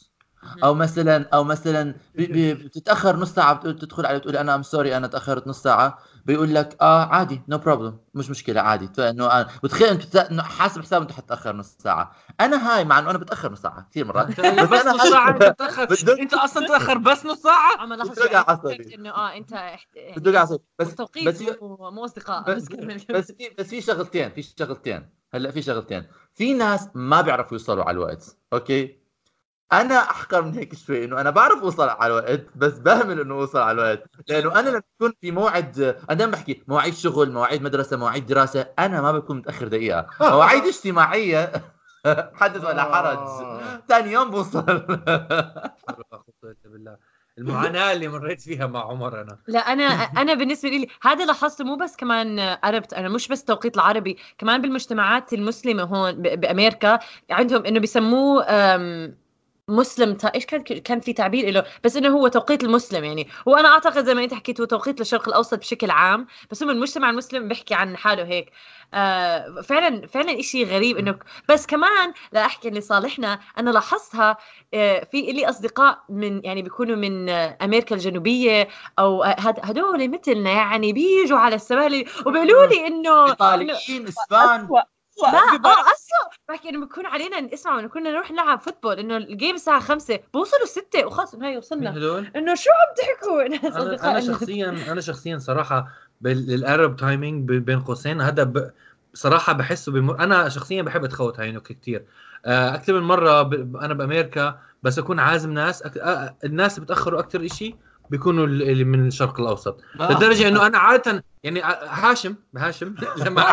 أو 0.64 0.74
مثلا 0.74 1.28
أو 1.34 1.44
مثلا 1.44 1.94
بتتأخر 2.14 3.16
نص 3.16 3.34
ساعة 3.34 3.54
بتقول 3.54 3.78
تدخل 3.78 4.06
عليه 4.06 4.18
تقول 4.18 4.36
أنا 4.36 4.54
I'm 4.54 4.62
sorry 4.62 4.96
أنا 4.96 5.06
تأخرت 5.06 5.46
نص 5.46 5.62
ساعة. 5.62 5.98
بيقول 6.26 6.54
لك 6.54 6.76
آه 6.80 7.04
عادي 7.04 7.42
no 7.48 7.60
no 7.60 7.68
problem 7.68 7.98
مش 8.14 8.30
مشكلة 8.30 8.60
عادي. 8.60 8.88
فانه 8.96 9.26
أنا 9.26 9.48
وتخيل 9.62 9.88
انت 9.88 10.16
حاسب 10.40 10.80
حساب 10.82 11.02
انت 11.02 11.12
حتتاخر 11.12 11.56
نص 11.56 11.76
ساعة. 11.78 12.12
أنا 12.40 12.76
هاي 12.76 12.84
مع 12.84 12.98
إنه 12.98 13.10
أنا 13.10 13.18
بتأخر 13.18 13.52
نص 13.52 13.60
ساعة 13.60 13.86
كثير 13.90 14.06
مرات. 14.06 14.40
بس 14.40 14.68
بس 14.68 14.80
أنا 14.80 14.92
نص 14.92 15.02
ساعة 15.10 15.38
هاي- 15.38 16.18
أنت 16.22 16.34
أصلا 16.34 16.66
تأخر 16.66 16.98
بس 16.98 17.26
نص 17.26 17.46
لاحظ 17.46 18.10
بتوجع 18.10 18.44
عصبي. 18.48 18.94
إنه 18.94 19.10
آه 19.10 19.36
أنت 19.36 19.52
يعني 19.52 19.80
بدي 20.16 20.38
اعصب 20.38 20.60
بس 20.78 20.94
بس 21.26 21.42
مو 21.62 22.04
أصدقاء 22.04 22.42
بس 22.54 22.68
بس 23.10 23.32
في 23.32 23.50
بس 23.58 23.66
في 23.66 23.80
شغلتين 23.80 24.30
في 24.30 24.42
شغلتين. 24.42 25.08
هلأ 25.34 25.50
في 25.50 25.62
شغلتين. 25.62 26.06
في 26.34 26.54
ناس 26.54 26.88
ما 26.94 27.20
بيعرفوا 27.20 27.52
يوصلوا 27.52 27.84
على 27.84 27.94
الوقت 27.94 28.36
أوكي؟ 28.52 29.05
أنا 29.72 29.94
أحقر 30.10 30.42
من 30.42 30.54
هيك 30.54 30.74
شوي 30.74 31.04
إنه 31.04 31.20
أنا 31.20 31.30
بعرف 31.30 31.62
أوصل 31.62 31.88
على 31.88 32.06
الوقت 32.06 32.46
بس 32.56 32.78
بهمل 32.78 33.20
إنه 33.20 33.34
أوصل 33.34 33.58
على 33.58 33.72
الوقت. 33.72 34.02
لأنه 34.28 34.60
أنا 34.60 34.68
لما 34.68 34.82
بكون 34.98 35.12
في 35.20 35.30
موعد 35.30 35.78
أنا 35.80 36.14
دائما 36.18 36.32
بحكي 36.32 36.62
مواعيد 36.68 36.94
شغل 36.94 37.30
مواعيد 37.32 37.62
مدرسة 37.62 37.96
مواعيد 37.96 38.26
دراسة 38.26 38.66
أنا 38.78 39.00
ما 39.00 39.12
بكون 39.12 39.36
متأخر 39.38 39.68
دقيقة. 39.68 40.06
مواعيد 40.20 40.64
اجتماعية 40.64 41.52
حدث 42.40 42.64
ولا 42.64 42.82
حرج. 42.82 43.18
ثاني 43.88 44.12
يوم 44.12 44.30
بوصل. 44.30 44.62
بالله 46.64 46.96
المعاناة 47.38 47.92
اللي 47.92 48.08
مريت 48.08 48.40
فيها 48.40 48.66
مع 48.66 48.80
عمر 48.90 49.20
أنا. 49.22 49.38
لا 49.48 49.58
أنا 49.58 49.84
أنا 49.84 50.34
بالنسبة 50.34 50.68
لي 50.68 50.88
هذا 51.02 51.24
لاحظته 51.24 51.64
مو 51.64 51.76
بس 51.76 51.96
كمان 51.96 52.38
عربت 52.62 52.94
أنا 52.94 53.08
مش 53.08 53.28
بس 53.28 53.44
توقيت 53.44 53.74
العربي 53.76 54.18
كمان 54.38 54.62
بالمجتمعات 54.62 55.32
المسلمة 55.32 55.82
هون 55.82 56.12
بأمريكا 56.22 56.98
عندهم 57.30 57.64
إنه 57.66 57.80
بيسموه 57.80 58.44
مسلم 59.68 60.14
تا... 60.14 60.28
إيش 60.34 60.46
كان 60.46 60.62
كان 60.62 61.00
في 61.00 61.12
تعبير 61.12 61.50
له 61.50 61.64
بس 61.84 61.96
إنه 61.96 62.08
هو 62.08 62.28
توقيت 62.28 62.64
المسلم 62.64 63.04
يعني. 63.04 63.28
وأنا 63.46 63.68
أعتقد 63.68 64.04
زي 64.04 64.14
ما 64.14 64.24
أنت 64.24 64.34
حكيت 64.34 64.60
هو 64.60 64.66
توقيت 64.66 64.98
للشرق 65.00 65.28
الأوسط 65.28 65.58
بشكل 65.58 65.90
عام 65.90 66.26
بس 66.50 66.62
هو 66.62 66.70
المجتمع 66.70 67.10
المسلم 67.10 67.48
بيحكي 67.48 67.74
عن 67.74 67.96
حاله 67.96 68.24
هيك. 68.24 68.52
آه 68.94 69.60
فعلا 69.60 70.06
فعلا 70.06 70.40
إشي 70.40 70.64
غريب 70.64 70.96
انه 70.96 71.18
بس 71.48 71.66
كمان 71.66 72.12
لا 72.32 72.46
أحكي 72.46 72.70
لصالحنا 72.70 73.40
أنا 73.58 73.70
لاحظتها 73.70 74.36
آه 74.74 75.04
في 75.12 75.20
لي 75.22 75.48
أصدقاء 75.48 75.98
من 76.08 76.44
يعني 76.44 76.62
بيكونوا 76.62 76.96
من 76.96 77.28
آه 77.28 77.58
أمريكا 77.62 77.94
الجنوبية 77.94 78.68
أو 78.98 79.24
آه، 79.24 79.36
هد- 79.38 79.60
هدول 79.62 80.10
مثلنا 80.10 80.50
يعني 80.50 80.92
بيجوا 80.92 81.38
على 81.38 81.54
السبالي 81.54 82.04
وبيقولوا 82.26 82.66
لي 82.66 82.86
انه 82.86 83.26
ايطاليين 83.30 84.06
إسبان. 84.08 84.68
لا. 85.22 85.28
آه 85.28 85.80
اسوء 85.80 86.36
بحكي 86.48 86.68
انه 86.68 86.86
بكون 86.86 87.06
علينا 87.06 87.40
نسمع 87.40 87.78
انه 87.78 87.88
كنا 87.88 88.10
نروح 88.10 88.30
نلعب 88.30 88.60
فوتبول 88.60 88.98
إنه 88.98 89.16
الجيم 89.16 89.54
الساعة 89.54 89.80
5 89.80 90.18
بوصلوا 90.34 90.66
6 90.66 91.06
وخلص 91.06 91.34
هاي 91.34 91.40
مين 91.40 91.58
وصلنا 91.58 91.96
هدول؟ 91.96 92.30
إنه 92.36 92.54
شو 92.54 92.70
عم 92.70 92.94
تحكوا 92.96 93.48
ناس 93.48 93.64
أنا 93.76 93.94
اصدقائنا 93.94 94.20
شخصيا 94.20 94.92
أنا 94.92 95.00
شخصيا 95.00 95.38
صراحة 95.38 95.88
بالارب 96.20 96.96
تايمينج 96.96 97.48
بين 97.50 97.80
قوسين 97.80 98.20
هذا 98.20 98.42
ب... 98.42 98.70
صراحة 99.14 99.52
بحسه 99.52 99.92
بمر... 99.92 100.18
أنا 100.18 100.48
شخصيا 100.48 100.82
بحب 100.82 101.04
أتخوت 101.04 101.40
هاي 101.40 101.52
نكته 101.52 101.74
كثير 101.74 102.04
أكثر 102.46 102.92
من 102.92 103.02
مرة 103.02 103.42
ب... 103.42 103.76
أنا 103.76 103.94
بأمريكا 103.94 104.58
بس 104.82 104.98
أكون 104.98 105.20
عازم 105.20 105.52
ناس 105.52 105.82
أك... 105.82 105.98
آه، 105.98 106.36
الناس 106.44 106.80
بتأخروا 106.80 107.20
أكثر 107.20 107.48
شيء 107.48 107.76
بيكونوا 108.10 108.46
اللي 108.46 108.84
من 108.84 109.06
الشرق 109.06 109.40
الأوسط. 109.40 109.80
لدرجة 109.94 110.48
إنه 110.48 110.66
أنا 110.66 110.78
عادة 110.78 111.24
يعني 111.42 111.62
ع- 111.62 111.84
هاشم 111.84 112.34
هاشم 112.56 112.94
لما 113.26 113.42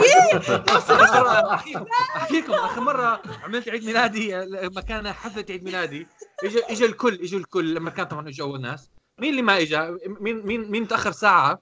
أحكيكم 2.15 2.53
آخر 2.53 2.81
مرة 2.81 3.21
عملت 3.43 3.69
عيد 3.69 3.85
ميلادي 3.85 4.35
لما 4.35 4.81
كان 4.81 5.11
حفلة 5.13 5.45
عيد 5.49 5.63
ميلادي. 5.63 6.07
اجى 6.43 6.59
اجى 6.69 6.85
الكل 6.85 7.13
اجوا 7.13 7.39
الكل 7.39 7.73
لما 7.75 7.89
كان 7.89 8.05
طبعا 8.05 8.29
اجوا 8.29 8.47
اول 8.47 8.61
ناس 8.61 8.89
مين 9.19 9.29
اللي 9.29 9.41
ما 9.41 9.57
اجى 9.57 9.79
مين 10.19 10.45
مين 10.45 10.71
مين 10.71 10.87
تأخر 10.87 11.11
ساعة؟ 11.11 11.59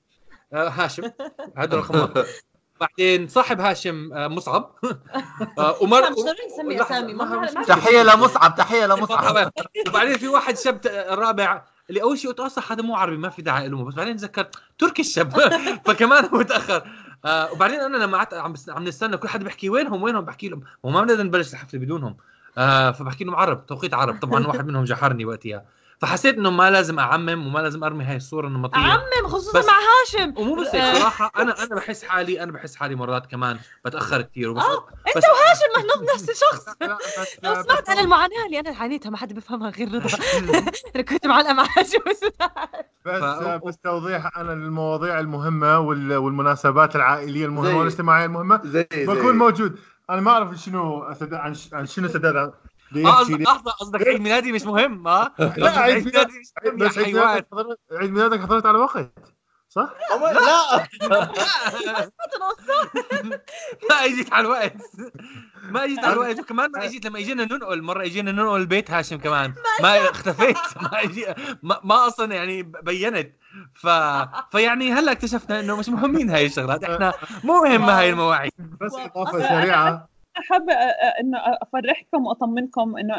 آه، 0.53 0.69
هاشم. 0.69 1.03
هذا 1.57 1.77
رقم 1.77 1.99
واحد. 1.99 2.25
بعدين 2.81 3.27
صاحب 3.27 3.61
هاشم 3.61 4.13
آه، 4.13 4.27
مصعب. 4.27 4.75
آه، 5.59 5.75
ومر 5.81 6.01
مش 6.11 6.15
ضروري 6.17 6.37
نسمي 6.53 6.81
اسامي 6.81 7.13
تحية 7.65 8.03
لمصعب 8.03 8.55
تحية 8.55 8.85
لمصعب. 8.85 9.51
وبعدين 9.87 10.17
في 10.17 10.27
واحد 10.27 10.57
شاب 10.57 10.81
ت- 10.81 10.87
رابع 11.09 11.65
اللي 11.89 12.01
أول 12.01 12.17
شيء 12.17 12.29
قلت 12.29 12.39
أصلا 12.39 12.63
هذا 12.71 12.83
مو 12.83 12.95
عربي 12.95 13.17
ما 13.17 13.29
في 13.29 13.41
داعي 13.41 13.69
له 13.69 13.83
بس 13.83 13.93
بعدين 13.93 14.17
تذكرت 14.17 14.55
تركي 14.77 15.01
الشاب 15.01 15.31
فكمان 15.85 16.25
هو 16.25 16.41
تاخر 16.41 16.83
آه 17.25 17.51
وبعدين 17.51 17.79
أنا 17.79 17.97
لما 17.97 18.17
قعدت 18.17 18.33
عم 18.33 18.53
عم 18.69 18.83
نستنى 18.83 19.17
كل 19.17 19.27
حد 19.27 19.43
بيحكي 19.43 19.69
وينهم 19.69 20.03
وينهم 20.03 20.25
بحكي 20.25 20.49
لهم. 20.49 20.61
هو 20.85 20.89
ما 20.89 21.01
بنقدر 21.01 21.23
نبلش 21.23 21.53
الحفلة 21.53 21.79
بدونهم. 21.79 22.17
آه 22.57 22.91
فبحكي 22.91 23.23
لهم 23.23 23.35
عرب 23.35 23.65
توقيت 23.65 23.93
عرب. 23.93 24.19
طبعا 24.19 24.47
واحد 24.47 24.67
منهم 24.67 24.83
جحرني 24.83 25.25
وقتها. 25.25 25.65
فحسيت 26.01 26.37
إنه 26.37 26.49
ما 26.49 26.71
لازم 26.71 26.99
أعمم 26.99 27.47
وما 27.47 27.59
لازم 27.59 27.83
أرمي 27.83 28.03
هاي 28.03 28.15
الصورة 28.15 28.47
النمطية. 28.47 28.77
عمم 28.79 29.27
خصوصا 29.27 29.59
مع 29.61 29.73
هاشم. 29.73 30.33
ومو 30.37 30.55
بس 30.55 30.75
هيك 30.75 30.97
صراحة 30.97 31.31
أنا 31.37 31.63
أنا 31.63 31.75
بحس 31.75 32.03
حالي 32.03 32.43
أنا 32.43 32.51
بحس 32.51 32.75
حالي 32.75 32.95
مرات 32.95 33.25
كمان 33.25 33.59
بتأخر 33.85 34.21
كثير 34.21 34.49
وبس. 34.49 34.63
آه، 34.63 34.85
بس 35.07 35.15
انت 35.15 35.25
وهاشم 35.25 35.87
ما 35.99 36.13
نفس 36.13 36.29
الشخص. 36.41 36.65
لو 37.43 37.63
سمعت 37.63 37.89
أنا 37.89 38.01
المعاناة 38.01 38.45
اللي 38.45 38.59
أنا 38.59 38.75
عانيتها 38.77 39.09
ما 39.09 39.17
حد 39.17 39.33
بيفهمها 39.33 39.69
غير 39.69 39.93
رضا. 39.93 40.09
أنا 40.95 41.03
كنت 41.03 41.27
معلقة 41.27 41.53
مع 41.53 41.65
هاشم 41.77 41.99
بس 42.07 42.21
بس 43.65 43.77
توضيح 43.77 44.37
أنا 44.37 44.51
للمواضيع 44.51 45.19
المهمة 45.19 45.79
وال- 45.79 46.15
والمناسبات 46.15 46.95
العائلية 46.95 47.45
المهمة 47.45 47.77
والاجتماعية 47.79 48.25
المهمة. 48.25 48.61
زي 48.65 48.87
بكون 48.93 49.37
موجود. 49.37 49.79
أنا 50.09 50.21
ما 50.21 50.31
أعرف 50.31 50.53
شنو 50.57 51.13
سداد 51.13 51.33
عن 51.73 51.85
شنو 51.85 52.07
سداد 52.07 52.35
آه 52.35 52.53
قصدك 52.95 53.37
لي 53.37 53.43
لحظة 53.43 53.71
قصدك 53.71 54.07
عيد 54.07 54.21
ميلادي 54.21 54.51
مش 54.51 54.63
مهم 54.63 55.07
ها 55.07 55.35
لا 55.57 55.79
عيد 55.79 56.05
ميلاد 56.05 56.27
مش 56.27 56.51
مهم 56.65 56.77
بس 56.77 56.97
عيد 56.97 57.15
ميلادك 57.15 57.47
حضرت 57.51 57.79
عيد 57.91 58.11
ميلادك 58.11 58.41
حضرت 58.41 58.65
على 58.65 58.77
وقت 58.77 59.13
صح؟ 59.69 59.93
لا. 60.33 60.87
ما 63.89 64.05
اجيت 64.05 64.33
على 64.33 64.45
الوقت. 64.45 64.73
ما 65.69 65.83
اجيت 65.83 65.99
على 65.99 66.13
الوقت. 66.13 66.39
وكمان 66.39 66.71
ما 66.71 66.85
اجيت 66.85 67.05
لما 67.05 67.19
اجينا 67.19 67.45
ننقل 67.45 67.81
مرة 67.81 68.05
اجينا 68.05 68.31
ننقل 68.31 68.65
بيت 68.65 68.91
هاشم 68.91 69.17
كمان. 69.17 69.53
ما 69.81 70.09
اختفيت. 70.09 70.57
ما 70.83 71.03
أجي 71.03 71.25
ما, 71.63 71.79
ما 71.83 72.07
أصلا 72.07 72.35
يعني 72.35 72.63
بينت. 72.63 73.31
ف 73.75 73.87
فيعني 74.51 74.91
هلأ 74.91 75.11
اكتشفنا 75.11 75.59
إنه 75.59 75.77
مش 75.77 75.89
مهمين 75.89 76.29
هاي 76.29 76.45
الشغلات. 76.45 76.83
إحنا 76.83 77.13
مو 77.43 77.63
مهمه 77.63 77.99
هاي 77.99 78.09
المواعيد. 78.09 78.51
بس 78.81 78.93
إضافة 78.93 79.39
سريعة. 79.39 80.10
حابة 80.35 80.73
إنه 81.19 81.37
أفرحكم 81.37 82.25
وأطمنكم 82.25 82.97
إنه 82.97 83.13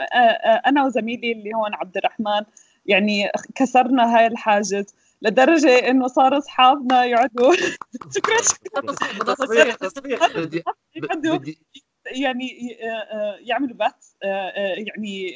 أنا 0.67 0.85
وزميلي 0.85 1.33
اللي 1.33 1.55
هون 1.55 1.75
عبد 1.75 1.97
الرحمن 1.97 2.43
يعني 2.87 3.29
كسرنا 3.55 4.17
هاي 4.19 4.27
الحاجز 4.27 4.95
لدرجة 5.23 5.91
إنه 5.91 6.07
صار 6.07 6.39
أصحابنا 6.39 7.05
يقعدوا 7.05 7.55
شكرا 8.17 8.37
شكرا 8.43 8.93
تصفيق 9.35 9.79
يعني 12.07 12.77
يعملوا 13.41 13.77
بات 13.77 14.05
يعني 14.23 15.35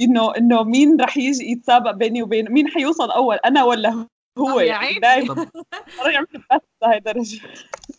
انه 0.00 0.36
إنه 0.36 0.62
مين 0.62 1.00
رح 1.00 1.16
يجي 1.16 1.50
يتسابق 1.50 1.90
بيني 1.90 2.22
وبين 2.22 2.52
مين 2.52 2.68
حيوصل 2.68 3.10
أول 3.10 3.36
أنا 3.36 3.64
ولا 3.64 4.06
هو 4.38 4.60
يا 4.60 4.66
يعني 4.66 4.86
عيني. 4.86 5.00
دايما 5.00 5.46
صاروا 5.96 6.10
يعملوا 6.12 6.42
بات 6.50 6.62
لهي 6.82 6.96
الدرجة 6.98 7.40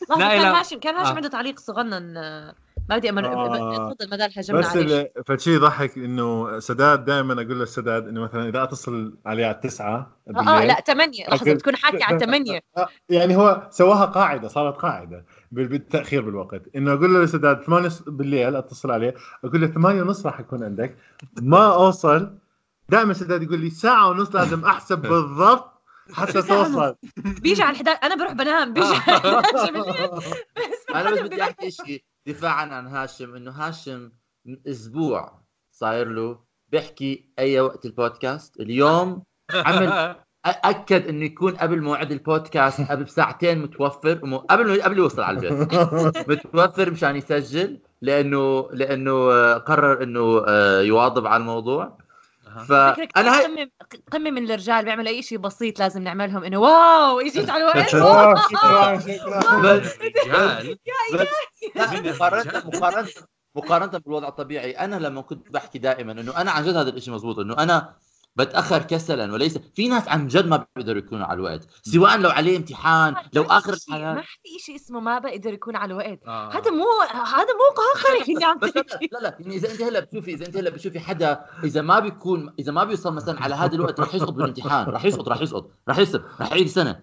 لحظة 0.09 0.19
لا، 0.19 0.27
كان. 0.27 0.45
هاشم 0.55 0.79
كان 0.79 0.95
هاشم 0.95 1.11
آه. 1.11 1.15
عنده 1.15 1.29
تعليق 1.29 1.59
صغنن 1.59 2.17
آه، 2.17 2.55
ما 2.89 2.97
بدي 2.97 3.09
أمر 3.09 3.25
آه. 3.25 3.89
تفضل 3.93 4.09
ما 4.11 4.17
دام 4.17 4.29
هجمنا 4.37 4.59
بس 4.61 5.05
فشي 5.25 5.53
يضحك 5.55 5.97
إنه 5.97 6.59
سداد 6.59 7.05
دائما 7.05 7.33
أقول 7.33 7.59
للسداد 7.59 8.07
إنه 8.07 8.21
مثلا 8.21 8.49
إذا 8.49 8.63
أتصل 8.63 9.17
عليه 9.25 9.45
على 9.45 9.53
بالليل 10.27 10.49
آه 10.49 10.65
لا 10.65 10.73
ثمانية 10.87 11.23
لحظة 11.23 11.39
أوكي. 11.39 11.53
بتكون 11.53 11.75
حاكي 11.75 12.03
على 12.03 12.19
ثمانية 12.19 12.59
آه، 12.77 12.87
يعني 13.09 13.35
هو 13.35 13.67
سواها 13.71 14.05
قاعدة 14.05 14.47
صارت 14.47 14.75
قاعدة 14.77 15.25
بال- 15.51 15.67
بالتأخير 15.67 16.21
بالوقت. 16.21 16.61
إنه 16.75 16.93
أقول 16.93 17.13
له 17.13 17.23
لسداد 17.23 17.61
8 17.63 17.89
بالليل 18.07 18.55
أتصل 18.55 18.91
عليه 18.91 19.13
أقول 19.45 19.61
له 19.61 19.67
8 19.67 20.01
ونص 20.01 20.25
راح 20.25 20.39
اكون 20.39 20.63
عندك. 20.63 20.97
ما 21.41 21.73
أوصل. 21.73 22.37
دائما 22.89 23.13
سداد 23.13 23.43
يقول 23.43 23.59
لي 23.59 23.69
ساعة 23.69 24.09
ونص 24.09 24.35
لازم 24.35 24.65
أحسب 24.65 25.01
بالضبط 25.11 25.73
حتى 26.13 26.41
توصل. 26.41 26.95
بيجي 27.17 27.61
على 27.63 27.71
الحداد 27.71 27.97
أنا 28.03 28.15
بروح 28.15 28.33
بنام 28.33 28.73
بيجي 28.73 28.87
على 29.07 29.17
11 29.17 29.73
بالليل 29.73 30.09
أنا 30.95 31.11
بس 31.11 31.19
بدي 31.19 31.43
أحكي 31.43 31.71
شيء. 31.71 32.03
دفاعا 32.27 32.65
عن 32.65 32.87
هاشم 32.87 33.35
إنه 33.35 33.51
هاشم 33.51 34.11
من 34.45 34.57
أسبوع 34.67 35.41
صاير 35.71 36.07
له 36.09 36.39
بيحكي 36.69 37.29
أي 37.39 37.59
وقت 37.59 37.85
البودكاست. 37.85 38.59
اليوم 38.59 39.23
عمل 39.53 40.15
أكد 40.45 41.07
إنه 41.07 41.25
يكون 41.25 41.55
قبل 41.55 41.81
موعد 41.81 42.11
البودكاست 42.11 42.81
قبل 42.91 43.03
بساعتين 43.03 43.61
متوفر 43.61 44.19
ومو- 44.23 44.37
قبل 44.37 44.81
قبل 44.81 44.97
يوصل 44.97 45.21
على 45.21 45.37
البيت. 45.37 45.73
متوفر 46.29 46.91
مشان 46.91 47.15
يسجل 47.15 47.79
لأنه 48.01 48.69
لأنه 48.71 49.53
قرر 49.53 50.03
إنه 50.03 50.43
آه، 50.47 50.81
يواظب 50.81 51.27
على 51.27 51.41
الموضوع. 51.41 51.97
فانا 52.65 53.39
هاي 53.39 53.71
قمة 54.11 54.31
من 54.31 54.51
الرجال 54.51 54.85
بيعملوا 54.85 55.09
أي 55.09 55.21
شيء 55.21 55.37
بسيط 55.37 55.79
لازم 55.79 56.01
نعملهم 56.01 56.43
إنه 56.43 56.57
واو 56.57 57.19
اجيت 57.19 57.49
على 57.53 57.63
الوقت 57.63 57.89
شكرا 57.89 58.35
شكرا؟ 58.35 58.99
مقارنة 62.65 63.07
مقارنة 63.55 63.97
بالوضع 63.97 64.27
الطبيعي 64.27 64.71
أنا 64.71 64.95
لما 64.95 65.21
كنت 65.21 65.51
بحكي 65.51 65.79
دائما 65.79 66.11
إنه 66.11 66.41
أنا 66.41 66.51
عن 66.51 66.63
جد 66.63 66.75
هذا 66.75 66.89
الشيء 66.89 67.13
مزبوط 67.13 67.39
إنه 67.39 67.53
أنا 67.57 67.93
بتأخر 68.37 68.83
كسلا 68.83 69.33
وليس. 69.33 69.57
في 69.57 69.87
ناس 69.87 70.07
عن 70.07 70.27
جد 70.27 70.47
ما 70.47 70.65
بيقدروا 70.75 70.97
يكونوا 70.97 71.25
على 71.25 71.37
الوقت. 71.37 71.67
سواء 71.83 72.17
لو 72.17 72.29
عليه 72.29 72.57
امتحان 72.57 73.15
لو 73.33 73.43
آخر 73.43 73.71
ما 73.71 73.95
الحياة. 73.97 74.15
في 74.15 74.59
شيء 74.65 74.75
اسمه 74.75 74.99
ما 74.99 75.19
بقدر 75.19 75.53
يكون 75.53 75.75
على 75.75 75.93
الوقت. 75.93 76.19
آه. 76.27 76.49
هذا 76.51 76.71
مو 76.71 76.85
هذا 77.11 77.53
مو 77.53 77.73
قهقري 77.77 78.33
اللي 78.33 78.45
عم 78.45 78.59
لا 79.11 79.19
لا 79.19 79.37
يعني 79.39 79.55
إذا 79.55 79.71
أنت 79.71 79.81
هلأ 79.81 79.99
بتشوفي 79.99 80.33
إذا 80.33 80.45
أنت 80.45 80.57
هلأ 80.57 80.69
بتشوفي 80.69 80.99
حدا 80.99 81.45
إذا 81.63 81.81
ما 81.81 81.99
بيكون 81.99 82.53
إذا 82.59 82.71
ما 82.71 82.83
بيوصل 82.83 83.13
مثلا 83.13 83.43
على 83.43 83.55
هذا 83.55 83.75
الوقت 83.75 83.99
رح 83.99 84.15
يسقط 84.15 84.33
بالامتحان. 84.33 84.87
رح 84.87 85.05
يسقط 85.05 85.29
رح 85.29 85.41
يسقط. 85.41 85.71
رح 85.89 85.97
يسقط 85.97 86.21
رح 86.41 86.51
يعيد 86.51 86.67
سنة. 86.67 87.01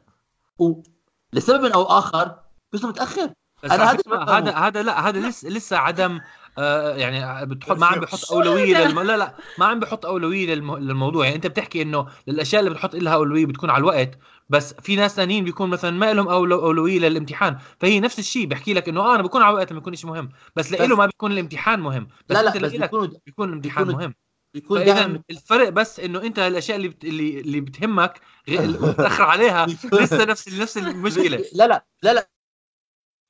ولسبب 0.59 1.65
أو 1.65 1.83
آخر 1.83 2.37
بيوصل 2.73 2.89
متأخر. 2.89 3.31
بس 3.63 3.71
أنا 3.71 3.85
على 3.85 3.99
هذا. 4.09 4.39
هذا 4.39 4.53
هذا 4.53 4.83
لا 4.83 5.09
هذا 5.09 5.29
لسه 5.29 5.49
لسه 5.49 5.77
عدم 5.77 6.21
آه 6.59 6.97
يعني 6.97 7.47
بتحط 7.47 7.77
ما 7.79 7.87
عم 7.87 8.01
بيحط 8.01 8.33
أولوية 8.33 8.75
للم... 8.85 9.01
لا 9.01 9.17
لا 9.17 9.37
ما 9.57 9.67
عم 9.67 9.81
بيحط 9.81 10.07
أولوية 10.07 10.47
للم... 10.55 10.77
للموضوع. 10.77 11.25
يعني 11.25 11.37
أنت 11.37 11.47
بتحكي 11.47 11.83
إنه 11.83 12.07
للأشياء 12.27 12.61
اللي 12.61 12.71
بتحط 12.75 12.95
لها 12.95 13.15
أولوية 13.15 13.47
بتكون 13.47 13.71
على 13.71 13.79
الوقت 13.81 14.19
بس 14.49 14.75
في 14.75 14.97
ناس 14.97 15.17
ثانيين 15.17 15.45
بيكون 15.45 15.71
مثلا 15.71 15.91
ما 15.91 16.13
لهم 16.13 16.29
أولو... 16.29 16.61
أولوية 16.67 16.99
للامتحان. 16.99 17.59
فهي 17.81 18.01
نفس 18.01 18.19
الشيء 18.19 18.47
بحكي 18.47 18.75
لك 18.75 18.89
إنه 18.89 19.01
آه 19.01 19.15
أنا 19.15 19.23
بكون 19.23 19.43
على 19.43 19.51
الوقت 19.51 19.71
لما 19.73 19.81
يكون 19.81 19.95
شيء 19.97 20.11
مهم 20.11 20.29
بس 20.57 20.67
بس- 20.67 20.73
لإله 20.73 20.97
ما 20.97 21.07
بيكون 21.07 21.33
الامتحان 21.33 21.81
مهم. 21.81 22.09
بس 22.29 22.37
لا 22.37 22.43
لا 22.43 22.49
أنت 22.49 22.65
بس 22.65 22.73
بيكونوا 22.73 23.07
بيكون 23.27 23.49
الامتحان 23.49 23.87
بيكونوا- 23.87 23.99
مهم. 24.01 24.15
بيكون 24.55 24.85
دائما 24.85 25.23
الفرق 25.31 25.69
بس 25.69 26.01
إنه 26.01 26.23
أنت 26.23 26.39
الأشياء 26.39 26.77
اللي 26.77 26.89
بت... 26.89 27.05
اللي 27.05 27.41
اللي 27.41 27.61
بتهمك 27.61 28.21
غير 28.49 28.83
وتاخر 28.83 29.23
عليها 29.33 29.67
لسه 29.67 30.25
نفس 30.25 30.49
نفس 30.49 30.79
المشكلة. 30.79 31.45
لا 31.55 31.67
لا 31.67 31.87
لا 32.03 32.15
لا. 32.15 32.29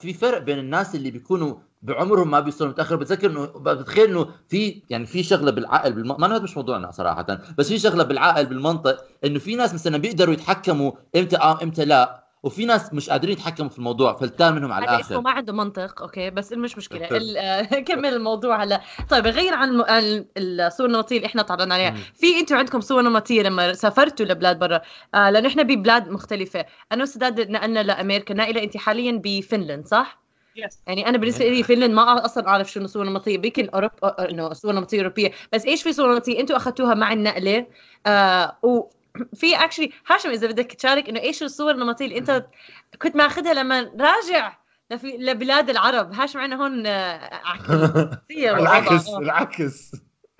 في 0.02 0.14
فرق 0.14 0.38
بين 0.38 0.58
الناس 0.58 0.94
اللي 0.94 1.10
بيكونوا 1.10 1.56
بعمرهم 1.84 2.30
ما 2.30 2.40
بيوصلوا 2.40 2.70
متاخر 2.70 2.96
بتذكر 2.96 3.30
انه 3.30 3.46
بتخيل 3.46 4.10
إنه 4.10 4.28
في 4.48 4.82
يعني 4.90 5.06
في 5.06 5.22
شغلة 5.22 5.50
بالعقل 5.50 5.92
بالم... 5.92 6.16
ما 6.20 6.38
مش 6.38 6.56
موضوعنا 6.56 6.90
صراحة. 6.90 7.26
بس 7.58 7.68
في 7.68 7.78
شغلة 7.78 8.04
بالعقل 8.04 8.46
بالمنطق 8.46 9.04
إنه 9.24 9.38
في 9.38 9.56
ناس 9.56 9.74
مثلا 9.74 9.98
بيقدروا 9.98 10.34
يتحكموا 10.34 10.92
إمتى 11.16 11.36
آه 11.36 11.62
إمتى 11.62 11.84
لا 11.84 12.24
وفي 12.42 12.64
ناس 12.64 12.94
مش 12.94 13.10
قادرين 13.10 13.32
يتحكموا 13.32 13.68
في 13.68 13.78
الموضوع 13.78 14.16
فلتان 14.16 14.54
منهم 14.54 14.72
على 14.72 14.84
الآخر. 14.84 15.20
ما 15.20 15.30
عنده 15.30 15.52
منطق 15.52 16.02
أوكي؟ 16.02 16.30
بس 16.30 16.52
مش 16.52 16.78
مشكلة. 16.78 17.08
آه، 17.38 17.62
كمل 17.88 18.14
الموضوع 18.14 18.62
هلا. 18.62 18.80
طيب 19.08 19.26
غير 19.26 19.54
عن 19.54 19.84
الصور 20.36 20.86
النمطية 20.86 21.16
اللي 21.16 21.26
إحنا 21.26 21.42
تعرضنا 21.42 21.74
عليها. 21.74 21.94
في 22.14 22.40
أنتم 22.40 22.56
عندكم 22.56 22.80
صور 22.80 23.02
نمطية 23.02 23.42
لما 23.42 23.72
سافرتوا 23.72 24.26
لبلاد 24.26 24.58
برا؟ 24.58 24.80
آه 25.14 25.30
لأنه 25.30 25.48
إحنا 25.48 25.62
ببلاد 25.62 26.08
مختلفة. 26.08 26.66
أنا 26.92 27.02
وسداد 27.02 27.50
نقلنا 27.50 27.82
لأمريكا. 27.82 28.34
نائله 28.34 28.62
انت 28.62 28.76
حاليا 28.76 29.20
بفنلند 29.24 29.86
صح؟ 29.86 30.23
yes 30.56 30.78
يعني 30.86 31.08
أنا 31.08 31.18
بالنسبة 31.18 31.48
لي 31.48 31.62
فنلند 31.62 31.90
ما 31.90 32.24
أصلا 32.24 32.48
أعرف 32.48 32.72
شنو 32.72 32.86
صور 32.86 33.04
نمطية. 33.04 33.34
يمكن 33.34 33.68
اوروبا 33.68 33.94
آه، 34.02 34.30
إنه 34.30 34.52
صور 34.52 34.72
نمطية 34.72 34.98
أوروبية. 34.98 35.30
بس 35.52 35.64
إيش 35.64 35.82
في 35.82 35.92
صور 35.92 36.12
نمطية؟ 36.12 36.40
أنتم 36.40 36.54
أخذتوها 36.54 36.94
مع 36.94 37.12
النقلة. 37.12 37.66
آه 38.06 38.58
وفي 38.62 39.56
actually 39.64 39.92
هاشم 40.06 40.30
إذا 40.30 40.46
بدك 40.46 40.72
تشارك 40.72 41.08
إنه 41.08 41.20
إيش 41.20 41.42
الصور 41.42 41.70
النمطية 41.70 42.04
اللي 42.04 42.18
أنت 42.18 42.46
كنت 43.02 43.16
ماخذها 43.16 43.54
لما 43.54 43.80
راجع 44.00 44.56
لفي 44.90 45.16
لبلاد 45.16 45.70
العرب. 45.70 46.12
هاشم 46.12 46.36
معنا 46.36 46.56
هون 46.56 46.86
آه،. 46.86 48.20
العكس 48.30 49.08
آه. 49.08 49.18
العكس. 49.18 49.92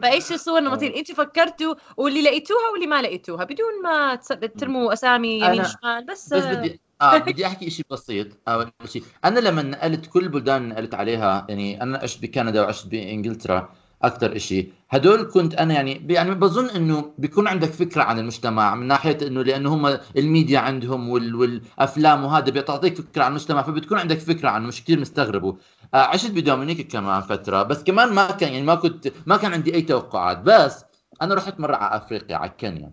فإيش 0.02 0.32
الصور 0.32 0.58
النمطية؟ 0.58 0.96
انت 0.96 1.12
فكرتوا 1.12 1.74
واللي 1.96 2.22
لقيتوها 2.22 2.68
واللي 2.72 2.86
ما 2.86 3.02
لقيتوها. 3.02 3.44
بدون 3.44 3.82
ما 3.82 4.14
ترموا 4.58 4.92
أسامي 4.92 5.40
يمين 5.40 5.64
شمال 5.64 6.06
بس, 6.06 6.34
بس 6.34 6.42
آه، 6.42 6.54
بدي 6.54 6.80
آه 7.04 7.18
بدي 7.26 7.46
أحكي 7.46 7.70
شيء 7.70 7.86
بسيط. 7.90 8.26
أول 8.48 8.72
شيء 8.84 9.02
أنا 9.24 9.40
لما 9.40 9.62
نقلت 9.62 10.06
كل 10.06 10.22
البلدان 10.24 10.62
اللي 10.62 10.74
نقلت 10.74 10.94
عليها 10.94 11.46
يعني 11.48 11.82
أنا 11.82 11.98
عشت 11.98 12.22
بكندا 12.22 12.62
وعشت 12.62 12.86
بإنجلترا 12.86 13.68
أكثر 14.02 14.38
شيء 14.38 14.72
هدول 14.90 15.30
كنت 15.34 15.54
أنا 15.54 15.74
يعني 15.74 16.06
يعني 16.10 16.34
بظن 16.34 16.70
إنه 16.70 17.14
بيكون 17.18 17.48
عندك 17.48 17.68
فكرة 17.72 18.02
عن 18.02 18.18
المجتمع 18.18 18.74
من 18.74 18.86
ناحية 18.86 19.18
إنه 19.26 19.42
لأنه 19.42 19.74
هم 19.74 19.98
الميديا 20.16 20.58
عندهم 20.58 21.08
وال 21.08 21.34
والأفلام 21.34 22.24
وهذا 22.24 22.50
بتعطيك 22.50 22.96
فكرة 23.00 23.22
عن 23.24 23.30
المجتمع 23.30 23.62
فبتكون 23.62 23.98
عندك 23.98 24.18
فكرة 24.18 24.48
عنه 24.48 24.66
مش 24.68 24.84
كثير 24.84 25.00
مستغربه. 25.00 25.56
آه 25.94 25.96
عشت 25.96 26.30
بدومينيك 26.30 26.92
كمان 26.92 27.20
فترة 27.22 27.62
بس 27.62 27.82
كمان 27.84 28.12
ما 28.14 28.30
كان 28.30 28.52
يعني 28.52 28.64
ما 28.66 28.74
كنت 28.74 29.12
ما 29.26 29.36
كان 29.36 29.52
عندي 29.52 29.74
أي 29.74 29.82
توقعات. 29.82 30.38
بس 30.38 30.84
أنا 31.22 31.34
رحت 31.34 31.60
مرة 31.60 31.76
على 31.76 31.96
أفريقيا 31.96 32.36
على 32.36 32.50
كينيا 32.58 32.92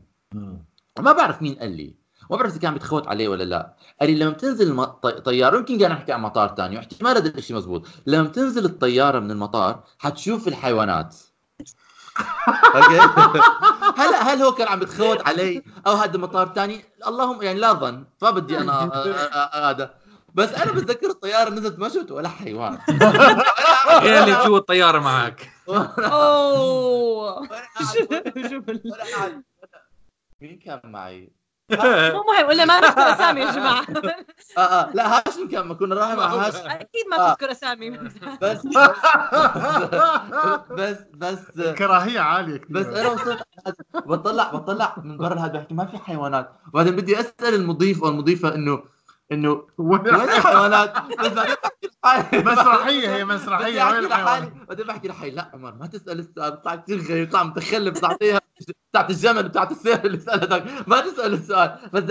ما 1.00 1.12
بعرف 1.14 1.42
مين 1.42 1.56
قال 1.56 1.72
لي. 1.78 2.01
ما 2.32 2.38
بعرف 2.38 2.52
إذا 2.52 2.60
كان 2.60 2.74
بتخوت 2.74 3.08
عليه 3.08 3.28
ولا 3.28 3.44
لا. 3.44 3.74
قال 4.02 4.10
لي 4.12 4.16
لما 4.20 4.32
بتنزل 4.32 4.68
الم- 4.68 4.84
طي- 4.86 5.22
طيارة 5.22 5.58
يمكن 5.58 5.80
كان 5.80 5.92
نحكي 5.92 6.12
عن 6.12 6.22
مطار 6.22 6.56
ثاني 6.58 6.76
واحتمال 6.78 7.18
هذا 7.18 7.38
الشيء 7.38 7.56
مزبوط. 7.58 7.88
لما 8.06 8.24
بتنزل 8.28 8.66
الطيارة 8.66 9.20
من 9.20 9.32
المطار 9.32 9.84
حتشوف 10.00 10.48
الحيوانات. 10.48 11.16
أوكي. 12.76 13.00
هلا 14.02 14.22
هل 14.34 14.42
هو 14.42 14.52
كان 14.52 14.68
عم 14.68 14.80
بتخوت 14.80 15.28
علي 15.28 15.64
أو 15.88 15.92
هذا 15.94 16.18
مطار 16.18 16.54
ثاني 16.56 16.86
اللهم 17.08 17.42
يعني 17.42 17.60
لا 17.60 17.74
ظن. 17.74 18.06
ما 18.22 18.30
بدي 18.32 18.58
أنا 18.58 18.90
أ- 18.90 18.94
أ- 18.94 19.54
أ- 19.54 19.56
هذا. 19.56 19.94
بس 20.36 20.50
أنا 20.50 20.72
بتذكر 20.72 21.10
الطيارة 21.10 21.50
نزلت 21.50 21.80
ما 21.80 21.90
شفت 21.90 22.12
ولا 22.12 22.30
حيوان. 22.30 22.78
غير 24.04 24.24
اللي 24.24 24.44
جوا 24.46 24.58
الطيارة 24.58 25.00
معك. 25.00 25.52
أوه. 26.00 27.48
شوف 28.50 28.66
قاعد- 29.16 29.44
مين 30.42 30.60
كان 30.60 30.82
معي؟ 30.84 31.32
مو 31.72 32.24
مهم 32.24 32.48
ولا 32.48 32.66
ما 32.66 32.80
نذكر 32.80 33.02
اسامي 33.14 33.42
يا 33.42 33.52
جماعة. 33.52 33.86
آه 34.58 34.62
آه. 34.62 34.90
لا 34.94 35.18
هاشم 35.18 35.48
كان 35.48 35.66
ما 35.68 35.74
كنا 35.74 35.96
رايحين 35.96 36.18
مع 36.18 36.26
هاشم. 36.26 36.68
أكيد 36.68 37.06
ما 37.12 37.18
آه. 37.18 37.34
تذكر 37.34 37.52
اسامي 37.52 37.90
بس 38.40 38.62
بس 40.72 40.98
بس 41.56 41.68
كراهيه 41.78 42.20
عالية 42.20 42.58
كثير 42.58 42.74
بس 42.78 42.86
أنا 42.86 43.10
وصلت 43.10 43.44
بطلع 44.06 44.52
بطلع 44.52 44.96
من 45.04 45.18
برا 45.18 45.40
هذا 45.40 45.54
بحكي 45.54 45.74
ما 45.74 45.86
في 45.86 45.98
حيوانات. 45.98 46.52
وبعدين 46.74 46.96
بدي 46.96 47.20
أسأل 47.20 47.54
المضيف 47.56 48.04
أو 48.04 48.10
المضيفه 48.10 48.56
إنه 48.56 48.84
إنه 49.32 49.68
وين؟ 49.78 50.08
الحيوانات 50.08 50.94
مسرحية 52.34 53.16
هي 53.16 53.26
مسرحية 53.26 53.84
وين 53.84 54.04
لحالي 54.04 54.08
الحيوان 54.08 54.66
بعدين 54.70 54.88
بحكي 54.88 55.08
لحالي. 55.08 55.32
لا 55.32 55.52
عمر 55.54 55.74
ما 55.76 55.88
تسأل 55.88 56.20
السؤال. 56.20 56.52
بتاع 56.52 56.76
كثير 56.76 57.02
غريب 57.02 57.28
بتاع 57.28 57.44
متخلف 57.44 57.98
بتعطيها 57.98 58.42
بتاعت 58.92 59.10
الجمل 59.10 59.44
بتاعت 59.44 59.72
السير 59.72 60.06
اللي 60.06 60.20
سألتك. 60.20 60.64
ما 60.88 61.02
تسأل 61.02 61.34
السؤال. 61.34 61.78
بس. 61.94 62.04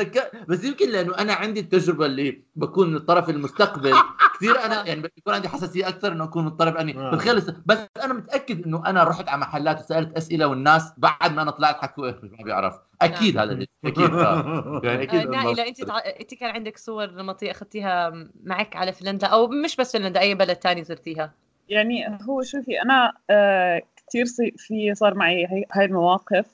بس 0.49 0.65
يمكن 0.65 0.89
لأنه 0.91 1.15
أنا 1.19 1.33
عندي 1.33 1.61
التجربة 1.61 2.07
اللي 2.07 2.45
بكون 2.57 2.93
من 2.93 2.99
طرف 2.99 3.31
المستقبل. 3.31 3.95
كثير 4.41 4.65
أنا 4.65 4.87
يعني 4.87 5.01
بيكون 5.01 5.35
عندي 5.35 5.49
حساسية 5.49 5.89
أكثر 5.89 6.13
إنه 6.13 6.25
أكون 6.25 6.45
من 6.45 6.51
طرف 6.51 6.77
أني 6.77 6.97
آه. 6.99 7.11
بتخيل 7.11 7.37
بس 7.67 7.79
أنا 8.05 8.15
متأكد 8.15 8.67
إنه 8.67 8.87
أنا 8.87 9.05
رحت 9.05 9.29
على 9.29 9.41
محلات 9.41 9.81
وسألت 9.81 10.17
أسئلة 10.17 10.47
والناس 10.47 10.93
بعد 10.99 11.33
ما 11.33 11.43
أنا 11.43 11.51
طلعت 11.51 11.77
حكوا 11.77 12.07
إيه 12.07 12.19
ما 12.23 12.45
بيعرف. 12.45 12.75
أكيد 13.03 13.39
هذا 13.39 13.53
الشيء 13.53 13.69
أكيد 13.85 14.15
آه. 14.15 14.81
يعني 14.85 15.01
آه، 15.01 15.03
أكيد 15.03 15.29
نائلة 15.31 15.69
أنت 15.69 15.85
تع... 15.85 15.99
أنت 16.21 16.35
كان 16.35 16.51
عندك 16.51 16.79
صور 16.79 17.11
نمطية 17.11 17.51
أخذتيها 17.51 18.13
معك 18.45 18.77
على 18.77 18.93
فنلندا 18.93 19.27
أو 19.27 19.47
مش 19.47 19.77
بس 19.77 19.93
فنلندا 19.93 20.21
أي 20.21 20.35
بلد 20.35 20.57
تاني 20.57 20.85
زرتيها؟ 20.85 21.33
يعني 21.69 22.19
هو 22.29 22.43
شوفي 22.43 22.83
أنا 22.83 23.13
آه 23.31 23.83
كثير 24.09 24.25
صي- 24.25 24.55
في 24.57 24.95
صار 24.95 25.15
معي 25.15 25.47
هي, 25.47 25.65
هاي 25.73 25.85
المواقف. 25.85 26.47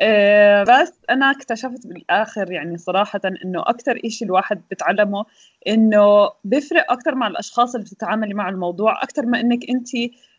آه 0.00 0.62
بس 0.62 0.92
أنا 1.10 1.30
اكتشفت 1.30 1.86
بالآخر 1.86 2.52
يعني 2.52 2.78
صراحة 2.78 3.20
إنه 3.44 3.62
أكثر 3.66 4.00
إشي 4.04 4.24
الواحد 4.24 4.62
بتعلمه 4.70 5.24
إنه 5.68 6.30
بيفرق 6.44 6.92
أكثر 6.92 7.14
مع 7.14 7.26
الأشخاص 7.26 7.74
اللي 7.74 7.84
بتتعاملي 7.84 8.34
مع 8.34 8.48
الموضوع 8.48 9.02
أكثر 9.02 9.26
ما 9.26 9.40
إنك 9.40 9.70
انت 9.70 9.88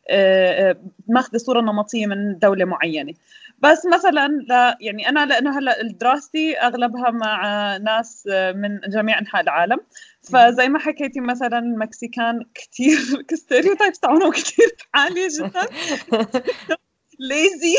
آه، 0.10 0.70
آه، 0.70 0.76
ماخذة 1.08 1.38
صورة 1.38 1.62
نمطية 1.62 2.08
من 2.08 2.40
دولة 2.40 2.66
معينة. 2.66 3.14
بس 3.60 3.86
مثلا 3.86 4.28
لا 4.28 4.78
يعني 4.82 5.10
أنا 5.10 5.26
لأنه 5.26 5.60
هلأ 5.60 5.76
دراستي 5.84 6.58
أغلبها 6.58 7.12
مع 7.12 7.78
ناس 7.78 8.28
من 8.56 8.80
جميع 8.80 9.20
أنحاء 9.20 9.42
العالم. 9.42 9.80
فزي 10.22 10.70
ما 10.70 10.80
حكيتي 10.80 11.20
مثلا 11.20 11.60
ال 11.60 11.71
Mexican 11.71 12.46
كثير 12.54 12.98
stereotypes 13.34 14.00
تاعهم 14.00 14.32
كثير 14.32 14.70
عالية 14.94 15.28
جدا. 15.40 15.62
lazy 17.20 17.76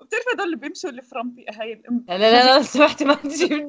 وبتعرف 0.00 0.24
هدول 0.34 0.46
اللي 0.46 0.56
بيمشوا 0.56 0.90
الفرامبي 0.90 1.46
هاي 1.54 1.72
الام 1.72 2.04
لا 2.08 2.18
لا 2.18 2.30
لا 2.44 2.56
لو 2.56 2.62
سمحتي 2.62 3.04
ما 3.04 3.14
تجي 3.14 3.66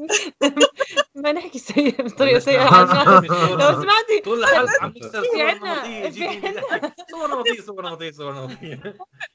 ما 1.16 1.32
نحكي 1.32 1.60
سيء 1.60 2.02
بطريقة 2.02 2.40
سيئة. 2.40 2.64
لو 2.64 3.72
سمعتي 3.82 4.20
طول 4.26 4.44
الحلقة. 4.44 4.72
عم 4.82 4.90
نكسر 4.96 5.22
في 5.22 5.28
صور 7.12 7.28
نمطية 7.36 7.62
صور 7.62 7.62
نمطية 7.62 7.62
صور 7.62 7.82
نمطية 7.90 8.12
صور 8.12 8.34
نمطية. 8.34 8.76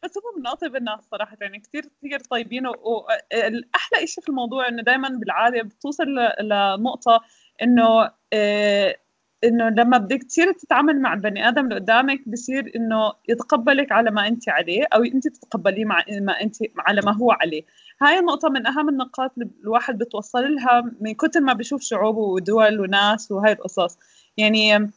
بس 0.02 0.10
هم 0.18 0.40
من 0.40 0.46
اطيب 0.46 0.76
الناس 0.76 1.00
صراحة 1.10 1.36
يعني 1.40 1.60
كثير 1.60 1.82
كثير 2.02 2.20
طيبين 2.20 2.66
والاحلى 2.66 4.06
شيء 4.06 4.22
في 4.24 4.28
الموضوع 4.28 4.68
إنه 4.68 4.82
دائما 4.82 5.08
بالعادة 5.08 5.62
بتوصل 5.62 6.04
ل- 6.04 6.46
لنقطة 6.48 7.20
إنه 7.62 8.10
آه، 8.32 8.96
إنه 9.44 9.68
لما 9.68 9.98
بدك 9.98 10.22
تصير 10.22 10.52
تتعامل 10.52 11.00
مع 11.00 11.14
البني 11.14 11.48
آدم 11.48 11.64
اللي 11.64 11.74
قدامك 11.74 12.28
بصير 12.28 12.72
إنه 12.76 13.12
يتقبلك 13.28 13.92
على 13.92 14.10
ما 14.10 14.28
أنت 14.28 14.48
عليه 14.48 14.84
أو 14.94 15.04
أنت 15.04 15.28
تتقبليه 15.28 15.84
مع 15.84 16.04
ما 16.20 16.40
أنت 16.40 16.56
على 16.78 17.00
ما 17.04 17.16
هو 17.16 17.32
عليه. 17.32 17.62
هاي 18.02 18.18
النقطة 18.18 18.48
من 18.48 18.66
أهم 18.66 18.88
النقاط 18.88 19.32
اللي 19.38 19.50
الواحد 19.64 19.98
بتوصل 19.98 20.54
لها 20.54 20.92
من 21.00 21.14
كتر 21.14 21.40
ما 21.40 21.52
بيشوف 21.52 21.82
شعوب 21.82 22.16
ودول 22.16 22.80
وناس 22.80 23.30
وهاي 23.30 23.52
القصص. 23.52 23.98
يعني 24.36 24.90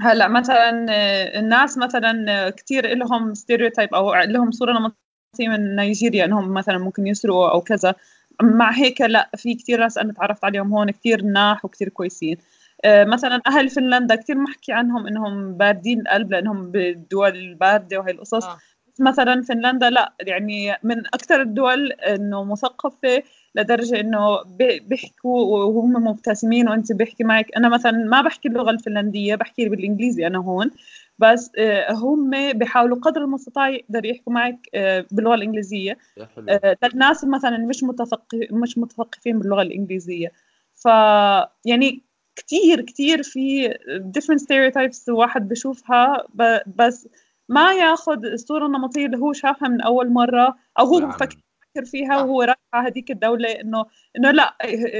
هلأ 0.00 0.28
مثلا 0.28 0.86
الناس 1.38 1.78
مثلا 1.78 2.50
كثير 2.50 2.94
لهم 2.94 3.34
stereotype 3.34 3.94
أو 3.94 4.14
لهم 4.14 4.50
صورة 4.50 4.72
نمطية 4.72 5.48
من 5.48 5.76
نيجيريا 5.76 6.24
إنهم 6.24 6.54
مثلا 6.54 6.78
ممكن 6.78 7.06
يسرقوا 7.06 7.50
أو 7.50 7.60
كذا. 7.60 7.94
مع 8.42 8.70
هيك 8.72 9.00
لأ 9.00 9.30
في 9.36 9.54
كثير 9.54 9.80
ناس 9.80 9.98
أنا 9.98 10.12
تعرفت 10.12 10.44
عليهم 10.44 10.74
هون 10.74 10.90
كثير 10.90 11.22
مناح 11.22 11.64
وكثير 11.64 11.88
كويسين. 11.88 12.36
مثلا 12.86 13.40
أهل 13.46 13.68
فنلندا 13.70 14.14
كثير 14.14 14.36
محكي 14.38 14.72
عنهم 14.72 15.06
إنهم 15.06 15.52
باردين 15.54 16.00
القلب 16.00 16.30
لأنهم 16.32 16.70
بالدول 16.70 17.36
الباردة 17.36 17.98
وهي 17.98 18.10
القصص. 18.10 18.44
آه. 18.44 18.58
مثلا 19.00 19.42
فنلندا 19.42 19.90
لا 19.90 20.12
يعني 20.20 20.76
من 20.82 21.06
أكثر 21.06 21.42
الدول 21.42 21.92
إنه 21.92 22.44
مثقفة 22.44 23.22
لدرجة 23.54 24.00
إنه 24.00 24.42
بي- 24.42 24.80
بيحكوا 24.80 25.64
وهم 25.64 25.92
مبتسمين 25.92 26.68
وأنت 26.68 26.92
بيحكي 26.92 27.24
معك. 27.24 27.46
أنا 27.56 27.68
مثلا 27.68 27.92
ما 27.92 28.22
بحكي 28.22 28.48
اللغة 28.48 28.70
الفنلندية 28.70 29.34
بحكي 29.34 29.68
بالإنجليزي 29.68 30.26
أنا 30.26 30.38
هون. 30.38 30.70
بس 31.18 31.50
آه، 31.58 31.92
هم 31.92 32.52
بيحاولوا 32.52 32.96
قدر 32.98 33.20
المستطاع 33.24 33.68
يقدروا 33.68 34.06
يحكوا 34.06 34.32
معك 34.32 34.68
آه، 34.74 35.04
باللغة 35.10 35.34
الإنجليزية. 35.34 35.98
آه، 36.48 36.76
للناس 36.82 37.24
مثلا 37.24 37.58
مش 37.58 37.82
متثقف 37.84 38.38
مش 38.50 38.78
متثقفين 38.78 39.38
باللغة 39.38 39.62
الإنجليزية. 39.62 40.32
ف 40.74 40.84
يعني 41.64 42.02
كتير 42.38 42.80
كتير 42.80 43.22
في 43.22 43.68
different 44.18 44.40
stereotypes 44.40 45.04
الواحد 45.08 45.48
بشوفها 45.48 46.24
ب- 46.34 46.60
بس 46.76 47.08
ما 47.48 47.72
ياخذ 47.72 48.24
الصورة 48.26 48.66
النمطية 48.66 49.06
اللي 49.06 49.18
هو 49.18 49.32
شافها 49.32 49.68
من 49.68 49.80
أول 49.80 50.12
مرة 50.12 50.56
أو 50.78 50.86
هو 50.86 50.98
نعم. 50.98 51.10
فكر 51.10 51.36
فكر 51.74 51.84
فيها 51.84 52.22
وهو 52.22 52.42
رايح 52.42 52.56
على 52.74 52.88
هذيك 52.88 53.10
الدولة 53.10 53.48
إنه 53.48 53.84
إنه 54.18 54.30
لا 54.30 54.56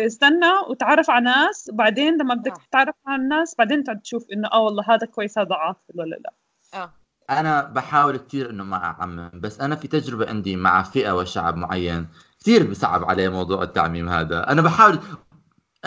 استنى 0.06 0.50
وتعرف 0.70 1.10
على 1.10 1.24
ناس 1.24 1.70
وبعدين 1.72 2.14
لما 2.14 2.34
بدك 2.34 2.52
آه. 2.52 2.62
تتعرف 2.70 2.94
على 3.06 3.22
الناس 3.22 3.54
بعدين 3.58 3.84
تعد 3.84 4.00
تشوف 4.00 4.26
إنه 4.32 4.48
آه 4.52 4.62
والله 4.62 4.84
هذا 4.88 5.06
كويس 5.06 5.38
هذا 5.38 5.54
عاطل 5.54 5.80
ولا 5.94 6.16
لا 6.16 6.32
آه 6.74 6.92
أنا 7.30 7.62
بحاول 7.62 8.16
كثير 8.16 8.50
إنه 8.50 8.64
ما 8.64 8.76
أعمم 8.76 9.30
بس 9.34 9.60
أنا 9.60 9.76
في 9.76 9.88
تجربة 9.88 10.28
عندي 10.28 10.56
مع 10.56 10.82
فئة 10.82 11.12
وشعب 11.16 11.56
معين 11.56 12.06
كثير 12.40 12.70
بصعب 12.70 13.04
علي 13.04 13.28
موضوع 13.28 13.62
التعميم 13.62 14.08
هذا 14.08 14.50
أنا 14.52 14.62
بحاول 14.62 14.98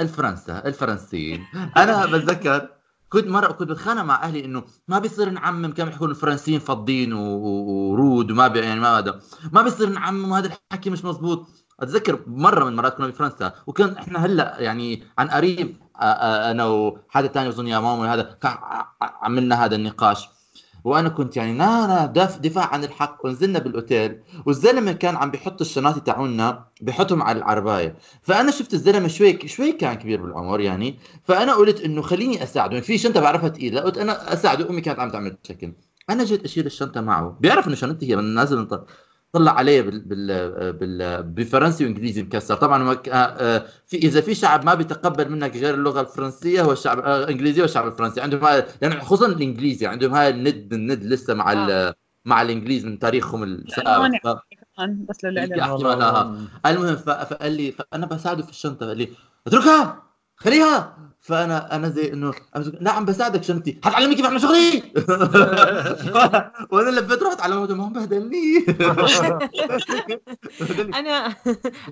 الفرنسا 0.02 0.64
الفرنسيين. 0.66 1.45
أنا 1.78 2.06
بتذكر 2.06 2.70
كنت 3.10 3.28
مرة 3.28 3.52
كنت 3.52 3.70
بتخانق 3.70 4.02
مع 4.02 4.24
أهلي 4.24 4.45
إنه 4.45 4.64
ما 4.88 4.99
بيصير 4.99 5.30
نعمم 5.30 5.72
كم 5.74 5.88
يحكوا 5.88 6.08
الفرنسيين 6.08 6.60
فضين 6.60 7.14
ورود 7.14 8.32
وما 8.32 8.47
بي 8.47 8.60
يعني 8.60 8.80
ما 8.80 8.97
هذا. 8.97 9.20
ما 9.52 9.62
بيصير 9.62 9.89
نعمم 9.89 10.32
وهذا 10.32 10.47
الحكي 10.72 10.89
مش 10.89 11.06
مزبوط 11.06 11.47
أتذكر 11.80 12.20
مرة 12.28 12.64
من 12.64 12.72
المرات 12.72 12.97
كنا 12.97 13.08
بفرنسا 13.08 13.54
وكان 13.68 13.97
إحنا 13.97 14.26
هلأ 14.26 14.56
يعني 14.60 15.04
عن 15.18 15.28
قريب 15.30 15.76
آ- 15.95 15.99
آ- 15.99 16.49
أنا 16.52 16.66
وحدا 16.66 17.28
ثاني 17.28 17.49
أظن 17.49 17.68
يا 17.68 17.80
ماما 17.80 18.14
هذا 18.14 18.38
عملنا 19.02 19.66
هذا 19.66 19.76
النقاش. 19.76 20.30
وأنا 20.84 21.09
كنت 21.09 21.38
يعني 21.38 21.57
لا 21.57 22.05
دف 22.05 22.38
دفاع 22.38 22.65
عن 22.73 22.84
الحق 22.84 23.25
ونزلنا 23.25 23.59
بالأوتيل. 23.59 24.19
والزلمة 24.45 24.91
كان 24.91 25.15
عم 25.15 25.32
بيحط 25.32 25.61
الشنطه 25.61 25.99
تاعونا 25.99 26.65
بيحطهم 26.82 27.23
على 27.23 27.38
العرباية. 27.38 27.95
فأنا 28.21 28.51
شفت 28.51 28.73
الزلمة 28.73 29.07
شوي 29.07 29.47
شوي 29.47 29.71
كان 29.71 29.93
كبير 29.93 30.21
بالعمر 30.21 30.59
يعني. 30.59 30.99
فأنا 31.23 31.53
قلت 31.53 31.82
إنه 31.82 32.01
خليني 32.01 32.43
أساعده. 32.43 32.82
في 32.82 32.97
شنطة 32.97 33.19
بعرفها 33.19 33.49
ثقيله 33.49 33.82
قلت 33.82 33.97
أنا 33.97 34.34
أساعده. 34.34 34.69
أمي 34.69 34.82
كانت 34.82 34.99
عم 34.99 35.09
تعمل 35.11 35.38
شكل 35.43 35.73
أنا 36.09 36.23
جيت 36.23 36.43
أشيل 36.43 36.65
الشنطة 36.65 37.01
معه. 37.01 37.38
بيعرف 37.39 37.67
إنه 37.67 37.75
شنطتي 37.75 38.11
هي 38.11 38.15
من 38.15 38.23
نازل 38.23 38.57
انطر. 38.57 38.84
طلع 39.34 39.51
علي 39.51 39.82
بال 39.82 39.99
بال 39.99 40.73
بال 40.73 41.23
بفرنسي 41.23 41.86
وإنجليزي 41.86 42.23
مكسر. 42.23 42.55
طبعا 42.55 42.91
آه، 42.91 43.11
آه، 43.11 43.65
في 43.88 43.97
إذا 43.97 44.21
في 44.21 44.36
شعب 44.36 44.65
ما 44.65 44.73
بيتقبل 44.73 45.32
منك 45.32 45.57
غير 45.57 45.73
اللغة 45.73 46.01
الفرنسية 46.01 46.61
هو 46.61 46.71
الشعب 46.71 46.99
الانجليزي 46.99 47.61
والشعب 47.61 47.88
الفرنسي. 47.88 48.21
عندهم 48.21 48.45
هاي 48.45 48.65
يعني 48.82 48.99
خصوصا 48.99 49.27
الإنجليزي 49.27 49.88
عندهم 49.88 50.13
هاي 50.13 50.29
الند 50.29 50.73
الند 50.73 51.03
لسه 51.03 51.34
مع 51.34 51.53
آه. 51.53 51.95
مع 52.25 52.41
الإنجليز 52.41 52.86
من 52.86 52.99
تاريخهم 52.99 53.43
السابق 53.43 53.89
بس 55.09 55.25
المهم 56.65 56.95
فقال 56.95 57.51
لي 57.51 57.71
فأنا 57.71 58.05
بساعده 58.05 58.43
في 58.43 58.49
الشنطة 58.49 58.86
قال 58.86 58.97
لي 58.97 59.09
اتركها! 59.47 60.03
خليها! 60.36 60.97
فانا 61.22 61.76
أنا 61.76 61.89
زي 61.89 62.13
انه 62.13 62.34
لا 62.80 62.91
عم 62.91 63.05
بساعدك 63.05 63.43
شنطتي 63.43 63.80
حتعلمني 63.84 64.15
كيف 64.15 64.26
اعمل 64.26 64.41
شغلي؟ 64.41 64.84
وأنا 66.72 66.99
لفيت 66.99 67.24
رحت 67.24 67.41
على 67.41 67.55
ما 67.55 67.86
بهدلني. 67.93 68.65
أنا 70.95 71.36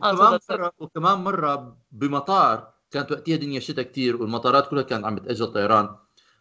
وكمان 0.04 0.40
مره 0.50 0.72
وكمان 0.80 1.18
مرة 1.18 1.78
بمطار 1.92 2.68
كانت 2.92 3.12
وقتها 3.12 3.36
دنيا 3.36 3.60
شتاء 3.60 3.86
كثير 3.86 4.22
والمطارات 4.22 4.70
كلها 4.70 4.84
كانت 4.84 5.06
عم 5.06 5.16
بتاجل 5.16 5.48
طيران. 5.48 5.90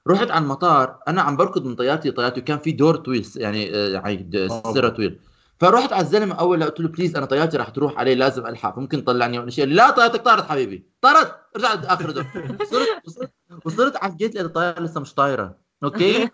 رحت 0.09 0.31
على 0.31 0.43
المطار 0.43 0.99
أنا 1.09 1.23
عم 1.23 1.37
بركض 1.37 1.67
من 1.67 1.75
طيارتي 1.75 2.11
طيارتي 2.11 2.41
وكان 2.41 2.59
في 2.59 2.73
دور 2.73 2.97
طويل 2.97 3.29
يعني 3.37 3.65
يعني 3.65 4.31
سره 4.73 4.89
طويل. 4.89 5.21
فرحت 5.61 5.93
على 5.93 6.03
الزلمة 6.03 6.35
أول 6.35 6.65
قلت 6.65 6.81
له 6.81 6.89
please 6.89 7.17
أنا 7.17 7.27
طيارتي 7.27 7.57
رح 7.57 7.69
تروح 7.69 7.99
عليه 7.99 8.15
لازم 8.15 8.47
ألحق. 8.47 8.77
فممكن 8.77 9.05
تطلعني 9.05 9.39
ولا 9.39 9.51
شيء 9.51 9.67
لا 9.67 9.91
طيارتك 9.91 10.21
طارت 10.23 10.45
حبيبي. 10.45 10.87
طارت. 11.01 11.35
رجعت 11.57 11.85
اخر 11.85 12.11
دور. 12.11 12.27
وصلت 12.61 12.89
وصلت, 13.07 13.31
وصلت 13.65 13.97
على 13.97 14.13
ال 14.13 14.17
gate 14.17 14.35
لقيت 14.35 14.47
الطيارة 14.47 14.81
لسه 14.81 15.01
مش 15.01 15.15
طايرة. 15.15 15.59
okay؟ 15.85 16.29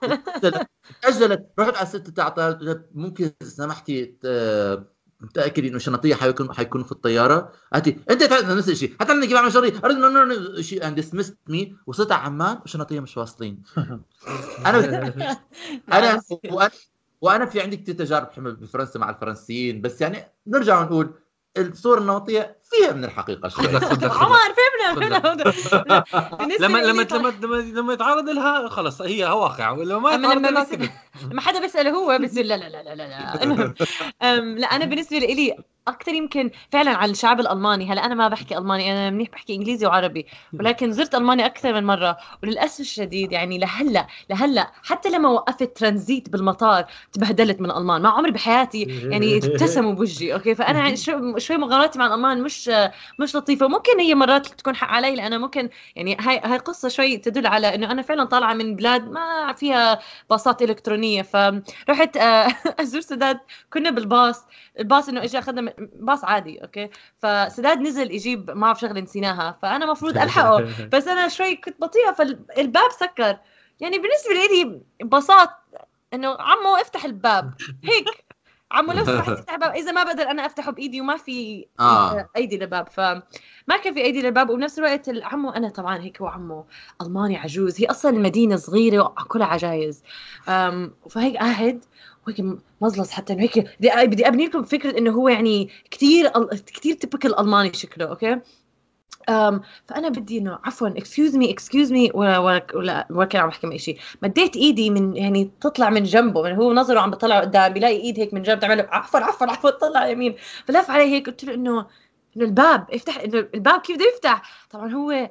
تاجلت 1.03 1.47
رحت 1.59 1.77
على 1.77 1.83
الست 1.83 2.11
تاع 2.11 2.29
الطياره 2.29 2.85
ممكن 2.95 3.33
سمحتي 3.43 4.17
متاكد 5.21 5.65
إنه 5.65 5.79
شنطية 5.79 6.15
حيكون 6.15 6.53
حيكون 6.53 6.83
في 6.83 6.93
الطيارة؟ 6.93 7.53
قالت 7.73 8.11
أنت 8.11 8.23
نفس 8.33 8.69
الشيء. 8.69 8.95
حتى 9.01 9.13
أنا 9.13 9.37
أعمل 9.37 9.53
شغلي 9.53 9.73
ارد 9.85 9.95
انه 9.95 10.63
شيء 10.63 10.87
and 10.87 10.95
dismissed 10.95 11.39
me 11.49 11.77
وصلت 11.87 12.13
على 12.13 12.23
عمان. 12.23 12.59
وشنطية 12.65 13.01
مش 13.01 13.17
واصلين. 13.17 13.63
أنا 14.67 15.39
أنا 15.93 16.23
وأنا 16.51 16.71
وأنا 17.25 17.47
في 17.47 17.61
عندي 17.61 17.77
كثير 17.77 17.95
تجارب 17.95 18.33
حمل 18.33 18.57
بفرنسا 18.57 18.99
مع 18.99 19.11
الفرنسيين 19.11 19.81
بس 19.81 20.01
يعني 20.01 20.25
نرجع 20.47 20.81
ونقول 20.81 21.15
الصور 21.59 21.99
النمطيه 21.99 22.57
فيها 22.65 22.93
من 22.93 23.05
الحقيقة 23.05 23.49
شوي. 23.49 23.67
عمر 23.67 24.39
فهمنا 24.57 24.95
فهمنا 25.01 26.55
لما 26.61 26.79
لما 26.79 27.03
لما 27.43 27.57
لما 27.57 27.93
يتعرض 27.93 28.29
لها 28.29 28.69
خلص 28.69 29.03
هي 29.03 29.25
واقع 29.25 29.71
ولو 29.71 30.01
ما 30.01 30.15
يتعرض 30.15 30.47
لها 30.47 30.67
لما 31.31 31.41
حدا 31.41 31.61
بيسأله 31.61 31.91
هو 31.91 32.19
بيصير 32.19 32.45
لا 32.45 32.57
لا 32.57 32.69
لا 32.69 32.83
لا 32.83 32.95
لا 32.95 33.75
لا 34.59 34.67
أنا 34.67 34.85
بالنسبة 34.85 35.19
لي 35.19 35.57
أكثر 35.89 36.15
يمكن 36.15 36.51
فعلا 36.73 36.91
عن 36.97 37.11
الشعب 37.11 37.41
الألماني. 37.41 37.93
هلأ 37.93 38.05
أنا 38.07 38.15
ما 38.15 38.29
بحكي 38.29 38.59
ألماني 38.59 38.93
أنا 38.93 39.11
منيح 39.11 39.29
بحكي 39.31 39.55
إنجليزي 39.55 39.87
وعربي. 39.87 40.27
ولكن 40.61 40.93
زرت 40.93 41.15
ألمانيا 41.15 41.47
أكثر 41.47 41.73
من 41.75 41.85
مرة 41.87 42.17
وللأسف 42.43 42.81
الشديد 42.81 43.33
يعني 43.33 43.59
لهلأ 43.59 44.07
لهلأ 44.31 44.73
حتى 44.83 45.09
لما 45.11 45.29
وقفت 45.29 45.77
ترانزيت 45.77 46.29
بالمطار 46.31 46.85
تبهدلت 47.13 47.61
من 47.61 47.71
الالمان 47.71 48.03
ما 48.03 48.09
عمري 48.09 48.31
بحياتي 48.31 48.83
يعني 49.11 49.37
ابتسموا 49.45 49.93
بوجهي 49.93 50.35
okay؟ 50.35 50.55
فأنا 50.55 50.79
يعني 50.79 50.97
شوي 51.39 51.57
مغامراتي 51.57 51.99
مع 51.99 52.07
الألمان 52.07 52.43
مش 52.43 52.71
مش 53.19 53.37
لطيفة. 53.37 53.69
ممكن 53.69 54.01
هي 54.01 54.15
مرات 54.15 54.47
تكون 54.47 54.77
حق 54.77 54.89
علي 54.89 55.15
لأنه 55.17 55.39
ممكن 55.39 55.69
يعني 55.97 56.17
هاي 56.21 56.41
هاي 56.45 56.59
قصة 56.59 56.89
شوي 56.89 57.17
تدل 57.19 57.47
على 57.47 57.75
إنه 57.75 57.91
أنا 57.91 58.03
فعلا 58.03 58.25
طالعة 58.25 58.55
من 58.55 58.77
بلاد 58.77 59.11
ما 59.11 59.53
فيها 59.53 60.01
باصات 60.31 60.63
إلكترونية. 60.63 61.23
فرحت 61.23 62.17
ازور 62.81 63.01
سداد 63.11 63.41
كنا 63.73 63.91
بالباص. 63.91 64.45
الباص 64.79 65.09
إنه 65.09 65.25
اجى 65.25 65.39
أخذنا 65.39 65.75
باص 65.79 66.25
عادي 66.25 66.63
أوكي؟ 66.63 66.91
فسداد 67.19 67.81
نزل 67.81 68.11
يجيب 68.13 68.51
ما 68.51 68.61
بعرف 68.67 68.81
شغلة 68.81 69.01
نسيناها 69.01 69.59
فأنا 69.63 69.85
المفروض 69.85 70.19
ألحقه. 70.19 70.69
بس 70.93 71.09
أنا 71.09 71.29
شوي 71.29 71.57
كنت 71.57 71.81
بطيئة 71.81 72.13
فالباب 72.13 72.91
سكر. 72.91 73.39
يعني 73.81 73.99
بالنسبة 73.99 74.55
لي 74.55 74.81
بساط 75.07 75.51
إنه 76.15 76.37
عمو 76.41 76.77
افتح 76.77 77.05
الباب. 77.05 77.55
هيك. 77.85 78.25
عمو 78.73 78.93
لو 78.93 79.05
سمحت 79.05 79.29
افتح 79.29 79.53
الباب 79.55 79.71
إذا 79.75 79.93
ما 79.93 80.05
بقدر 80.05 80.31
أنا 80.31 80.47
أفتحه 80.47 80.73
بإيدي 80.73 81.01
وما 81.01 81.17
في 81.17 81.67
آه. 81.81 82.29
أيدي 82.37 82.59
للباب. 82.59 82.89
فما 82.89 83.77
كان 83.85 83.95
في 83.95 84.01
أيدي 84.01 84.23
للباب 84.23 84.51
وبنفس 84.51 84.79
الوقت 84.79 85.09
عمو 85.09 85.51
أنا 85.51 85.69
طبعا 85.69 85.99
هيك 85.99 86.21
هو 86.21 86.27
عمو 86.27 86.67
ألماني 87.03 87.37
عجوز. 87.37 87.81
هي 87.81 87.87
أصلا 87.87 88.17
المدينة 88.17 88.57
صغيرة 88.57 89.03
وكلها 89.03 89.47
عجايز. 89.47 90.03
فهيك 91.11 91.37
قاعد. 91.37 91.85
وهيك 92.27 92.59
مزلص 92.81 93.11
حتى 93.11 93.33
إنه 93.33 93.43
هيك 93.43 93.59
بدي 93.59 93.91
بدي 94.07 94.29
أبني 94.29 94.47
لكم 94.47 94.63
فكرة 94.63 94.99
إنه 94.99 95.11
هو 95.11 95.29
يعني 95.29 95.71
كثير 95.91 96.31
كثير 96.67 96.95
typical 96.95 97.35
ألماني 97.35 97.73
شكله 97.73 98.07
okay؟ 98.07 98.41
um, 99.31 99.61
فأنا 99.89 100.09
بدي 100.09 100.39
إنه 100.39 100.59
عفوا 100.65 100.89
excuse 100.89 101.37
me 101.37 101.51
excuse 101.51 101.93
me 101.93 102.11
ولا 102.15 102.39
ولا 102.39 103.07
ولا 103.11 103.25
كان 103.25 103.43
عم 103.43 103.49
بحكي 103.49 103.79
شيء 103.79 103.99
مديت 104.23 104.57
إيدي 104.57 104.91
من 104.91 105.17
يعني 105.17 105.51
تطلع 105.61 105.91
من 105.91 106.03
جنبه 106.03 106.43
من 106.43 106.53
هو 106.53 106.73
نظره 106.73 107.01
عم 107.01 107.11
بطلع 107.11 107.41
قدام 107.41 107.73
بيلاقي 107.73 107.97
إيد 107.97 108.21
هيك 108.21 108.35
من 108.35 108.43
جنب 108.43 108.61
تعمل 108.61 108.81
عفوا 108.81 109.21
عفوا 109.21 109.47
عفوا 109.47 109.71
طلع 109.71 110.09
يمين. 110.09 110.37
فلف 110.67 110.91
علي 110.91 111.05
هيك 111.05 111.27
قلت 111.27 111.45
له 111.45 111.55
إنه 111.55 111.87
إنه 112.37 112.45
الباب 112.45 112.87
افتح 112.91 113.21
إنه 113.21 113.49
الباب 113.55 113.81
كيف 113.81 113.97
بده 113.97 114.07
يفتح؟ 114.07 114.67
طبعا 114.71 114.93
هو 114.93 115.31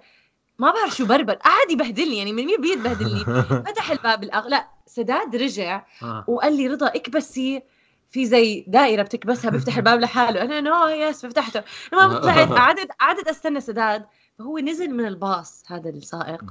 ما 0.59 0.71
بعرف 0.71 0.95
شو 0.95 1.05
بربر 1.05 1.33
قعد 1.33 1.71
يبهدلني 1.71 2.17
يعني 2.17 2.33
من 2.33 2.45
مين 2.45 2.61
بيد 2.61 2.83
بهدلني 2.83 3.19
فتح 3.65 3.91
الباب 3.91 4.23
الأغ... 4.23 4.47
سداد 4.95 5.35
رجع 5.35 5.85
آه. 6.03 6.25
وقال 6.27 6.57
لي 6.57 6.67
رضا 6.67 6.87
اكبسي. 6.87 7.63
في 8.09 8.25
زي 8.25 8.65
دائرة 8.67 9.03
بتكبسها 9.03 9.51
بيفتح 9.53 9.77
الباب 9.77 9.99
لحاله. 9.99 10.41
أنا 10.41 10.61
no 10.61 10.87
yes 10.87 11.25
فتحته 11.25 11.63
لما 11.93 12.19
طلعت 12.19 12.49
قعدت 12.59 12.91
قعدت 12.99 13.27
أستنى 13.27 13.61
سداد. 13.61 14.05
فهو 14.39 14.59
نزل 14.59 14.89
من 14.89 15.05
الباص 15.05 15.63
هذا 15.67 15.89
السائق 15.89 16.43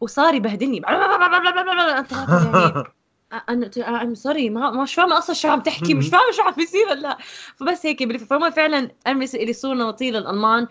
وصار 0.00 0.34
يبهدلني. 0.34 0.82
أنا 3.48 4.02
I'm 4.02 4.14
sorry 4.14 4.50
ما 4.50 4.70
مش 4.70 4.94
فاهمه 4.94 5.18
أصلا 5.18 5.34
شو 5.34 5.48
عم 5.48 5.60
تحكي؟ 5.60 5.94
مش 5.94 6.08
فاهمه 6.08 6.30
شو 6.32 6.42
عم 6.42 6.52
بيصير 6.52 6.92
هلا. 6.92 7.18
فبس 7.56 7.86
هيك 7.86 8.16
فهم 8.16 8.50
فعلا 8.50 8.90
أنا 9.06 9.24
لي 9.24 9.52
صوره 9.52 9.74
نمطيه 9.74 10.10
للالمان 10.10 10.68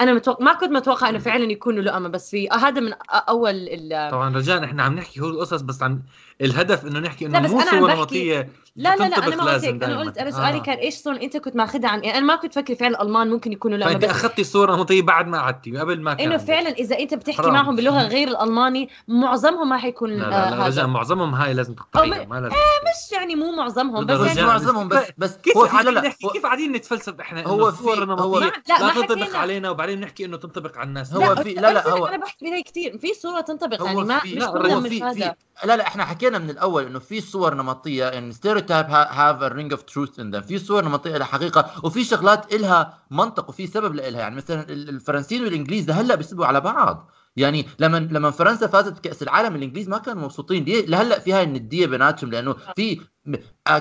أنا 0.00 0.12
متوقع 0.12 0.44
ما 0.44 0.52
كنت 0.52 0.70
متوقع 0.70 1.08
إنه 1.08 1.18
فعلا 1.18 1.52
يكونوا 1.52 1.82
لؤمه 1.82 2.08
بس 2.08 2.30
في 2.30 2.48
هذا 2.48 2.80
من 2.80 2.92
أول 3.12 3.54
ال... 3.54 4.10
طبعا 4.10 4.36
رجاء 4.36 4.64
إحنا 4.64 4.82
عم 4.82 4.94
نحكي 4.94 5.20
هو 5.20 5.28
القصص 5.28 5.60
بس 5.60 5.82
عم 5.82 6.02
الهدف 6.40 6.86
إنه 6.86 6.98
نحكي 6.98 7.26
إنه 7.26 7.40
مو 7.40 7.60
صور 7.60 7.94
نمطية 7.96 8.48
لا 8.76 8.96
لا 8.96 9.08
لا 9.08 9.26
أنا 9.26 9.36
ما 9.36 9.52
قلت 9.52 9.64
هيك 9.64 9.84
أنا 9.84 9.98
قلت 10.00 10.18
أنا 10.18 10.30
سؤالي 10.30 10.58
آه. 10.58 10.62
كان 10.62 10.78
إيش 10.78 10.94
صور 10.94 11.16
أنت 11.16 11.36
كنت 11.36 11.56
ماخذها 11.56 11.88
عن 11.90 12.04
يعني 12.04 12.18
أنا 12.18 12.26
ما 12.26 12.36
كنت 12.36 12.54
فكر 12.54 12.74
فعلا 12.74 13.02
الألمان 13.02 13.30
ممكن 13.30 13.52
يكونوا 13.52 13.78
لا 13.78 13.86
فأنت 13.86 14.04
أخذتي 14.04 14.44
صورة 14.44 14.76
نمطية 14.76 15.02
بعد 15.02 15.26
ما 15.26 15.38
قعدتي 15.38 15.78
قبل 15.78 16.00
ما 16.00 16.14
كان. 16.14 16.26
انه 16.26 16.36
فعلا 16.36 16.68
إذا 16.68 16.98
أنت 16.98 17.14
بتحكي 17.14 17.42
حرام. 17.42 17.52
معهم 17.52 17.76
بلغه 17.76 18.02
غير 18.02 18.28
الألماني 18.28 18.88
معظمهم 19.08 19.68
ما 19.68 19.78
حيكون 19.78 20.10
لا 20.10 20.30
لا, 20.30 20.50
لا 20.56 20.66
رجاء 20.66 20.86
معظمهم 20.86 21.34
هاي 21.34 21.54
لازم 21.54 21.74
تقطعيها 21.74 22.24
ما 22.24 22.40
لازم 22.40 22.54
آه 22.54 22.58
مش 22.58 23.12
يعني 23.12 23.34
مو 23.34 23.56
معظمهم 23.56 24.06
بس 24.06 24.36
يعني 24.36 24.42
معظمهم 24.42 24.88
بس 24.88 25.06
بس 25.18 25.36
كيف 25.36 25.58
قاعدين 25.58 25.94
نحكي 25.94 26.28
كيف 26.32 26.42
قاعدين 26.42 26.72
نتفلسف 26.72 27.20
إحنا 27.20 27.46
هو 27.46 27.70
صور 27.70 28.04
نمطية؟ 28.04 28.52
لا 28.68 28.92
تنطبق 28.94 29.36
علينا 29.36 29.70
وبعدين 29.70 30.00
نحكي 30.00 30.24
إنه 30.24 30.36
تنطبق 30.36 30.78
على 30.78 30.88
الناس. 30.88 31.12
هو 31.12 31.34
في 31.34 31.54
لا 31.54 31.72
لا 31.72 31.88
هو 31.88 32.06
أنا 32.06 32.16
بحكي 32.16 32.50
بهي 32.50 32.62
كثير 32.62 32.98
في 32.98 33.14
صورة 33.14 33.40
تنطبق 33.40 33.84
يعني 33.84 34.04
ما 34.04 34.20
مش 34.24 34.44
كلها 34.44 34.80
مش 34.80 35.02
هذا. 35.02 35.34
لا 35.64 35.76
لا 35.76 35.86
إحنا 35.86 36.04
حكينا 36.04 36.38
من 36.38 36.50
الأول 36.50 36.86
إنه 36.86 36.98
في 36.98 37.20
صور 37.20 37.54
نمطية 37.54 38.04
يعني 38.04 38.32
stereotype 38.32 38.86
have 38.90 39.42
a 39.42 39.48
ring 39.48 39.72
of 39.72 39.82
truth 39.82 40.20
إن 40.20 40.40
في 40.40 40.58
صور 40.58 40.84
نمطية 40.84 41.16
لها 41.16 41.26
حقيقة 41.26 41.70
وفي 41.84 42.04
شغلات 42.04 42.54
لها 42.54 42.98
منطق 43.10 43.48
وفي 43.48 43.66
سبب 43.66 43.94
لها 43.94 44.06
يعني 44.06 44.36
مثلا 44.36 44.62
الفرنسيين 44.68 45.44
والإنجليز 45.44 45.88
لهلا 45.88 46.14
بيسبوا 46.14 46.46
على 46.46 46.60
بعض. 46.60 47.10
يعني 47.36 47.66
لما 47.78 47.96
لما 47.96 48.30
فرنسا 48.30 48.66
فازت 48.66 48.92
بكأس 48.92 49.22
العالم 49.22 49.56
الإنجليز 49.56 49.88
ما 49.88 49.98
كانوا 49.98 50.22
مبسوطين. 50.22 50.64
ليه 50.64 50.86
لهلأ 50.86 51.18
في 51.18 51.32
هاي 51.32 51.42
الندية 51.42 51.86
بيناتهم 51.86 52.30
لأنه 52.30 52.56
في 52.76 53.00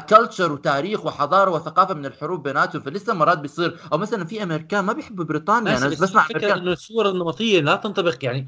culture 0.09 0.51
وتاريخ 0.51 1.05
وحضاره 1.05 1.51
وثقافه 1.51 1.93
من 1.93 2.05
الحروب 2.05 2.43
بيناتهم 2.43 2.81
فلسه 2.81 3.13
مرات 3.13 3.37
بيصير 3.37 3.79
أو 3.93 3.97
مثلا 3.97 4.25
في 4.25 4.43
امريكان 4.43 4.85
ما 4.85 4.93
بيحبوا 4.93 5.25
بريطانيا 5.25 5.77
أنا 5.77 5.87
بس 5.87 5.99
بسمع 6.01 6.21
الفكرة 6.29 6.53
انه 6.53 6.71
الصورة 6.71 7.09
النمطيه 7.09 7.61
لا 7.61 7.75
تنطبق 7.75 8.15
يعني 8.25 8.47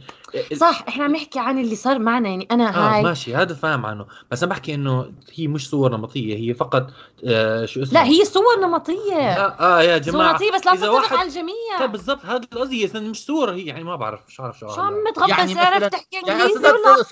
صح 0.56 0.84
إحنا 0.88 1.04
عم 1.04 1.12
نحكي 1.12 1.40
عن 1.40 1.60
اللي 1.60 1.76
صار 1.76 2.00
معنا 2.00 2.30
يعني 2.30 2.48
أنا 2.52 2.70
آه 2.70 2.96
هاي 2.96 3.04
ماشي 3.04 3.36
هذا 3.36 3.54
فاهم 3.56 3.86
عنه 3.86 4.06
بس 4.32 4.44
أنا 4.44 4.50
بحكي 4.52 4.74
انه 4.74 5.12
هي 5.34 5.48
مش 5.48 5.70
صور 5.70 5.98
نمطيه 5.98 6.36
هي 6.38 6.54
فقط 6.54 6.88
آه 7.28 7.66
شو 7.66 7.84
اسمه 7.84 7.94
لا 8.00 8.06
هي 8.06 8.26
صور 8.26 8.60
نمطيه 8.62 9.14
آه, 9.16 9.78
آه 9.78 9.82
يا 9.82 10.02
صور 10.02 10.14
جماعة 10.14 10.32
نمطيه 10.32 10.52
بس 10.52 10.66
لا 10.66 10.76
تنطبق 10.76 10.92
واحد- 10.92 11.18
على 11.18 11.28
الجميع 11.28 11.80
طيب 11.80 11.92
بالضبط 11.92 12.26
هذا 12.26 12.42
قصدي 12.52 12.92
مش 12.96 13.26
صوره 13.26 13.52
هي 13.52 13.66
يعني 13.66 13.84
ما 13.84 13.96
بعرف 13.96 14.20
مش 14.28 14.40
عارف 14.40 14.60
شو 14.60 14.68
شو 14.68 14.82
عم. 14.82 14.94
تغبس 15.16 15.30
يعني 15.30 15.52
يعني 15.54 15.80
مثلاً- 15.86 15.90
تحكي 15.90 16.16
يعني 16.28 16.44
انجليزي 16.44 16.60
ولا 16.70 17.04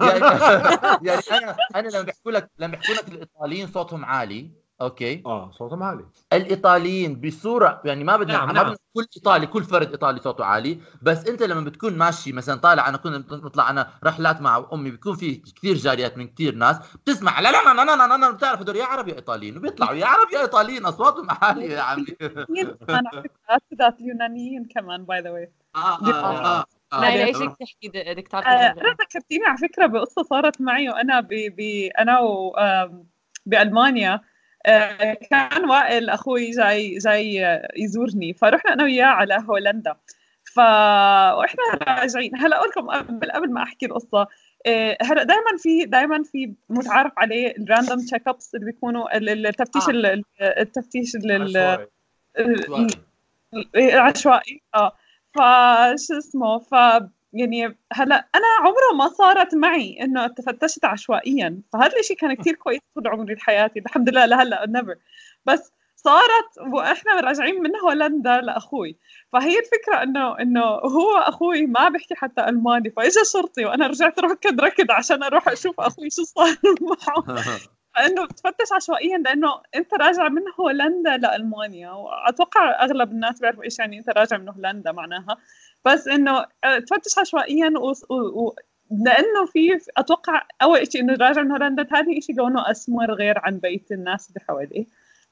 يعني, 0.00 0.20
يعني 1.02 1.22
أنا 1.32 1.56
أنا 1.74 1.88
لما 1.88 2.02
بيحكوا 2.02 2.32
لك 2.32 2.50
لما 2.58 2.76
بيحكوا 2.88 2.94
لك 2.94 3.08
الإيطاليين 3.14 3.66
صوتهم 3.66 4.04
عالي 4.04 4.62
أوكي 4.82 5.22
آه 5.26 5.50
صوتهم 5.50 5.82
عالي 5.82 6.04
الإيطاليين 6.32 7.20
بصورة 7.20 7.82
يعني 7.84 8.04
ما 8.04 8.16
بدنا 8.16 8.32
نعم، 8.32 8.46
ما 8.46 8.52
نعم. 8.52 8.64
بدنا 8.64 8.76
كل 8.94 9.06
إيطالي 9.16 9.46
كل 9.46 9.64
فرد 9.64 9.90
إيطالي 9.90 10.20
صوته 10.20 10.44
عالي 10.44 10.80
بس 11.02 11.28
أنت 11.28 11.42
لما 11.42 11.60
بتكون 11.60 11.98
ماشي 11.98 12.32
مثلا 12.32 12.60
طالع 12.60 12.88
أنا 12.88 12.96
كنا 12.96 13.18
نطلع 13.18 13.70
أنا 13.70 13.90
رحلات 14.04 14.40
مع 14.40 14.66
أمي 14.72 14.90
بيكون 14.90 15.16
في 15.16 15.34
كثير 15.34 15.76
جاليات 15.76 16.18
من 16.18 16.28
كثير 16.28 16.54
ناس 16.54 16.76
بتسمع 16.94 17.40
لا 17.40 17.52
لا 17.52 17.74
لا 17.74 17.84
لا 17.84 18.06
لا 18.06 18.16
لا 18.16 18.30
بتعرف 18.30 18.60
هدول 18.60 18.76
يا 18.76 18.84
عرب 18.84 19.08
يا 19.08 19.14
إيطاليين 19.14 19.56
وبيطلعوا 19.56 19.94
يا 19.96 20.06
عرب 20.06 20.32
يا 20.32 20.40
إيطاليين 20.40 20.86
أصواتهم 20.86 21.26
عالية 21.30 21.70
يا 21.70 21.80
عمي 21.80 22.06
اليونانيين 22.20 22.76
كمان 22.86 23.06
على 23.06 23.22
فكرة 23.22 23.76
ذات 23.78 24.00
اليونانيين 24.00 24.64
كمان 24.64 25.04
by 25.04 25.20
the 25.20 25.30
way 25.30 25.52
آه 25.76 25.78
آه 25.78 26.10
آه 26.10 26.60
آه. 26.60 26.64
لا 26.92 27.16
لا 27.16 27.24
إيش 27.24 27.36
بدك 27.36 27.56
تحكي 27.60 27.88
د- 27.88 28.10
بدك 28.16 28.28
تعرف 28.28 28.46
أنا 28.46 28.96
ذكرتيني 29.00 29.44
على 29.46 29.56
فكرة 29.58 29.86
بقصة 29.86 30.22
صارت 30.22 30.60
معي 30.60 30.88
وأنا 30.88 31.20
ب 31.20 31.28
ب 31.30 31.60
أنا 31.98 32.20
و 32.20 32.52
بألمانيا 33.46 34.20
آه، 34.66 35.14
كان 35.30 35.64
وائل 35.70 36.10
أخوي 36.10 36.50
جاي 36.50 36.98
جاي 36.98 37.46
آه، 37.46 37.68
يزورني 37.76 38.34
فرحنا 38.34 38.72
أنا 38.72 38.84
وياه 38.84 39.06
على 39.06 39.44
هولندا. 39.48 39.96
ف 40.54 40.58
وإحنا 40.58 41.62
راجعين. 41.88 42.36
هلأ 42.36 42.56
أقول 42.56 42.68
لكم 42.68 42.90
قبل 42.90 43.30
قبل 43.32 43.50
ما 43.52 43.62
أحكي 43.62 43.86
القصة 43.86 44.26
آه، 44.66 44.96
هلأ 45.02 45.22
دائما 45.22 45.56
في 45.58 45.84
دائما 45.84 46.22
في 46.22 46.54
متعارف 46.68 47.12
عليه 47.16 47.54
ال 47.56 47.62
random 47.62 47.98
check 48.06 48.28
ups 48.28 48.54
اللي 48.54 48.66
بيكونوا 48.66 49.16
ال- 49.16 49.28
ال- 49.28 49.46
التفتيش 49.46 49.86
آه. 49.88 49.90
ال- 49.90 50.06
ال- 50.06 50.24
التفتيش 50.40 51.16
ال- 51.16 51.30
ال- 51.32 51.56
عشوائي. 51.58 52.86
ال- 53.76 53.98
عشوائي 53.98 54.62
آه. 54.74 54.92
فشو 55.34 56.18
اسمه 56.18 56.58
ف 56.58 56.72
يعني 57.32 57.76
هلا 57.92 58.28
أنا 58.34 58.46
عمره 58.60 58.96
ما 58.98 59.08
صارت 59.08 59.54
معي 59.54 59.98
إنه 60.02 60.26
تفتشت 60.26 60.84
عشوائيا. 60.84 61.60
فهذا 61.72 61.98
الشيء 61.98 62.16
كان 62.16 62.34
كتير 62.34 62.54
كويس 62.54 62.80
طول 62.94 63.08
عمري 63.08 63.34
بحياتي 63.34 63.78
الحمد 63.78 64.08
لله 64.10 64.26
لهلأ 64.26 64.66
نيفر 64.68 64.96
بس 65.46 65.72
صارت 65.96 66.72
وإحنا 66.74 67.20
راجعين 67.20 67.62
من 67.62 67.76
هولندا 67.76 68.40
لأخوي. 68.40 68.96
فهي 69.32 69.58
الفكرة 69.58 70.02
إنه 70.02 70.38
إنه 70.40 70.60
هو 70.64 71.16
أخوي 71.18 71.66
ما 71.66 71.88
بيحكي 71.88 72.14
حتى 72.14 72.48
ألماني. 72.48 72.90
فاجى 72.90 73.24
شرطي 73.32 73.64
وأنا 73.64 73.86
رجعت 73.86 74.20
ركض 74.20 74.60
ركض 74.60 74.90
عشان 74.90 75.22
أروح 75.22 75.48
أشوف 75.48 75.80
أخوي 75.80 76.10
شو 76.10 76.22
صار 76.24 76.56
معه. 77.08 77.44
فانه 77.94 78.24
بتفتش 78.24 78.72
عشوائيا 78.72 79.18
لأنه 79.18 79.48
أنت 79.74 79.94
راجع 79.94 80.28
من 80.28 80.42
هولندا 80.60 81.16
لألمانيا 81.16 81.90
وأتوقع 81.90 82.84
أغلب 82.84 83.12
الناس 83.12 83.40
بيعرفوا 83.40 83.64
إيش 83.64 83.78
يعني 83.78 83.98
أنت 83.98 84.08
راجع 84.08 84.38
من 84.38 84.48
هولندا 84.48 84.92
معناها. 84.92 85.36
بس 85.84 86.08
إنه 86.08 86.46
آه، 86.64 86.78
تفتش 86.78 87.18
عشوائيا 87.18 87.72
و... 87.78 87.92
و... 88.14 88.54
لأنه 88.90 89.46
في 89.46 89.78
أتوقع 89.96 90.42
أول 90.62 90.92
شيء 90.92 91.00
إنه 91.00 91.16
راجع 91.20 91.42
من 91.42 91.50
هولندا 91.50 91.82
ثاني 91.82 92.20
شيء 92.20 92.36
لونه 92.36 92.70
أسمر 92.70 93.14
غير 93.14 93.38
عن 93.38 93.58
بقيه 93.58 93.84
الناس 93.90 94.28
اللي 94.28 94.40
حواليه. 94.48 94.86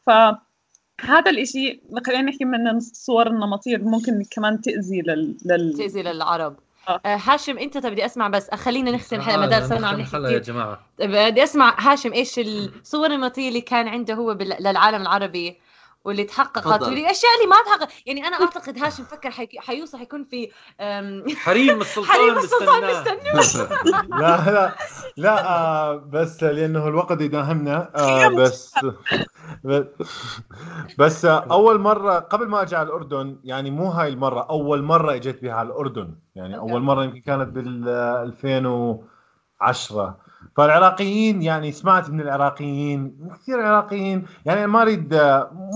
فهذا 0.07 1.31
الإشي 1.31 1.81
خلينا 2.07 2.23
نحكي 2.23 2.45
من 2.45 2.69
الصور 2.69 3.27
النمطيه 3.27 3.77
اللي 3.77 3.91
ممكن 3.91 4.25
كمان 4.31 4.61
تأذي 4.61 5.01
لل, 5.03 5.37
لل... 5.45 5.75
تأذي 5.79 6.03
للعرب. 6.03 6.57
هاشم 7.05 7.59
انت 7.59 7.79
طب 7.79 7.91
بدي 7.91 8.07
اسمع 8.07 8.29
بس. 8.29 8.51
خلينا 8.55 8.91
نختم 8.91 9.17
الحلقة 9.17 9.37
ما 9.37 9.47
دام 9.47 9.69
صرنا 9.69 9.89
عم 9.89 10.01
نحكي 10.01 10.17
يا 10.17 10.39
جماعة. 10.39 10.81
بدي 10.99 11.43
اسمع 11.43 11.77
هاشم 11.79 12.13
إيش 12.13 12.39
الصور 12.39 13.07
النمطيه 13.11 13.49
اللي 13.49 13.61
كان 13.61 13.89
عنده 13.89 14.15
هو 14.15 14.35
بال... 14.35 14.57
للعالم 14.61 15.03
العربي؟ 15.03 15.59
واللي 16.05 16.25
تحققت 16.25 16.65
تفضل. 16.65 16.89
والاشياء 16.89 17.31
اللي 17.37 17.47
ما 17.51 17.57
تحقق 17.67 17.89
يعني 18.07 18.27
أنا 18.27 18.41
أعتقد 18.41 18.79
هاشم 18.79 19.05
فكر 19.05 19.31
حي... 19.31 19.49
حيوصل 19.59 19.99
حيكون 19.99 20.25
في 20.25 20.51
أم... 20.81 21.25
حريم 21.37 21.81
السلطان 21.87 22.17
حريم 22.17 22.39
السلطان. 22.39 23.05
مستنيه 23.35 24.07
لا 24.21 24.51
لا 24.51 24.75
لا 25.17 25.47
آه 25.49 25.97
بس 25.97 26.43
لأنه 26.43 26.89
الوقت 26.89 27.21
يداهمنا 27.21 27.91
آه 27.97 28.29
بس 28.29 28.75
بس 30.99 31.25
آه 31.25 31.47
أول 31.51 31.81
مرة 31.81 32.19
قبل 32.19 32.49
ما 32.49 32.63
أجي 32.63 32.77
على 32.77 32.87
الأردن 32.89 33.41
يعني 33.45 33.71
مو 33.71 33.91
هاي 33.91 34.09
المرة 34.09 34.41
أول 34.51 34.83
مرة 34.83 35.15
إجيت 35.15 35.43
بها 35.43 35.55
على 35.55 35.69
الأردن 35.69 36.15
يعني 36.35 36.59
أوكي. 36.59 36.73
أول 36.73 36.83
مرة 36.83 37.05
يمكن 37.05 37.21
كانت 37.21 37.49
بال 37.49 37.89
2010 37.89 40.17
فالعراقيين 40.57 41.43
يعني 41.43 41.73
سمعت 41.73 42.11
من 42.11 42.21
العراقيين 42.21 43.17
كثير 43.43 43.61
عراقيين. 43.61 44.27
يعني 44.45 44.67
ما 44.67 44.83
أريد 44.83 45.15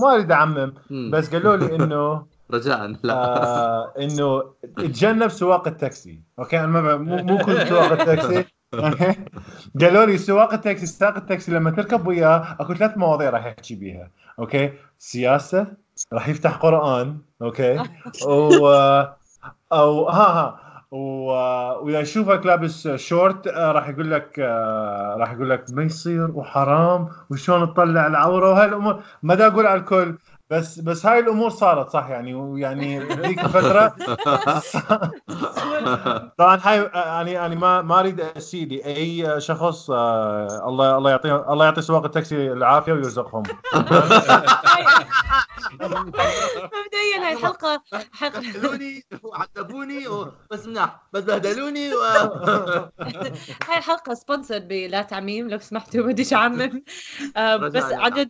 ما 0.01 0.13
أريد 0.13 0.31
أعمم 0.31 0.73
بس 1.11 1.29
قالوا 1.33 1.55
لي 1.55 1.75
إنه 1.75 2.25
رجاء 2.53 2.95
لا. 3.03 3.13
آه 3.13 3.93
إنه 3.99 4.43
تجنب 4.77 5.27
سواق 5.27 5.67
التاكسي. 5.67 6.19
okay؟ 6.39 6.59
أنا 6.59 6.67
ما 6.67 6.95
ب- 6.95 7.01
مو 7.01 7.17
مو 7.23 7.37
كل 7.37 7.67
سواق 7.69 7.91
التاكسي؟ 7.91 8.45
قالوا 9.81 10.05
لي 10.05 10.17
سواق 10.17 10.53
التاكسي 10.53 10.85
سائق 10.85 11.15
التاكسي 11.15 11.51
لما 11.51 11.71
تركب 11.71 12.07
وياه 12.07 12.55
أكو 12.59 12.73
ثلاث 12.73 12.97
مواضيع 12.97 13.29
راح 13.29 13.45
يحكي 13.45 13.75
بيها. 13.75 14.09
okay؟ 14.39 14.73
سياسة 14.97 15.67
راح 16.13 16.27
يفتح 16.27 16.55
قرآن. 16.57 17.17
okay؟ 17.41 17.79
و 18.25 18.67
أو 19.73 20.09
ها 20.09 20.23
ها. 20.31 20.59
وإذا 20.95 21.99
يشوفك 21.99 22.45
لابس 22.45 22.87
شورت 22.87 23.47
آه، 23.47 23.71
راح 23.71 23.89
يقول 23.89 24.11
لك 24.11 24.39
آه، 24.39 25.15
راح 25.19 25.31
يقول 25.33 25.49
لك 25.49 25.65
ما 25.73 25.83
يصير 25.83 26.31
وحرام 26.31 27.07
وشلون 27.29 27.73
تطلع 27.73 28.07
العورة 28.07 28.49
وهاي 28.51 28.65
الأمور. 28.65 29.03
ما 29.23 29.35
دا 29.35 29.47
أقول 29.47 29.65
على 29.65 29.79
الكل 29.79 30.15
بس 30.49 30.79
بس 30.79 31.05
هاي 31.05 31.19
الأمور 31.19 31.49
صارت 31.49 31.89
صح؟ 31.89 32.09
يعني 32.09 32.33
ويعني 32.33 32.99
ذيك 32.99 33.39
الفترة 33.39 33.95
طبعا 36.37 36.59
هاي 36.63 36.89
يعني 36.95 37.31
يعني 37.31 37.55
ما 37.55 37.81
ما 37.81 37.99
أريد 37.99 38.19
أسيء 38.19 38.85
لأي 38.85 39.41
شخص 39.41 39.89
آه، 39.91 40.69
الله 40.69 40.97
الله 40.97 41.09
يعطيه 41.11 41.53
الله 41.53 41.65
يعطي 41.65 41.81
سواق 41.81 42.05
التاكسي 42.05 42.51
العافية 42.51 42.93
ويرزقهم. 42.93 43.43
مبدئيا 46.73 47.17
هاي 47.27 47.33
الحلقة 47.33 47.83
حلقة. 48.13 48.39
بهدلوني 48.39 49.03
وعذبوني 49.23 50.07
بس 50.51 50.65
مناح 50.67 50.99
بس 51.13 51.23
بهدلوني 51.23 51.93
و... 51.95 51.99
هاي 53.69 53.77
الحلقة 53.77 54.13
sponsor 54.13 54.59
بلا 54.59 55.01
تعميم 55.01 55.49
لو 55.49 55.59
سمحتوا 55.59 56.03
بديش 56.07 56.33
اعمم 56.33 56.83
آه، 57.37 57.55
بس 57.57 57.83
أك- 57.83 58.27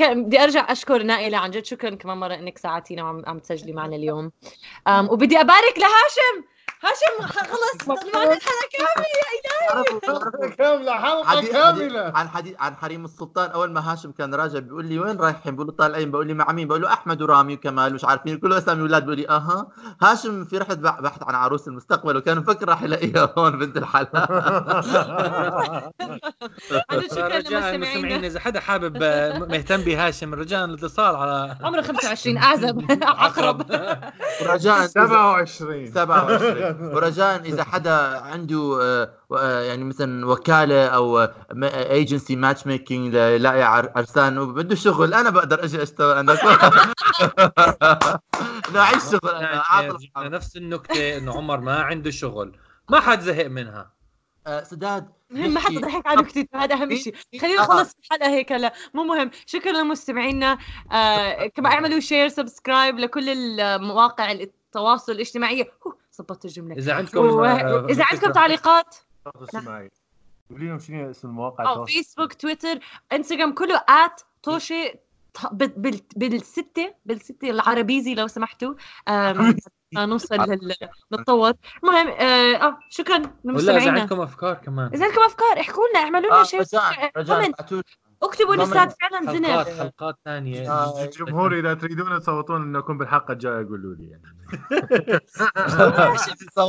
بدي 0.00 0.40
أرجع 0.40 0.72
أشكر 0.72 1.02
نائلة 1.02 1.38
عن 1.38 1.50
جد. 1.50 1.64
شكرا 1.64 1.94
كمان 1.94 2.18
مرة 2.18 2.34
إنك 2.34 2.58
ساعدتينا 2.58 3.04
وعم 3.04 3.22
عم 3.26 3.38
تسجلي 3.38 3.72
معنا 3.72 3.96
اليوم. 3.96 4.32
وبدي 5.10 5.40
أبارك 5.40 5.78
لهاشم. 5.78 6.53
هاشم 6.84 7.26
خلص 7.26 8.00
طلعنا 8.12 8.32
الحلقة 8.32 8.68
كاملة 8.72 10.54
كاملة 10.56 10.92
حلقة 10.98 11.40
كاملة. 11.52 12.12
عن 12.14 12.28
حديث 12.28 12.54
عن 12.58 12.76
حريم 12.76 13.04
السلطان. 13.04 13.50
أول 13.50 13.72
ما 13.72 13.92
هاشم 13.92 14.12
كان 14.12 14.34
راجع 14.34 14.58
بيقول 14.58 14.86
لي 14.86 14.98
وين 14.98 15.16
رايحين؟ 15.20 15.54
بقول 15.56 15.66
له 15.66 15.72
طالعين 15.72 16.10
بقول 16.10 16.26
لي 16.26 16.34
مع 16.34 16.52
مين؟ 16.52 16.68
بقول 16.68 16.82
له 16.82 16.92
أحمد 16.92 17.22
ورامي 17.22 17.54
وكمال 17.54 17.94
مش 17.94 18.04
عارفين. 18.04 18.38
كله 18.38 18.58
أسامي 18.58 18.80
أولاد 18.82 19.04
بقول 19.04 19.16
لي 19.16 19.28
أها. 19.28 19.66
هاشم 20.02 20.44
في 20.44 20.58
رحلة 20.58 20.74
بح- 20.74 21.00
بحث 21.00 21.22
عن 21.22 21.34
عروس 21.34 21.68
المستقبل 21.68 22.16
وكان 22.16 22.38
مفكر 22.38 22.68
راح 22.68 22.82
يلاقيها 22.82 23.32
هون 23.38 23.58
بنت 23.58 23.76
الحلال. 23.76 24.08
شكرا 27.10 27.28
رجاء 27.28 27.74
لمستمعينا. 27.76 28.26
إذا 28.26 28.40
حدا 28.40 28.60
حابب 28.60 28.98
آه، 29.02 29.38
مهتم 29.38 29.80
بهاشم 29.80 30.34
رجاء 30.34 30.64
الاتصال 30.64 31.16
على 31.16 31.56
عمره 31.62 31.82
25 31.82 32.36
أعزب 32.38 32.86
عقرب. 33.02 33.62
ورجاء 34.42 34.86
27 34.86 35.86
27 35.92 36.73
ورجاء 36.94 37.40
إذا 37.40 37.64
حدا 37.64 37.92
عنده 38.20 38.78
آه، 38.82 39.10
آه، 39.32 39.60
يعني 39.62 39.84
مثلا 39.84 40.26
وكالة 40.26 40.86
أو 40.86 41.28
agency 41.64 42.36
match 42.36 42.66
making 42.66 43.16
لاقي 43.16 43.62
عر- 43.62 43.92
عرسان 43.96 44.38
وبده 44.38 44.74
شغل 44.74 45.14
أنا 45.14 45.30
بقدر 45.30 45.64
أجي 45.64 45.82
أشتغل 45.82 46.16
عندك 46.18 46.38
لا 48.74 48.80
اعيش 48.80 49.02
شغل 49.02 49.30
أنا 50.16 50.28
نفس 50.28 50.56
النكتة 50.56 51.16
إنه 51.18 51.32
عمر 51.36 51.60
ما 51.60 51.74
عنده 51.82 52.10
شغل. 52.10 52.58
ما 52.90 53.00
حد 53.00 53.20
زهق 53.20 53.46
منها. 53.46 53.94
آه، 54.46 54.62
سداد 54.62 55.08
ما 55.30 55.60
حدا 55.60 55.80
ضحك 55.80 56.06
على 56.06 56.22
نكتته 56.22 56.48
هذا 56.64 56.74
أهم 56.74 56.96
شيء. 56.96 57.14
خلينا 57.40 57.62
نخلص 57.62 57.94
الحلقة 58.04 58.30
هيك 58.30 58.52
هلا. 58.52 58.72
مو 58.94 59.02
مهم. 59.04 59.30
شكرا 59.46 59.72
لمستمعينا. 59.72 60.58
آه 60.92 61.46
كمان 61.46 61.72
اعملوا 61.72 62.00
share 62.00 62.28
subscribe 62.28 62.98
لكل 62.98 63.28
المواقع 63.60 64.32
التواصل 64.32 65.12
الاجتماعية. 65.12 65.72
ظبطت 66.18 66.44
الجملة. 66.44 66.74
إذا 66.76 66.94
عندكم 66.94 67.18
آه، 67.18 67.32
واذا 67.82 68.04
عندكم 68.12 68.32
تعليقات؟ 68.32 68.96
قولي 70.50 70.68
لهم 70.68 70.78
شنو 70.78 71.10
اسم 71.10 71.28
المواقع 71.28 71.64
آه 71.64 71.70
التواصل. 71.72 71.92
فيسبوك 71.92 72.32
تويتر 72.34 72.78
انستغرام 73.12 73.52
كله 73.54 73.84
at 73.88 74.20
توشي 74.42 74.88
ط- 75.34 75.52
بال- 75.52 75.68
بال- 75.76 76.00
بالستة 76.16 76.94
بالستة 77.06 77.50
العربيزي 77.50 78.14
لو 78.14 78.26
سمحتوا. 78.26 78.74
نوصل 79.96 80.34
لل... 80.34 80.74
نتطور 81.12 81.52
المهم 81.82 82.06
آه 82.08 82.54
آه، 82.56 82.78
شكرا 82.90 83.16
ولا 83.16 83.28
إذا 83.44 83.50
لمستمعينا. 83.72 84.00
عندكم 84.00 84.20
أفكار 84.20 84.54
كمان. 84.54 84.90
إذا 84.94 85.04
عندكم 85.04 85.20
أفكار 85.22 85.60
احكوا 85.60 85.82
لنا 85.90 86.00
اعملوا 86.00 86.30
لنا 86.30 86.40
آه 86.40 86.44
شيء. 86.44 86.62
كومنت. 87.26 87.84
اكتبوا 88.22 88.56
ضمن 88.56 88.72
الاستاذ 88.72 88.90
فعلا 89.00 89.18
حلقات 89.30 89.36
زنا 89.68 89.78
حلقات 89.82 90.16
ثانية. 90.24 90.70
آه، 90.72 91.04
الجمهور 91.04 91.58
إذا 91.58 91.74
تريدون 91.74 92.20
تصوتون 92.20 92.62
انه 92.62 92.78
أكون 92.84 92.98
بالحلقة 92.98 93.32
الجايه 93.32 93.54
قولوا 93.66 93.94
لي 93.94 94.10
يعني. 94.10 94.22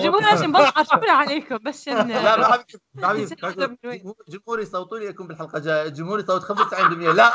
جمهور 0.03 0.23
عشان 0.23 0.51
بضحك 0.51 0.83
شكرا 0.87 1.11
عليكم 1.11 1.57
بس 1.57 1.87
عشان 1.89 2.07
لا 2.07 2.51
حبيبي 3.03 3.35
حبيبي؟ 3.43 3.97
جمهور- 3.97 4.15
جمهوري 4.29 4.65
صوتوا 4.65 4.97
لي 4.97 5.05
يكون 5.05 5.27
بالحلقة 5.27 5.57
الجاية. 5.57 5.87
جمهوري 5.89 6.23
صوت 6.23 6.43
95% 6.43 7.13
لا. 7.13 7.31